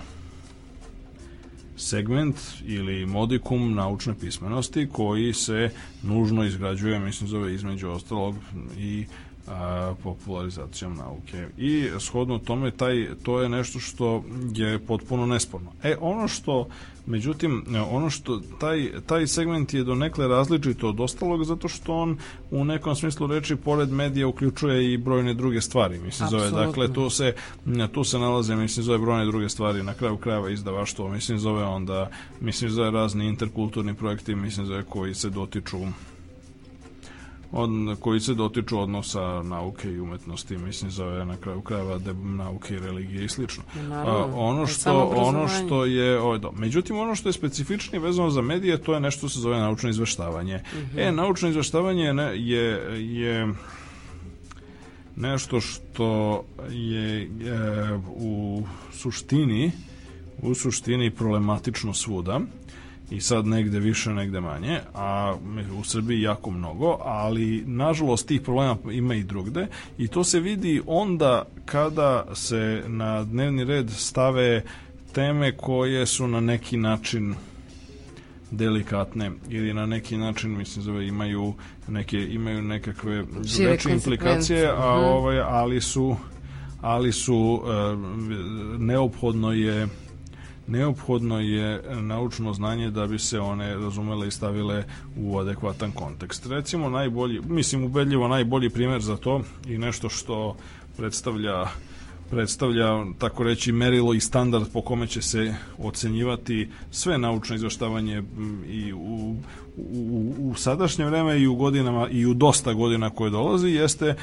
[1.82, 5.70] segment ili modikum naučne pismenosti koji se
[6.02, 8.34] nužno izgrađuje, mislim zove između ostalog
[8.78, 9.31] i a,
[10.02, 11.48] popularizacijom nauke.
[11.58, 14.24] I shodno tome taj, to je nešto što
[14.54, 15.72] je potpuno nesporno.
[15.82, 16.68] E, ono što
[17.06, 22.18] Međutim, ono što taj, taj segment je donekle različito od ostalog zato što on
[22.50, 25.98] u nekom smislu reči pored medija uključuje i brojne druge stvari.
[25.98, 27.34] Mislim zove dakle tu se
[27.92, 32.10] tu se nalaze mislim zove brojne druge stvari na kraju krajeva izdavaštvo, mislim zove onda
[32.40, 35.78] mislim zove razni interkulturni projekti, mislim zove koji se dotiču
[37.52, 37.70] od,
[38.00, 42.78] koji se dotiču odnosa nauke i umetnosti, mislim zove na kraju krajeva de, nauke i
[42.78, 43.62] religije i slično.
[43.92, 46.52] A, ono što ono što je ovaj do.
[46.52, 50.56] Međutim ono što je specifičnije vezano za medije, to je nešto se zove naučno izveštavanje.
[50.56, 51.08] Mm -hmm.
[51.08, 52.82] E naučno izveštavanje je, je
[53.22, 53.54] je
[55.16, 58.62] nešto što je, je u
[58.92, 59.72] suštini
[60.42, 62.40] u suštini problematično svuda
[63.12, 65.36] i sad negde više, negde manje, a
[65.80, 69.66] u Srbiji jako mnogo, ali nažalost tih problema ima i drugde
[69.98, 74.62] i to se vidi onda kada se na dnevni red stave
[75.12, 77.34] teme koje su na neki način
[78.50, 81.54] delikatne ili na neki način mislim zove imaju
[81.88, 83.24] neke imaju nekakve
[83.58, 85.04] veće implikacije a mhm.
[85.04, 86.16] ovaj ali su
[86.80, 89.88] ali su uh, neophodno je
[90.72, 94.84] neophodno je naučno znanje da bi se one razumele i stavile
[95.16, 96.46] u adekvatan kontekst.
[96.46, 100.56] Recimo najbolji, mislim ubedljivo najbolji primer za to i nešto što
[100.96, 101.66] predstavlja
[102.30, 108.22] predstavlja, tako reći, merilo i standard po kome će se ocenjivati sve naučno izveštavanje
[108.68, 109.36] i u,
[109.76, 114.14] u, u sadašnje vreme i u godinama i u dosta godina koje dolazi jeste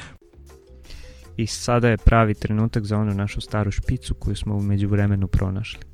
[1.36, 5.89] i sada je pravi trenutak za onu našu staru špicu koju smo umeđu vremenu pronašli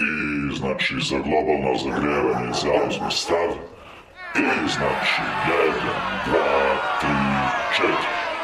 [0.00, 3.50] i znači za globalno zagrevanje zauzme stav
[4.34, 5.72] i znači 1,
[6.26, 6.36] 2,
[7.02, 7.06] 3,
[7.78, 7.92] 4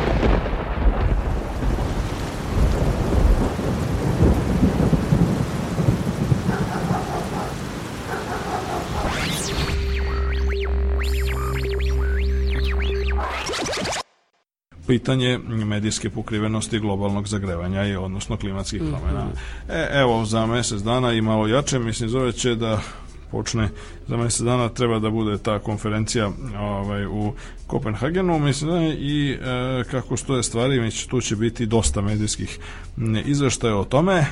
[14.89, 18.91] pitanje medijske pokrivenosti globalnog zagrevanja i odnosno klimatskih mhm.
[18.91, 19.27] promjena.
[19.69, 22.81] E, evo, za mesec dana i malo jače, mislim, zove će da
[23.31, 23.69] počne
[24.07, 27.33] za mesec dana treba da bude ta konferencija ovaj, u
[27.67, 32.59] Kopenhagenu mislim da, i e, kako stoje stvari mi tu će biti dosta medijskih
[33.25, 34.25] izveštaja o tome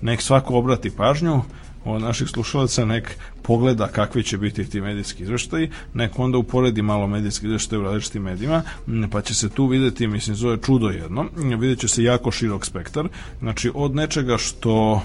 [0.00, 1.42] nek svako obrati pažnju
[1.84, 7.06] od naših slušalaca nek pogleda kakvi će biti ti medijski izveštaji, nek onda uporedi malo
[7.06, 8.62] medijski izveštaj u različitim medijima,
[9.10, 13.08] pa će se tu videti, mislim, zove čudo jedno, vidjet će se jako širok spektar,
[13.38, 15.02] znači od nečega što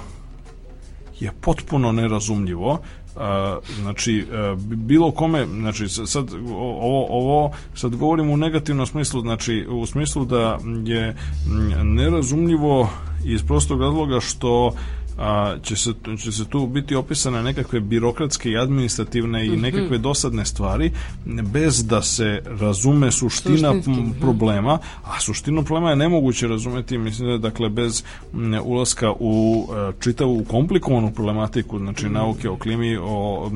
[1.20, 2.82] je potpuno nerazumljivo,
[3.16, 4.26] a, znači
[4.60, 10.60] bilo kome znači sad ovo ovo sad govorim u negativnom smislu znači u smislu da
[10.86, 11.16] je
[11.84, 12.90] nerazumljivo
[13.26, 14.74] iz prostog razloga što
[15.18, 19.62] a, će, se, će se tu biti opisane nekakve birokratske i administrativne i mhm.
[19.62, 20.92] nekakve dosadne stvari
[21.26, 24.12] bez da se razume suština mhm.
[24.22, 28.04] problema, a suštinu problema je nemoguće razumeti, mislim da dakle bez
[28.64, 32.14] ulaska u e, čitavu komplikovanu problematiku, znači mm.
[32.14, 33.52] nauke o klimi, o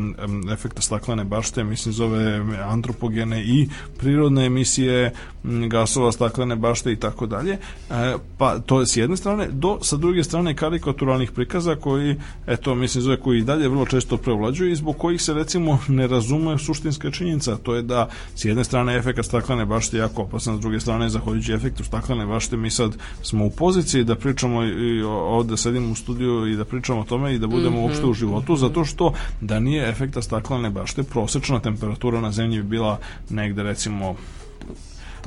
[0.53, 5.13] efekta staklene bašte, mislim zove antropogene i prirodne emisije
[5.43, 7.53] gasova staklene bašte i tako dalje.
[7.53, 12.15] E, pa to je s jedne strane, do sa druge strane karikaturalnih prikaza prikaza koji,
[12.47, 16.57] eto, mislim, zove koji dalje vrlo često preovlađuju i zbog kojih se, recimo, ne razume
[16.57, 17.57] suštinska činjenica.
[17.57, 21.53] To je da, s jedne strane, efekt staklene bašte jako opasan, s druge strane, zahvaljujući
[21.53, 26.47] efektu staklene bašte, mi sad smo u poziciji da pričamo i ovde sedimo u studiju
[26.47, 27.83] i da pričamo o tome i da budemo mm -hmm.
[27.83, 32.67] uopšte u životu, zato što da nije efekta staklene bašte, prosečna temperatura na zemlji bi
[32.67, 32.99] bila
[33.29, 34.15] negde, recimo,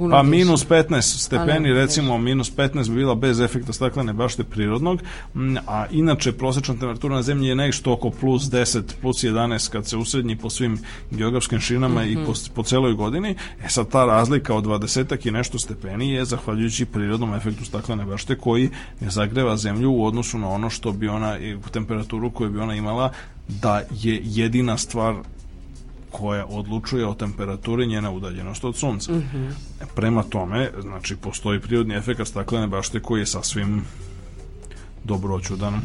[0.00, 4.44] Puno pa minus 15 stepeni, ne, recimo minus 15 bi bila bez efekta staklene bašte
[4.44, 5.02] prirodnog,
[5.66, 9.96] a inače prosječna temperatura na zemlji je nešto oko plus 10, plus 11 kad se
[9.96, 10.78] usrednji po svim
[11.10, 12.22] geografskim šinama mm -hmm.
[12.22, 13.34] i po, po celoj godini.
[13.64, 18.36] E sad ta razlika od 20 i nešto stepeni je zahvaljujući prirodnom efektu staklene bašte
[18.36, 18.70] koji
[19.00, 21.36] ne zagreva zemlju u odnosu na ono što bi ona,
[21.72, 23.12] temperaturu koju bi ona imala
[23.48, 25.14] da je jedina stvar
[26.10, 29.12] koja odlučuje o temperaturi njena udaljenost od sunca.
[29.12, 29.52] Mm -hmm.
[29.94, 33.84] Prema tome, znači, postoji prirodni efekt staklene bašte koji je sasvim
[35.04, 35.80] dobroćudan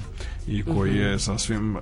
[0.47, 0.99] i koji mhm.
[0.99, 1.79] je sasvim e,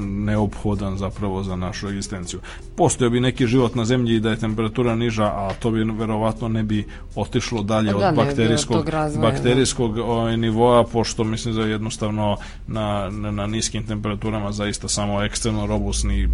[0.00, 2.40] neophodan zapravo za našu egzistenciju.
[2.76, 6.62] Postoje bi neki život na zemlji da je temperatura niža, a to bi verovatno ne
[6.62, 6.84] bi
[7.14, 10.04] otišlo dalje da, od bakterijskog, razvoja, bakterijskog da.
[10.04, 12.36] ovaj, nivoa, pošto mislim da je jednostavno
[12.66, 16.28] na, na, na niskim temperaturama zaista samo ekstremno robustni,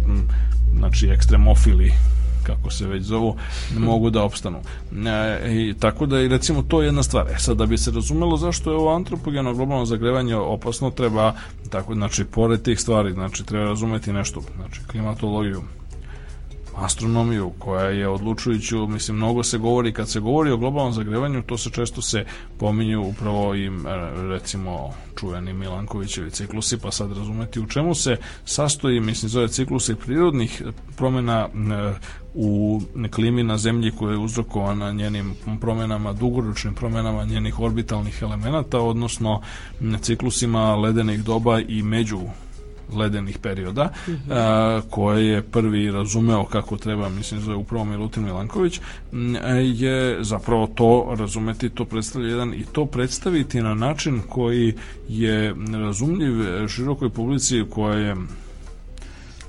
[0.77, 1.91] znači ekstremofili
[2.43, 3.35] kako se već zovu,
[3.77, 4.59] mogu da opstanu.
[5.05, 7.27] E, i, tako da, i recimo, to je jedna stvar.
[7.27, 11.33] E sad, da bi se razumelo zašto je ovo antropogeno globalno zagrevanje opasno, treba,
[11.69, 15.61] tako, znači, pored tih stvari, znači, treba razumeti nešto, znači, klimatologiju,
[16.75, 21.57] astronomiju koja je odlučujuću, mislim, mnogo se govori, kad se govori o globalnom zagrevanju, to
[21.57, 22.25] se često se
[22.59, 23.69] pominju upravo i
[24.29, 30.63] recimo čuveni Milankovićevi ciklusi, pa sad razumeti u čemu se sastoji, mislim, zove ciklusi prirodnih
[30.97, 31.49] promena
[32.33, 32.81] u
[33.11, 39.41] klimi na zemlji koja je uzrokovana njenim promenama, dugoročnim promenama njenih orbitalnih elemenata, odnosno
[40.01, 42.19] ciklusima ledenih doba i među
[42.95, 44.17] ledenih perioda, mm -hmm.
[44.29, 48.79] a, koje je prvi razumeo kako treba, mislim, zove upravo Milutin Milanković,
[49.73, 54.73] je zapravo to razumeti, to predstavlja jedan i to predstaviti na način koji
[55.09, 56.33] je razumljiv
[56.67, 58.15] širokoj publici koja je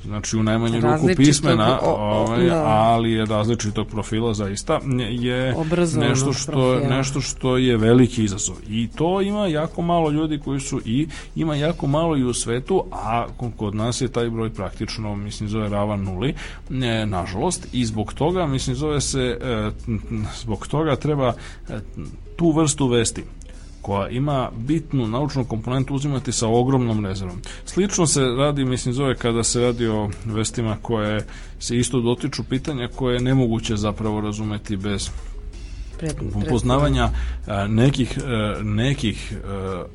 [0.04, 2.64] znači u najmanju ruku pismena, ovaj, da.
[2.66, 5.54] ali je različitog profila zaista je
[5.96, 6.96] nešto što profila.
[6.96, 8.56] nešto što je veliki izazov.
[8.68, 11.06] I to ima jako malo ljudi koji su i
[11.36, 13.26] ima jako malo i u svetu, a
[13.56, 16.34] kod nas je taj broj praktično mislim zove ravan nuli,
[16.68, 19.70] ne, nažalost, i zbog toga mislim zove se e,
[20.40, 21.32] zbog toga treba
[21.68, 21.78] e,
[22.36, 23.24] tu vrstu vesti
[23.84, 27.40] koja ima bitnu naučnu komponentu uzimati sa ogromnom rezervom.
[27.64, 31.26] Slično se radi, mislim, zove kada se radi o vestima koje
[31.58, 35.10] se isto dotiču pitanja koje je nemoguće zapravo razumeti bez
[36.34, 37.10] upoznavanja
[37.68, 38.18] nekih,
[38.62, 39.36] nekih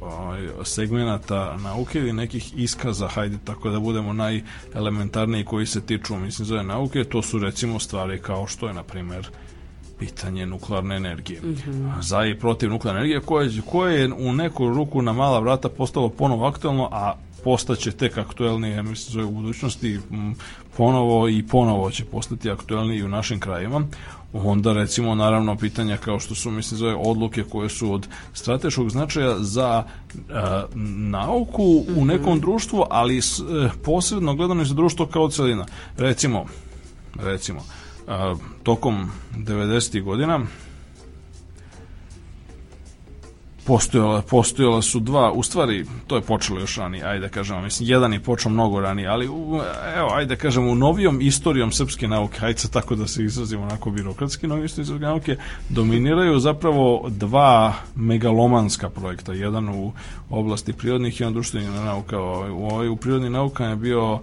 [0.01, 6.45] ovaj, segmenata nauke ili nekih iskaza, hajde tako da budemo najelementarniji koji se tiču, mislim,
[6.45, 9.29] zove nauke, to su recimo stvari kao što je, na primer,
[9.99, 11.41] pitanje nuklearne energije.
[11.41, 12.01] Mm -hmm.
[12.01, 16.09] Za i protiv nuklearne energije koje, koje je u neku ruku na mala vrata postalo
[16.09, 19.99] ponovo aktuelno, a postaće tek aktuelnije, mislim, zove u budućnosti
[20.77, 23.81] ponovo i ponovo će postati aktuelniji u našim krajima.
[24.33, 29.35] Onda recimo naravno pitanja kao što su mislim zove odluke koje su od strateškog značaja
[29.39, 29.83] za
[30.29, 30.65] a,
[30.95, 31.97] nauku mm -hmm.
[31.97, 32.07] u mhm.
[32.07, 33.43] nekom društvu, ali s, e,
[33.83, 35.65] posredno gledano i za društvo kao celina.
[35.97, 36.45] Recimo,
[37.15, 37.59] recimo,
[38.09, 40.03] a, tokom 90.
[40.03, 40.39] godina
[43.69, 47.89] postojala, postojala su dva, u stvari to je počelo još ranije, ajde da kažemo, mislim,
[47.89, 49.61] jedan je počeo mnogo ranije, ali u,
[49.97, 53.91] evo, ajde da kažemo, u novijom istorijom srpske nauke, ajde tako da se izrazimo onako
[53.91, 55.37] birokratski, novijom istorijom srpske nauke,
[55.69, 59.91] dominiraju zapravo dva megalomanska projekta, jedan u
[60.29, 62.19] oblasti prirodnih i jedan društvenih nauka.
[62.19, 64.19] U, u, u prirodnih nauka je bio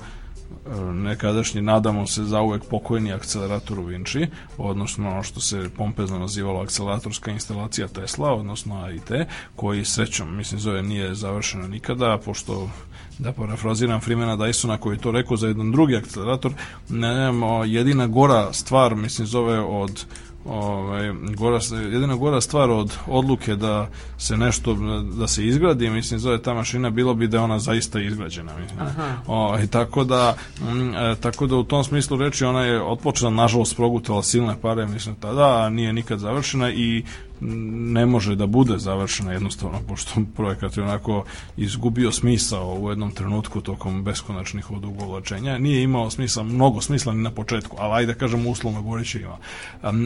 [0.93, 4.27] nekadašnji, nadamo se, zauvek pokojni akcelerator u Vinci,
[4.59, 9.11] odnosno ono što se pompezno nazivalo akceleratorska instalacija Tesla, odnosno AIT,
[9.57, 12.71] koji srećom, mislim, zove nije završena nikada, pošto
[13.19, 16.53] da parafraziram Freemana Dysona koji to rekao za jedan drugi akcelerator,
[16.89, 17.33] ne,
[17.67, 20.07] jedina gora stvar, mislim, zove od
[20.49, 21.61] ovaj, gora,
[21.93, 24.75] jedina gora stvar od odluke da se nešto,
[25.19, 28.53] da se izgradi, mislim, zove ta mašina, bilo bi da je ona zaista izgrađena.
[28.59, 28.81] Mislim.
[29.27, 30.37] O, i tako da,
[30.71, 34.87] m, e, tako da u tom smislu reči ona je otpočela, nažalost, progutala silne pare,
[34.87, 37.05] mislim, tada, a nije nikad završena i
[37.41, 41.25] ne može da bude završena jednostavno, pošto projekat je onako
[41.57, 45.59] izgubio smisao u jednom trenutku tokom beskonačnih odugovlačenja.
[45.59, 49.37] Nije imao smisla, mnogo smisla ni na početku, ali ajde da kažem uslovno govoreći ima.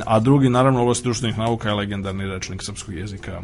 [0.07, 3.43] A drugi, naravno, ovo društvenih nauka je legendarni rečnik srpskog jezika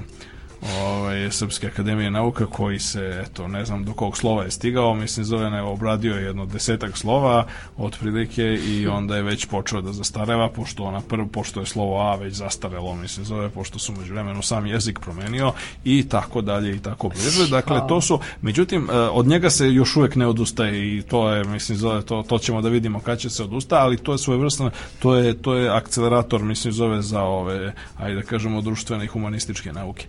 [0.62, 5.24] ovaj, Srpske akademije nauka koji se, eto, ne znam do kog slova je stigao, mislim
[5.24, 7.46] zove ne, obradio je jedno desetak slova
[7.76, 12.14] otprilike i onda je već počeo da zastareva, pošto ona prvo, pošto je slovo A
[12.16, 15.52] već zastarelo, mislim zove, pošto su među vremenu sam jezik promenio
[15.84, 17.50] i tako dalje i tako bliže.
[17.50, 21.44] Dakle, to su, međutim, e, od njega se još uvek ne odustaje i to je,
[21.44, 24.70] mislim, zove, to, to ćemo da vidimo kad će se odusta, ali to je svojevrsno,
[24.98, 29.72] to je, to je akcelerator, mislim, zove za ove, ajde da kažemo, društvene i humanističke
[29.72, 30.06] nauke.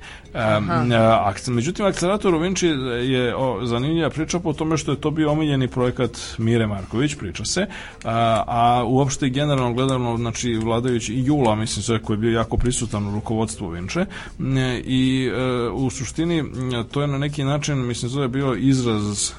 [1.48, 2.68] Um, međutim, akcelerator u Vinči
[3.04, 7.46] je o, zanimljiva priča po tome što je to bio omiljeni projekat Mire Marković, priča
[7.46, 7.68] se,
[8.04, 12.58] a, a uopšte generalno gledano, znači vladajući i Jula, mislim sve, koji je bio jako
[12.58, 14.06] prisutan u rukovodstvu Vinče.
[14.84, 16.44] I e, u suštini
[16.92, 19.32] to je na neki način, mislim, zove bio izraz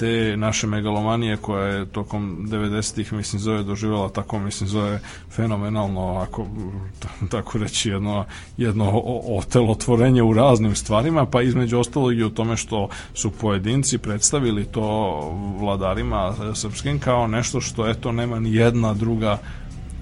[0.00, 5.00] te naše megalomanije koja je tokom 90-ih mislim zove doživjela tako mislim zove
[5.30, 6.46] fenomenalno ako
[7.30, 8.24] tako reći jedno,
[8.56, 9.02] jedno
[9.38, 15.18] otelotvorenje u raznim stvarima pa između ostalog i u tome što su pojedinci predstavili to
[15.58, 19.38] vladarima srpskim kao nešto što eto nema ni jedna druga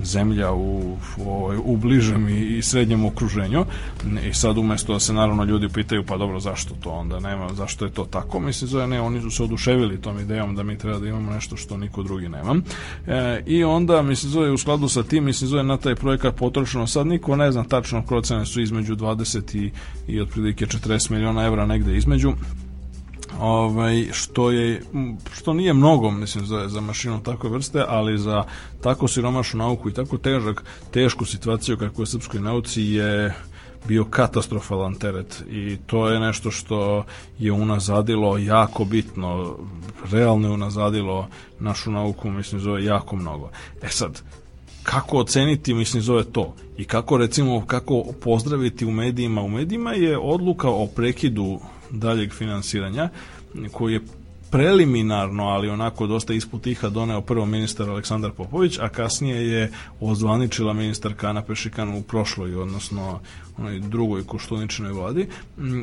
[0.03, 3.65] zemlja u, u, u bližem i, i srednjem okruženju.
[4.29, 7.85] I sad umesto da se naravno ljudi pitaju pa dobro zašto to onda nema, zašto
[7.85, 8.41] je to tako?
[8.41, 11.57] Mislim zove ne, oni su se oduševili tom idejom da mi treba da imamo nešto
[11.57, 12.57] što niko drugi nema.
[13.07, 16.87] E, i onda mislim zove u skladu sa tim mislim zove na taj projekat potrošeno.
[16.87, 19.71] Sad niko ne zna tačno procene su između 20 i,
[20.09, 22.33] i otprilike 40 miliona evra negde između
[23.41, 24.83] ovaj, što, je,
[25.33, 28.45] što nije mnogo mislim za, za mašinu takve vrste, ali za
[28.81, 33.35] tako siromašnu nauku i tako težak, tešku situaciju kako je srpskoj nauci je
[33.89, 37.05] bio katastrofalan teret i to je nešto što
[37.39, 39.57] je unazadilo jako bitno,
[40.11, 41.29] realno je unazadilo
[41.61, 43.51] našu nauku, mislim, zove jako mnogo.
[43.83, 44.23] E sad,
[44.83, 49.43] kako oceniti, mislim, zove to i kako, recimo, kako pozdraviti u medijima.
[49.43, 53.09] U medijima je odluka o prekidu daljeg finansiranja
[53.73, 54.01] koji je
[54.51, 60.73] preliminarno, ali onako dosta ispod tiha doneo prvo ministar Aleksandar Popović, a kasnije je ozvaničila
[60.73, 63.21] ministar Kana Pešikan u prošloj, odnosno
[63.59, 65.29] onoj drugoj koštuničnoj vladi,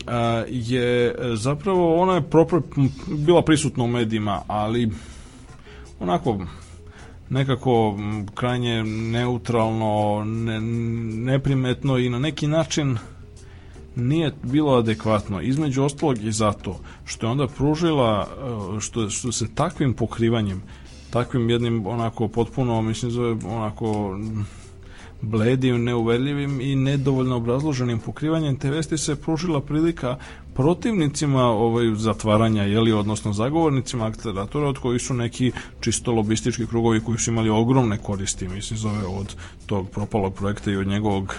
[0.07, 2.57] a, je zapravo ona je propr,
[3.07, 4.91] bila prisutna u medijima, ali
[5.99, 6.39] onako
[7.29, 7.99] nekako
[8.35, 10.61] krajnje neutralno, ne,
[11.31, 12.97] neprimetno i na neki način
[13.95, 15.41] nije bilo adekvatno.
[15.41, 18.27] Između ostalog i zato što je onda pružila,
[18.77, 20.61] e, što, što se takvim pokrivanjem,
[21.09, 24.17] takvim jednim onako potpuno, mislim zove onako
[25.21, 30.17] bledim, neuverljivim i nedovoljno obrazloženim pokrivanjem te vesti se pružila prilika
[30.53, 37.17] protivnicima ovaj zatvaranja jeli odnosno zagovornicima akceleratora od kojih su neki čisto lobistički krugovi koji
[37.17, 39.35] su imali ogromne koristi mislim zove od
[39.65, 41.35] tog propalog projekta i od njegovog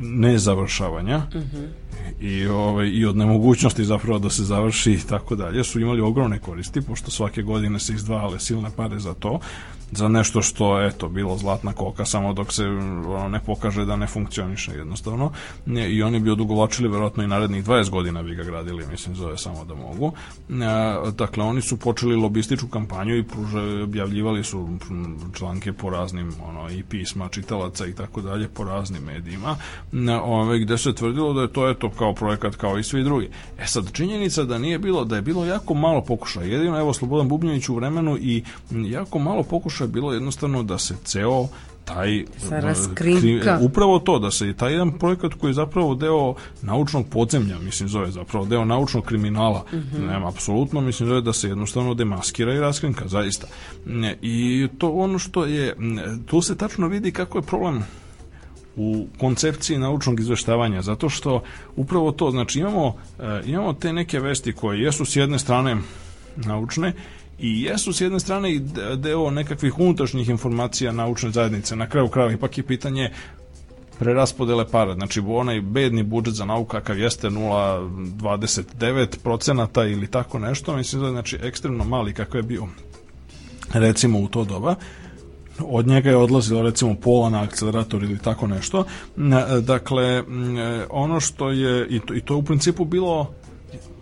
[0.00, 1.68] nezavršavanja mm -hmm.
[2.20, 6.38] i, ovaj, i od nemogućnosti zapravo da se završi i tako dalje su imali ogromne
[6.38, 9.40] koristi pošto svake godine se izdvajale silne pare za to
[9.92, 14.06] za nešto što eto bilo zlatna koka samo dok se ono, ne pokaže da ne
[14.06, 15.32] funkcioniše jednostavno.
[15.66, 19.64] I oni bi odugovlačili verovatno i narednih 20 godina bi ga gradili mislim zove samo
[19.64, 20.12] da mogu.
[20.48, 20.54] E,
[21.12, 24.68] dakle oni su počeli lobističku kampanju i pruže, objavljivali su
[25.34, 29.56] članke po raznim ono, i pisma čitalaca i tako dalje po raznim medijima.
[30.22, 33.28] Ove, gde se tvrdilo da je to eto kao projekat kao i svi drugi.
[33.58, 36.46] E sad činjenica da nije bilo da je bilo jako malo pokušaja.
[36.46, 40.94] Jedino evo Slobodan Bubnjević u vremenu i jako malo pokušaja pokušaj bilo jednostavno da se
[41.04, 41.48] ceo
[41.84, 42.24] taj
[42.94, 47.88] kri, upravo to da se taj jedan projekat koji je zapravo deo naučnog podzemlja mislim
[47.88, 49.64] zove zapravo deo naučnog kriminala.
[49.72, 50.06] Mm -hmm.
[50.06, 53.46] nema apsolutno mislim zove da se jednostavno demaskira i raskrinka zaista.
[54.22, 55.76] I to ono što je
[56.26, 57.82] tu se tačno vidi kako je problem
[58.76, 61.42] u koncepciji naučnog izveštavanja zato što
[61.76, 65.76] upravo to znači imamo e, imamo te neke vesti koje jesu s jedne strane
[66.36, 66.92] naučne
[67.38, 68.60] i jesu s jedne strane i
[68.96, 71.76] deo nekakvih unutrašnjih informacija naučne zajednice.
[71.76, 73.10] Na kraju krajeva ipak je pitanje
[73.98, 74.94] preraspodele para.
[74.94, 81.12] Znači, onaj bedni budžet za nauku kakav jeste 0,29% ili tako nešto, mislim da je
[81.12, 82.66] znači, ekstremno mali kakav je bio
[83.72, 84.74] recimo u to doba
[85.60, 88.84] od njega je odlazilo recimo pola na akcelerator ili tako nešto.
[89.62, 90.22] Dakle,
[90.90, 93.30] ono što je, i to, i to je u principu bilo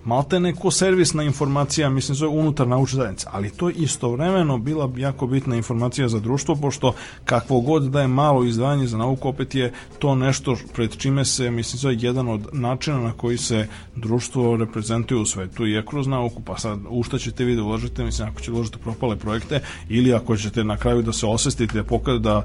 [0.06, 5.26] malte neko servisna informacija, mislim zove unutar naučne zajednice, ali to je istovremeno bila jako
[5.26, 9.72] bitna informacija za društvo, pošto kakvo god da je malo izdvajanje za nauku, opet je
[9.98, 13.66] to nešto pred čime se, mislim zove, jedan od načina na koji se
[13.96, 18.04] društvo reprezentuje u svetu je kroz nauku, pa sad u šta ćete vi da uložite,
[18.04, 22.22] mislim, ako ćete uložiti propale projekte ili ako ćete na kraju da se osvestite, pokazati
[22.22, 22.42] da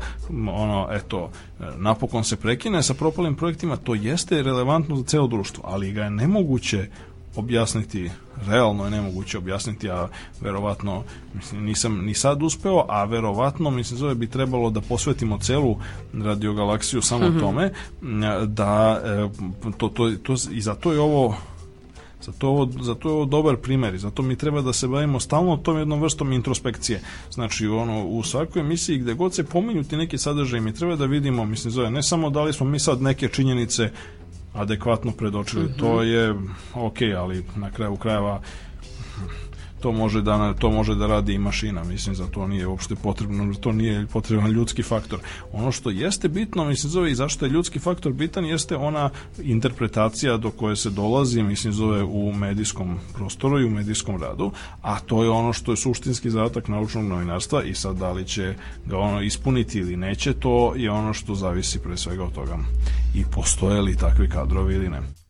[0.54, 1.30] ono, eto,
[1.78, 6.10] napokon se prekine sa propalim projektima, to jeste relevantno za celo društvo, ali ga je
[6.10, 6.88] nemoguće
[7.36, 8.12] objasniti,
[8.48, 10.08] realno je nemoguće objasniti, a
[10.42, 11.04] verovatno
[11.34, 15.78] mislim, nisam ni sad uspeo, a verovatno mislim zove bi trebalo da posvetimo celu
[16.14, 17.40] radiogalaksiju samo mm -hmm.
[17.40, 17.72] tome
[18.46, 19.30] da e,
[19.78, 21.36] to, to, to, i zato je ovo
[22.22, 25.58] Zato, ovo, zato je ovo dobar primer i zato mi treba da se bavimo stalno
[25.58, 27.02] tom jednom vrstom introspekcije.
[27.32, 31.06] Znači, ono, u svakoj emisiji gde god se pominju ti neki sadržaj, mi treba da
[31.06, 33.92] vidimo, mislim, zove, ne samo da li smo mi sad neke činjenice
[34.54, 35.80] adekvatno predočili, mm -hmm.
[35.80, 36.36] to je
[36.74, 38.42] ok, ali na kraju krajeva
[39.82, 43.54] to može da to može da radi i mašina mislim za to nije uopšte potrebno
[43.54, 45.20] to nije potreban ljudski faktor.
[45.54, 49.10] Ono što jeste bitno mislim zove i zašto je ljudski faktor bitan jeste ona
[49.44, 54.52] interpretacija do koje se dolazi mislim zove u medijskom prostoru i u medijskom radu
[54.82, 58.56] a to je ono što je suštinski zadatak naučnog novinarstva i sad da li će
[58.86, 62.58] ga ono ispuniti ili neće to je ono što zavisi pre svega od toga.
[63.16, 65.21] I postoje li takvi kadrovi ili ne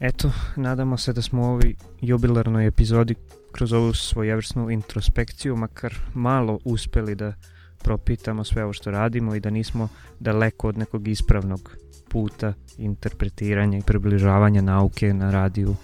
[0.00, 3.14] Eto, nadamo se da smo u ovoj jubilarnoj epizodi
[3.52, 7.32] kroz ovu svojevrsnu introspekciju makar malo uspeli da
[7.78, 9.88] propitamo sve ovo što radimo i da nismo
[10.20, 11.76] daleko od nekog ispravnog
[12.08, 15.76] puta interpretiranja i približavanja nauke na radiju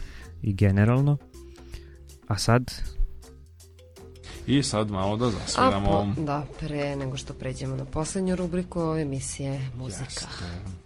[0.42, 1.16] i generalno.
[2.28, 2.74] A sad?
[4.46, 5.90] I sad malo da zasviramo.
[5.90, 10.04] A, po, da, pre nego što pređemo na poslednju rubriku ove emisije muzika.
[10.04, 10.83] Jeste.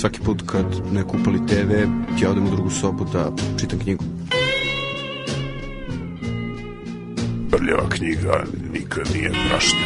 [0.00, 1.72] Svaki put kad ne kupali TV,
[2.22, 4.04] ja odem u drugu sobu da čitam knjigu.
[7.50, 9.78] Prljava knjiga nikad nije prašnja.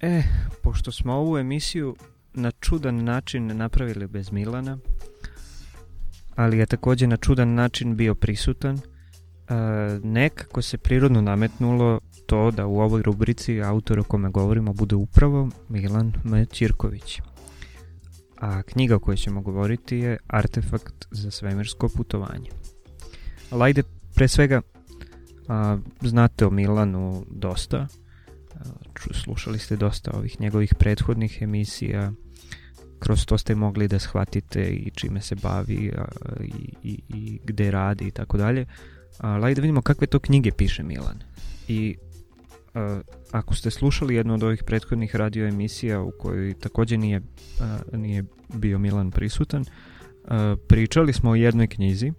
[0.00, 0.22] E,
[0.62, 1.96] pošto smo ovu emisiju
[2.34, 4.78] na čudan način napravili bez Milana,
[6.36, 8.78] ali je također na čudan način bio prisutan,
[10.02, 15.48] nekako se prirodno nametnulo to da u ovoj rubrici autor o kome govorimo bude upravo
[15.68, 16.12] Milan
[16.52, 17.20] Ćirković.
[18.40, 22.50] A knjiga o kojoj ćemo govoriti je Artefakt za svemirsko putovanje.
[23.50, 23.82] Ali ajde,
[24.14, 24.62] pre svega,
[26.00, 27.86] znate o Milanu dosta,
[29.24, 32.12] slušali ste dosta ovih njegovih prethodnih emisija,
[32.98, 35.92] kroz to ste mogli da shvatite i čime se bavi
[36.40, 38.66] i, i, i gde radi i tako dalje.
[39.18, 41.18] Ali da vidimo kakve to knjige piše Milan.
[41.68, 41.96] I
[43.30, 47.20] ako ste slušali jednu od ovih prethodnih radio emisija u kojoj također nije,
[47.92, 48.24] nije
[48.54, 49.64] bio Milan prisutan,
[50.68, 52.12] pričali smo o jednoj knjizi,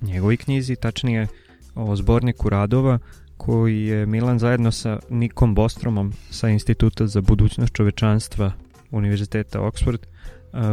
[0.00, 1.26] njegovoj knjizi, tačnije
[1.74, 2.98] o zborniku radova
[3.36, 8.52] koji je Milan zajedno sa Nikom Bostromom sa Instituta za budućnost čovečanstva
[8.90, 9.98] Univerziteta Oxford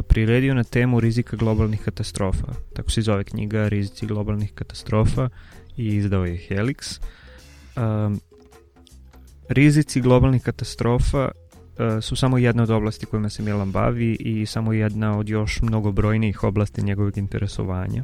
[0.07, 2.47] priredio na temu rizika globalnih katastrofa.
[2.73, 5.29] Tako se zove knjiga Rizici globalnih katastrofa
[5.77, 6.99] i izdao je Helix.
[9.49, 11.31] rizici globalnih katastrofa
[12.01, 16.43] su samo jedna od oblasti kojima se Milan bavi i samo jedna od još mnogobrojnijih
[16.43, 18.03] oblasti njegovog interesovanja.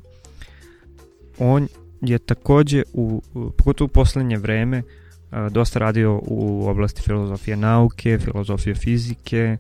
[1.38, 1.68] On
[2.02, 3.22] je također, u,
[3.58, 4.84] pogotovo u posljednje vreme,
[5.52, 9.58] dosta radio u oblasti filozofije nauke, filozofije fizike,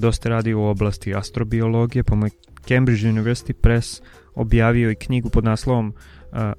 [0.00, 2.30] dosta radio u oblasti astrobiologije, pa mu je
[2.68, 4.02] Cambridge University Press
[4.34, 5.94] objavio i knjigu pod naslovom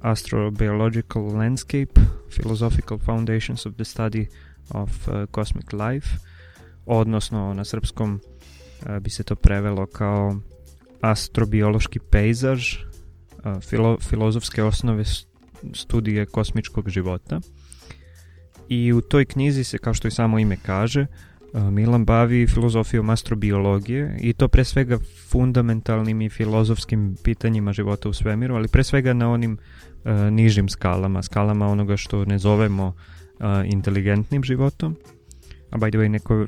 [0.00, 2.00] Astrobiological Landscape,
[2.30, 4.26] Philosophical Foundations of the Study
[4.70, 6.08] of Cosmic Life,
[6.86, 8.20] odnosno na srpskom
[9.00, 10.36] bi se to prevelo kao
[11.00, 12.76] astrobiološki pejzaž,
[13.60, 15.04] filo, filozofske osnove
[15.74, 17.40] studije kosmičkog života.
[18.68, 21.06] I u toj knjizi se, kao što i samo ime kaže,
[21.70, 24.98] Milan bavi filozofijom astrobiologije i to pre svega
[25.28, 29.58] fundamentalnim i filozofskim pitanjima života u svemiru, ali pre svega na onim
[30.30, 32.94] nižim skalama, skalama onoga što ne zovemo
[33.64, 34.96] inteligentnim životom.
[35.70, 36.46] A by the way, neko,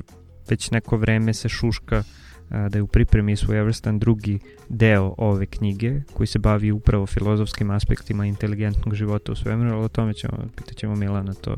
[0.49, 2.03] već neko vreme se šuška
[2.49, 4.39] da je u pripremi svojevrstan drugi
[4.69, 9.87] deo ove knjige koji se bavi upravo filozofskim aspektima inteligentnog života u svemiru, ali o
[9.87, 11.55] tome ćemo, pitat ćemo Milana to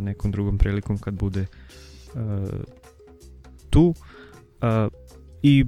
[0.00, 1.46] nekom drugom prilikom kad bude
[3.70, 3.94] tu.
[5.42, 5.64] I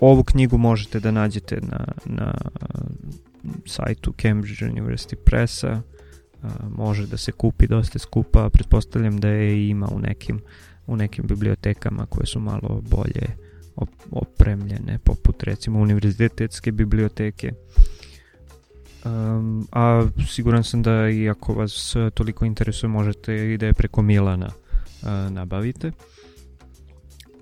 [0.00, 2.34] ovu knjigu možete da nađete na, na
[3.66, 5.82] sajtu Cambridge University Pressa,
[6.76, 10.40] može da se kupi dosta skupa, pretpostavljam da je ima u nekim
[10.90, 13.26] u nekim bibliotekama koje su malo bolje
[14.10, 17.52] opremljene, poput recimo univerzitetske biblioteke.
[19.04, 24.02] Um, a siguran sam da i ako vas toliko interesuje možete i da je preko
[24.02, 25.92] Milana uh, nabavite.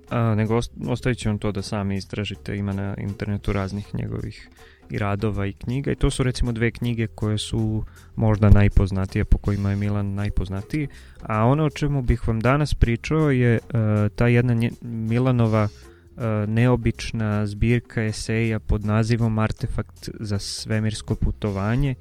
[0.09, 4.49] A, nego ostavit ću vam to da sami istražite, ima na internetu raznih njegovih
[4.97, 7.83] radova i knjiga i to su recimo dve knjige koje su
[8.15, 10.87] možda najpoznatije, po kojima je Milan najpoznatiji,
[11.21, 13.79] a ono o čemu bih vam danas pričao je uh,
[14.15, 21.95] ta jedna Milanova uh, neobična zbirka eseja pod nazivom Artefakt za svemirsko putovanje,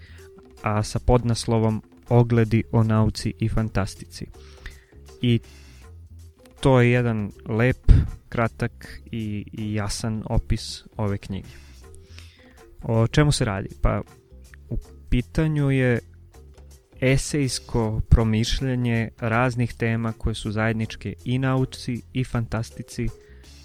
[0.62, 4.26] a sa podnaslovom Ogledi o nauci i fantastici.
[5.22, 5.40] I
[6.60, 7.92] to je jedan lep,
[8.28, 11.67] kratak i, i jasan opis ove knjige.
[12.82, 13.68] O čemu se radi?
[13.82, 14.00] Pa
[14.68, 14.78] u
[15.10, 15.98] pitanju je
[17.00, 23.08] esejsko promišljanje raznih tema koje su zajedničke i nauci i fantastici,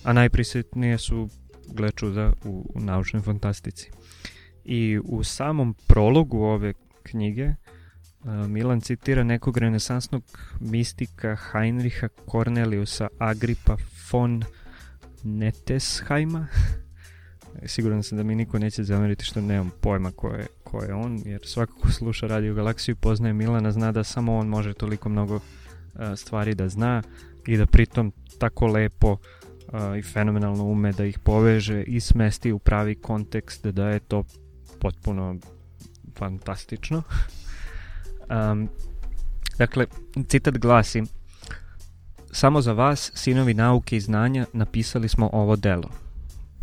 [0.04, 1.30] a najprisutnije su,
[1.74, 3.92] gle čuda, u, u naučnoj fantastici.
[4.64, 6.74] I u samom prologu ove
[7.04, 7.54] knjige
[8.48, 10.24] Milan citira nekog renesansnog
[10.60, 13.78] mistika Heinricha Corneliusa Agripa
[14.12, 14.44] von
[15.24, 16.48] Nettesheima,
[17.66, 21.22] Siguran sam da mi niko neće zameriti što nemam pojma ko je, ko je on,
[21.26, 25.40] jer svako ko sluša Radio Galaksiju poznaje Milana, zna da samo on može toliko mnogo
[26.16, 27.04] stvari da zna
[27.48, 29.18] i da pritom tako lepo
[30.00, 34.24] i fenomenalno ume da ih poveže i smesti u pravi kontekst, da je to
[34.80, 35.36] potpuno
[36.18, 37.04] fantastično.
[38.30, 38.70] Um,
[39.58, 39.86] dakle,
[40.28, 41.04] citat glasi
[42.32, 45.90] samo za vas, sinovi nauke i znanja, napisali smo ovo delo.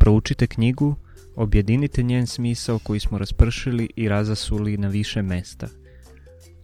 [0.00, 0.94] Proučite knjigu,
[1.36, 5.68] objedinite njen smisao koji smo raspršili i razasuli na više mesta.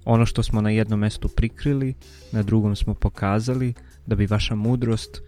[0.05, 1.95] Ono što smo na jednom mestu prikrili,
[2.33, 3.75] na drugom smo pokazali
[4.07, 5.23] da bi vaša mudrost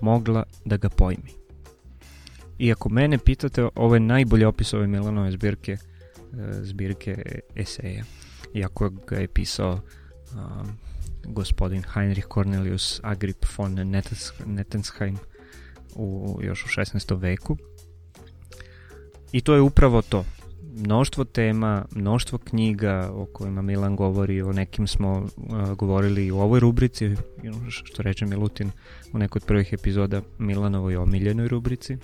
[0.00, 1.30] mogla da ga pojmi.
[2.58, 5.78] I ako mene pitate, ovo je najbolji opis ove Milanove zbirke, e,
[6.62, 8.04] zbirke eseja.
[8.54, 9.80] Iako ga je pisao
[11.24, 13.74] gospodin Heinrich Cornelius Agrip von
[14.46, 15.18] Nettensheim
[15.94, 17.20] u, još u 16.
[17.20, 17.56] veku.
[19.32, 20.24] I to je upravo to.
[20.74, 25.26] Mnoštvo tema, mnoštvo knjiga o kojima Milan govori, o nekim smo
[25.76, 27.10] govorili u ovoj rubrici,
[27.68, 28.70] što reče Milutin
[29.12, 31.96] u nekoj od prvih epizoda Milanovoj omiljenoj rubrici.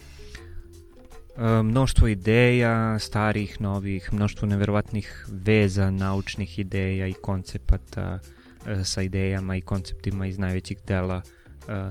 [1.62, 8.18] mnoštvo ideja, starih, novih, mnoštvo neverovatnih veza, naučnih ideja i koncepata,
[8.66, 11.41] E, sa idejama i konceptima iz najvećih dela e,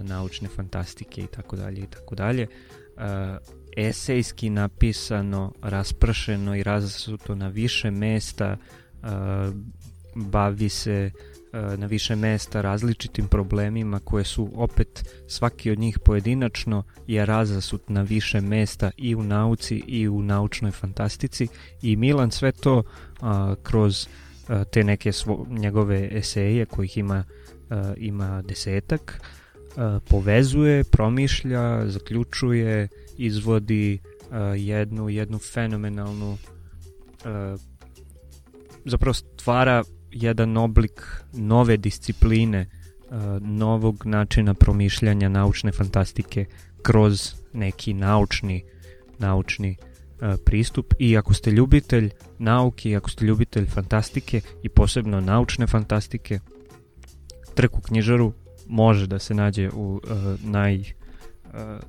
[0.04, 2.48] naučne fantastike i tako dalje i tako dalje.
[3.78, 8.58] Esejski napisano, raspršeno i razasuto na više mesta,
[10.16, 11.12] bavi se
[11.54, 18.02] na više mesta različitim problemima koje su opet svaki od njih pojedinačno je razasut na
[18.02, 21.48] više mesta i u nauci i u naučnoj fantastici
[21.82, 22.84] i Milan sve to
[23.64, 24.08] kroz
[24.72, 27.24] te neke svo, njegove eseje kojih ima,
[27.98, 29.22] ima desetak
[30.10, 34.00] povezuje, promišlja, zaključuje, izvodi
[34.58, 36.38] jednu, jednu fenomenalnu
[38.86, 42.70] zapravo stvara jedan oblik nove discipline
[43.42, 46.46] novog načina promišljanja naučne fantastike
[46.82, 48.64] kroz neki naučni
[49.22, 49.76] naučni
[50.46, 50.94] pristup.
[51.00, 56.40] I ako ste ljubitelj nauke i ako ste ljubitelj fantastike i posebno naučne fantastike,
[57.56, 58.34] trk u knjižaru
[58.72, 60.84] može da se nađe u uh, naj, uh,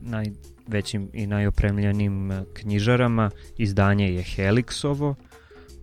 [0.01, 3.31] najvećim i najopremljenim knjižarama.
[3.59, 5.15] Izdanje je Helixovo,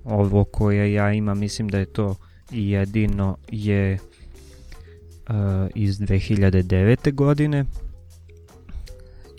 [0.03, 2.15] ovo koje ja imam, mislim da je to
[2.51, 5.35] jedino je uh,
[5.75, 7.13] iz 2009.
[7.13, 7.65] godine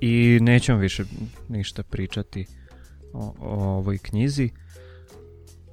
[0.01, 1.05] i nećemo više
[1.49, 2.47] ništa pričati
[3.13, 4.51] o, o ovoj knjizi.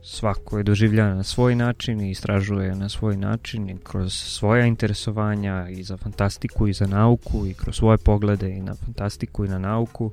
[0.09, 5.69] Svako je doživljava na svoj način i istražuje na svoj način i kroz svoja interesovanja
[5.69, 9.59] i za fantastiku i za nauku i kroz svoje poglede i na fantastiku i na
[9.59, 10.11] nauku.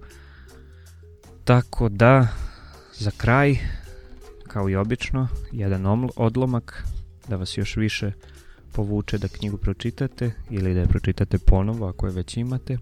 [1.44, 2.28] Tako da,
[2.92, 3.56] za kraj,
[4.48, 6.84] kao i obično, jedan odlomak
[7.28, 8.12] da vas još više
[8.72, 12.78] povuče da knjigu pročitate ili da je pročitate ponovo ako je već imate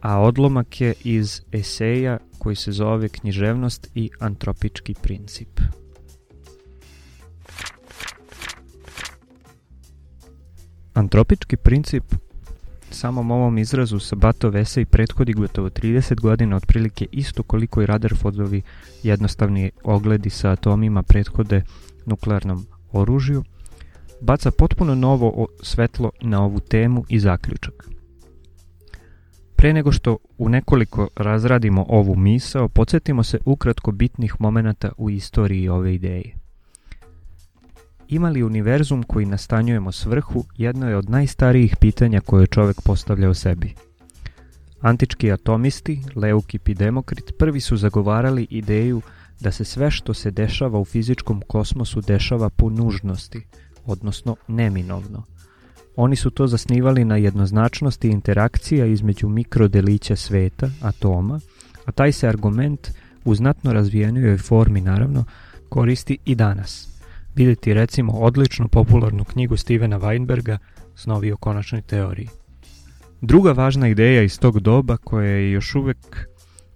[0.00, 5.60] a odlomak je iz eseja koji se zove Književnost i antropički princip.
[10.94, 12.04] Antropički princip
[12.90, 18.62] samom ovom izrazu Sabatov esej prethodi gotovo 30 godina otprilike isto koliko i Rutherfordovi
[19.02, 21.62] jednostavni ogledi sa atomima prethode
[22.06, 23.44] nuklearnom oružju,
[24.20, 27.95] baca potpuno novo svetlo na ovu temu i zaključak.
[29.56, 35.68] Pre nego što u nekoliko razradimo ovu misao, podsjetimo se ukratko bitnih momenata u istoriji
[35.68, 36.34] ove ideje.
[38.08, 43.34] Ima li univerzum koji nastanjujemo svrhu jedno je od najstarijih pitanja koje čovek postavlja o
[43.34, 43.74] sebi.
[44.80, 49.02] Antički atomisti, Leukip i Demokrit, prvi su zagovarali ideju
[49.40, 53.46] da se sve što se dešava u fizičkom kosmosu dešava po nužnosti,
[53.86, 55.22] odnosno neminovno–
[55.96, 61.40] Oni su to zasnivali na jednoznačnosti interakcija između mikrodelića sveta, atoma,
[61.84, 62.90] a taj se argument
[63.24, 65.24] u znatno razvijenijoj formi naravno
[65.68, 66.88] koristi i danas.
[67.34, 70.58] Vidjeti recimo odličnu popularnu knjigu Stevena Weinberga
[70.94, 72.28] Snovi o konačnoj teoriji.
[73.20, 76.28] Druga važna ideja iz tog doba koja je još uvek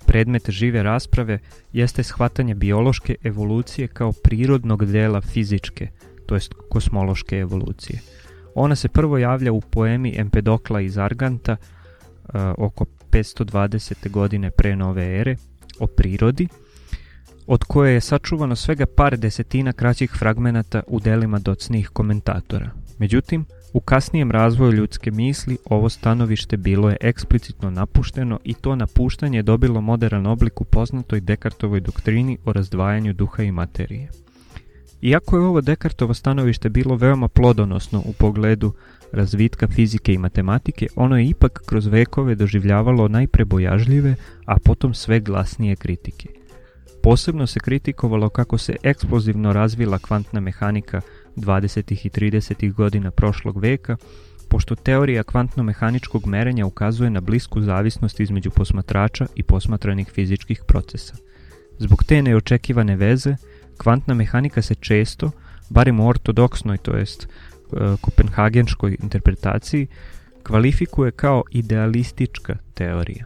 [0.07, 1.39] predmet žive rasprave
[1.73, 5.89] jeste shvatanje biološke evolucije kao prirodnog dela fizičke,
[6.27, 8.01] to jest kosmološke evolucije–
[8.55, 14.11] Ona se prvo javlja u poemi Empedokla iz Arganta uh, oko 520.
[14.11, 15.37] godine pre nove ere
[15.79, 16.49] o prirodi,
[17.47, 22.71] od koje je sačuvano svega par desetina kraćih fragmenata u delima docnih komentatora.
[22.99, 29.39] Međutim, u kasnijem razvoju ljudske misli ovo stanovište bilo je eksplicitno napušteno i to napuštanje
[29.39, 34.09] je dobilo modern oblik u poznatoj Dekartovoj doktrini o razdvajanju duha i materije.
[35.03, 38.73] Iako je ovo Dekartovo stanovište bilo veoma plodonosno u pogledu
[39.13, 44.15] razvitka fizike i matematike, ono je ipak kroz vekove doživljavalo najprebojažljive,
[44.45, 46.29] a potom sve glasnije kritike.
[47.03, 51.01] Posebno se kritikovalo kako se eksplozivno razvila kvantna mehanika
[51.37, 52.07] 20.
[52.07, 52.73] i 30.
[52.73, 53.97] godina prošlog veka,
[54.49, 61.15] pošto teorija kvantno-mehaničkog merenja ukazuje na blisku zavisnost između posmatrača i posmatranih fizičkih procesa.
[61.79, 63.37] Zbog te neočekivane veze,
[63.83, 65.31] kvantna mehanika se često,
[65.71, 67.29] barem u ortodoksnoj, to jest e,
[68.01, 69.87] kopenhagenskoj interpretaciji,
[70.43, 73.25] kvalifikuje kao idealistička teorija.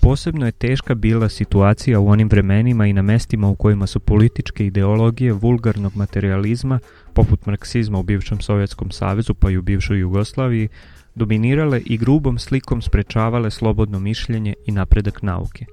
[0.00, 4.66] Posebno je teška bila situacija u onim vremenima i na mestima u kojima su političke
[4.66, 6.78] ideologije vulgarnog materializma,
[7.12, 10.68] poput marksizma u bivšem Sovjetskom savezu pa i u bivšoj Jugoslaviji,
[11.14, 15.66] dominirale i grubom slikom sprečavale slobodno mišljenje i napredak nauke.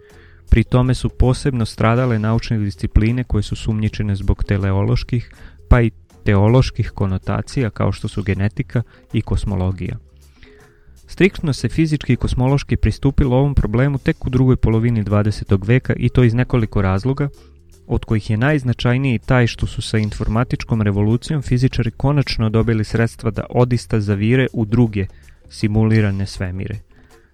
[0.49, 5.31] Pri tome su posebno stradale naučne discipline koje su sumnjičene zbog teleoloških,
[5.69, 5.91] pa i
[6.23, 8.81] teoloških konotacija kao što su genetika
[9.13, 9.97] i kosmologija.
[11.07, 15.67] Striktno se fizički i kosmološki pristupilo ovom problemu tek u drugoj polovini 20.
[15.67, 17.29] veka i to iz nekoliko razloga,
[17.87, 23.45] od kojih je najznačajniji taj što su sa informatičkom revolucijom fizičari konačno dobili sredstva da
[23.49, 25.05] odista zavire u druge
[25.49, 26.79] simulirane svemire.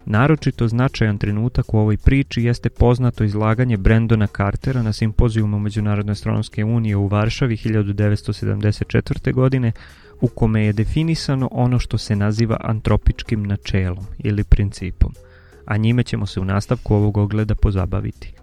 [0.05, 6.63] Naročito značajan trenutak u ovoj priči jeste poznato izlaganje Brendona Cartera na simpozijumu Međunarodne astronomske
[6.63, 9.33] unije u Varšavi 1974.
[9.33, 9.71] godine
[10.21, 15.13] u kome je definisano ono što se naziva antropičkim načelom ili principom,
[15.65, 18.33] a njime ćemo se u nastavku ovog ogleda pozabaviti.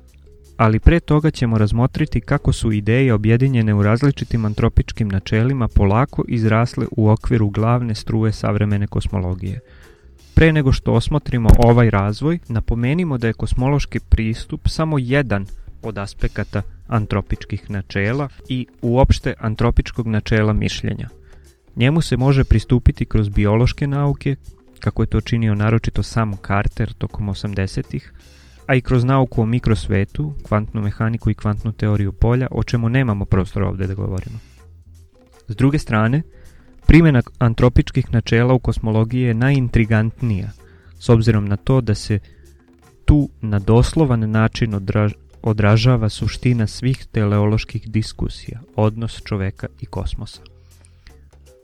[0.57, 6.87] Ali pre toga ćemo razmotriti kako su ideje objedinjene u različitim antropičkim načelima polako izrasle
[6.97, 9.61] u okviru glavne struje savremene kosmologije.
[10.35, 15.47] Pre nego što osmotrimo ovaj razvoj, napomenimo da je kosmološki pristup samo jedan
[15.83, 21.09] od aspekata antropičkih načela i uopšte antropičkog načela mišljenja–
[21.77, 24.37] Njemu se može pristupiti kroz biološke nauke,
[24.81, 28.13] kako je to činio naročito sam Carter tokom 80-ih,
[28.67, 33.25] a i kroz nauku o mikrosvetu, kvantnu mehaniku i kvantnu teoriju polja, o čemu nemamo
[33.25, 34.39] prostora ovde da govorimo.
[35.49, 36.23] S druge strane,
[36.93, 40.51] primjena antropičkih načela u kosmologiji je najintrigantnija,
[40.99, 42.19] s obzirom na to da se
[43.05, 45.13] tu na doslovan način odraž,
[45.43, 50.41] odražava suština svih teleoloških diskusija, odnos čoveka i kosmosa.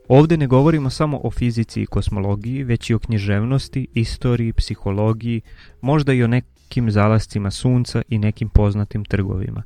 [0.07, 5.41] Ovde ne govorimo samo o fizici i kosmologiji, već i o književnosti, istoriji, psihologiji,
[5.81, 9.63] možda i o nekim zalascima sunca i nekim poznatim trgovima.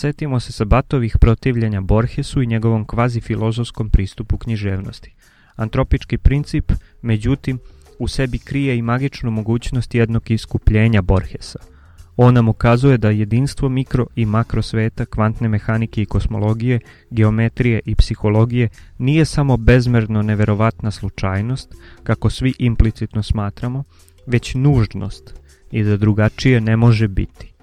[0.00, 5.14] Setimo se Sabatovih protivljenja Borgesu i njegovom kvazi-filozofskom pristupu književnosti.
[5.56, 7.58] Antropički princip, međutim,
[7.98, 11.58] u sebi krije i magičnu mogućnost jednog iskupljenja Borgesa–
[12.20, 17.94] On nam ukazuje da jedinstvo mikro i makro sveta, kvantne mehanike i kosmologije, geometrije i
[17.94, 18.68] psihologije
[18.98, 23.84] nije samo bezmerno neverovatna slučajnost, kako svi implicitno smatramo,
[24.26, 25.34] već nužnost
[25.70, 27.57] i da drugačije ne može biti.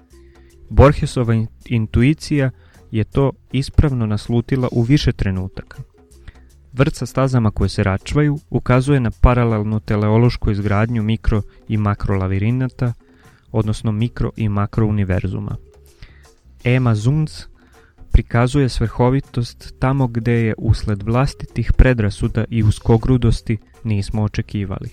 [0.68, 2.50] Borgesova intuicija
[2.90, 5.76] je to ispravno naslutila u više trenutaka.
[6.72, 12.92] Vrt sa stazama koje se račvaju ukazuje na paralelnu teleološku izgradnju mikro i makro lavirinata–
[13.52, 15.56] odnosno mikro i makro univerzuma.
[16.64, 17.44] Ema Zunz
[18.12, 24.90] prikazuje svrhovitost tamo gde je usled vlastitih predrasuda i uskogrudosti nismo očekivali.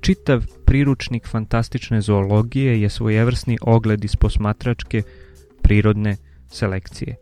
[0.00, 5.02] Čitav priručnik fantastične zoologije je svojevrsni ogled iz posmatračke
[5.62, 6.16] prirodne
[6.48, 7.16] selekcije.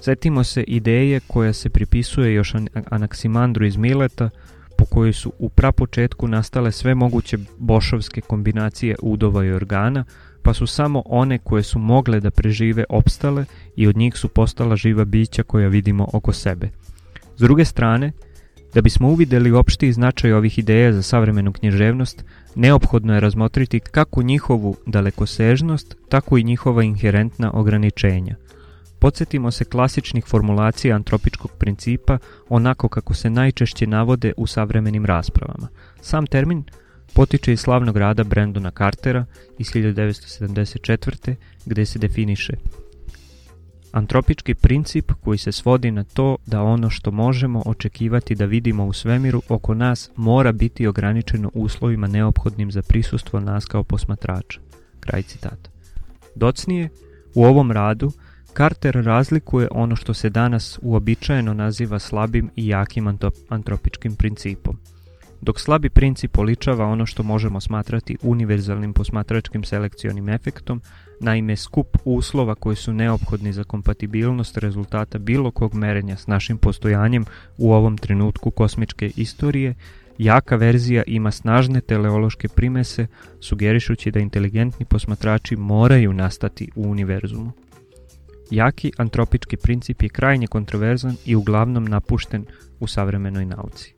[0.00, 2.54] Setimo se ideje koja se pripisuje još
[2.90, 4.30] Anaksimandru iz Mileta,
[4.78, 10.04] po kojoj su u prapočetku nastale sve moguće bošovske kombinacije udova i organa,
[10.42, 13.44] pa su samo one koje su mogle da prežive opstale
[13.76, 16.68] i od njih su postala živa bića koja vidimo oko sebe.
[17.36, 18.12] S druge strane,
[18.74, 24.76] da bismo uvideli opšti značaj ovih ideja za savremenu književnost, neophodno je razmotriti kako njihovu
[24.86, 28.36] dalekosežnost, tako i njihova inherentna ograničenja.
[28.98, 35.68] Podsjetimo se klasičnih formulacija antropičkog principa onako kako se najčešće navode u savremenim raspravama.
[36.00, 36.64] Sam termin
[37.14, 39.24] potiče iz slavnog rada Brandona Cartera
[39.58, 41.34] iz 1974.
[41.66, 42.52] gde se definiše
[43.94, 48.92] Antropički princip koji se svodi na to da ono što možemo očekivati da vidimo u
[48.92, 54.60] svemiru oko nas mora biti ograničeno uslovima neophodnim za prisustvo nas kao posmatrača.
[55.00, 55.70] Kraj citata.
[56.34, 56.88] Docnije,
[57.34, 58.12] u ovom radu
[58.56, 64.78] Carter razlikuje ono što se danas uobičajeno naziva slabim i jakim antropičkim principom.
[65.40, 70.80] Dok slabi princip oličava ono što možemo smatrati univerzalnim posmatračkim selekcionim efektom,
[71.20, 77.24] naime skup uslova koji su neophodni za kompatibilnost rezultata bilo kog merenja s našim postojanjem
[77.58, 79.74] u ovom trenutku kosmičke istorije,
[80.18, 83.06] jaka verzija ima snažne teleološke primese,
[83.40, 87.52] sugerišući da inteligentni posmatrači moraju nastati u univerzumu.
[88.50, 92.44] Jaki antropički princip je krajnje kontroverzan i uglavnom napušten
[92.80, 93.93] u savremenoj nauci.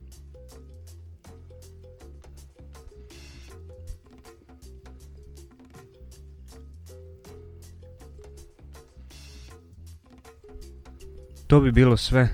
[11.47, 12.29] To bi bilo sve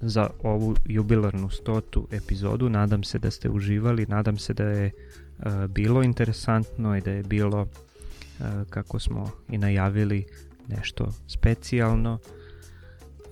[0.00, 2.68] za ovu jubilarnu stotu epizodu.
[2.68, 4.90] Nadam se da ste uživali, nadam se da je
[5.38, 10.26] uh, bilo interesantno i da je bilo, uh, kako smo i najavili,
[10.68, 12.18] nešto specijalno.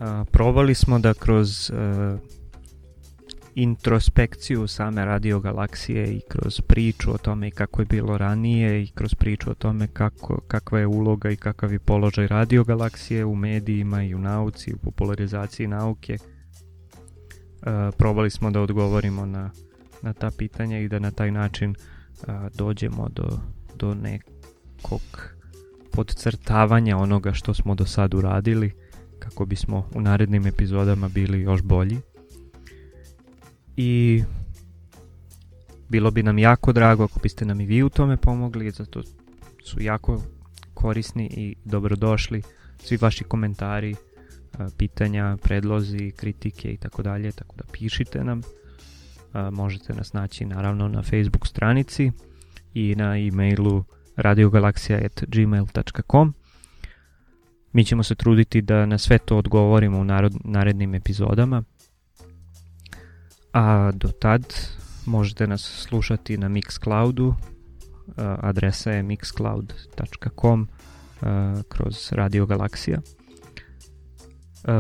[0.01, 1.71] Uh, probali smo da kroz
[3.55, 9.15] introspekciju same radio galaksije i kroz priču o tome kako je bilo ranije i kroz
[9.15, 14.03] priču o tome kako, kakva je uloga i kakav je položaj radio galaksije u medijima
[14.03, 16.17] i u nauci, u popularizaciji nauke.
[16.17, 19.51] Uh, probali smo da odgovorimo na,
[20.03, 23.39] na ta pitanja i da na taj način uh, dođemo do,
[23.77, 25.35] do nekog
[25.93, 28.73] podcrtavanja onoga što smo do sad uradili
[29.19, 32.01] kako bismo u narednim epizodama bili još bolji
[33.77, 34.23] i
[35.89, 39.03] bilo bi nam jako drago ako biste nam i vi u tome pomogli, zato
[39.65, 40.23] su jako
[40.75, 42.43] korisni i dobrodošli
[42.79, 43.95] svi vaši komentari,
[44.77, 48.43] pitanja, predlozi, kritike i tako dalje, tako da pišite nam.
[49.53, 52.13] Možete nas naći naravno na Facebook stranici
[52.75, 53.85] i na e-mailu
[54.17, 56.35] radiogalaksija.gmail.com
[57.73, 60.05] Mi ćemo se truditi da na sve to odgovorimo u
[60.45, 61.63] narednim epizodama.
[63.55, 64.55] A do tad
[65.07, 67.35] možete nas slušati na Mixcloudu,
[68.17, 70.69] adresa je mixcloud.com
[71.69, 72.99] kroz Radio Galaksija.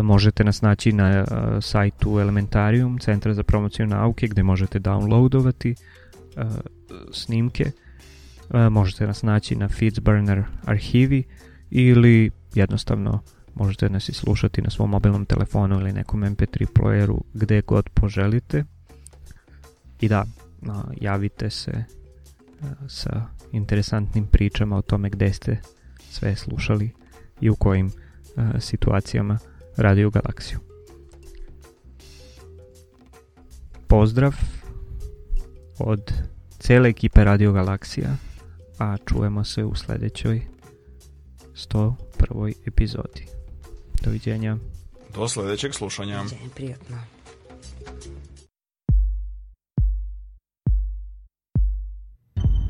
[0.02, 1.24] Možete nas naći na
[1.60, 5.74] sajtu Elementarium, Centra za promociju nauke, gde možete downloadovati
[7.12, 7.70] snimke.
[8.70, 11.24] Možete nas naći na Fitzburner arhivi
[11.70, 13.20] ili jednostavno
[13.54, 18.64] Možete nas i slušati na svom mobilnom telefonu ili nekom MP3 playeru gde god poželite.
[20.00, 20.24] I da,
[21.00, 21.84] javite se
[22.88, 25.60] sa interesantnim pričama o tome gde ste
[26.10, 26.90] sve slušali
[27.40, 27.90] i u kojim
[28.60, 29.38] situacijama
[29.76, 30.58] Radio Galaksiju.
[33.86, 34.34] Pozdrav
[35.78, 36.12] od
[36.58, 38.16] cele ekipe Radio Galaksija,
[38.78, 40.46] a čujemo se u sledećoj
[41.54, 42.52] 101.
[42.66, 43.33] epizodi.
[44.04, 44.56] Doviđenja.
[45.14, 46.16] Do sledećeg slušanja.
[46.16, 46.96] Doviđenja, prijatno.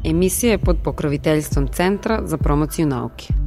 [0.05, 3.43] Emisija je pod pokroviteljstvom Centra za promociju nauke.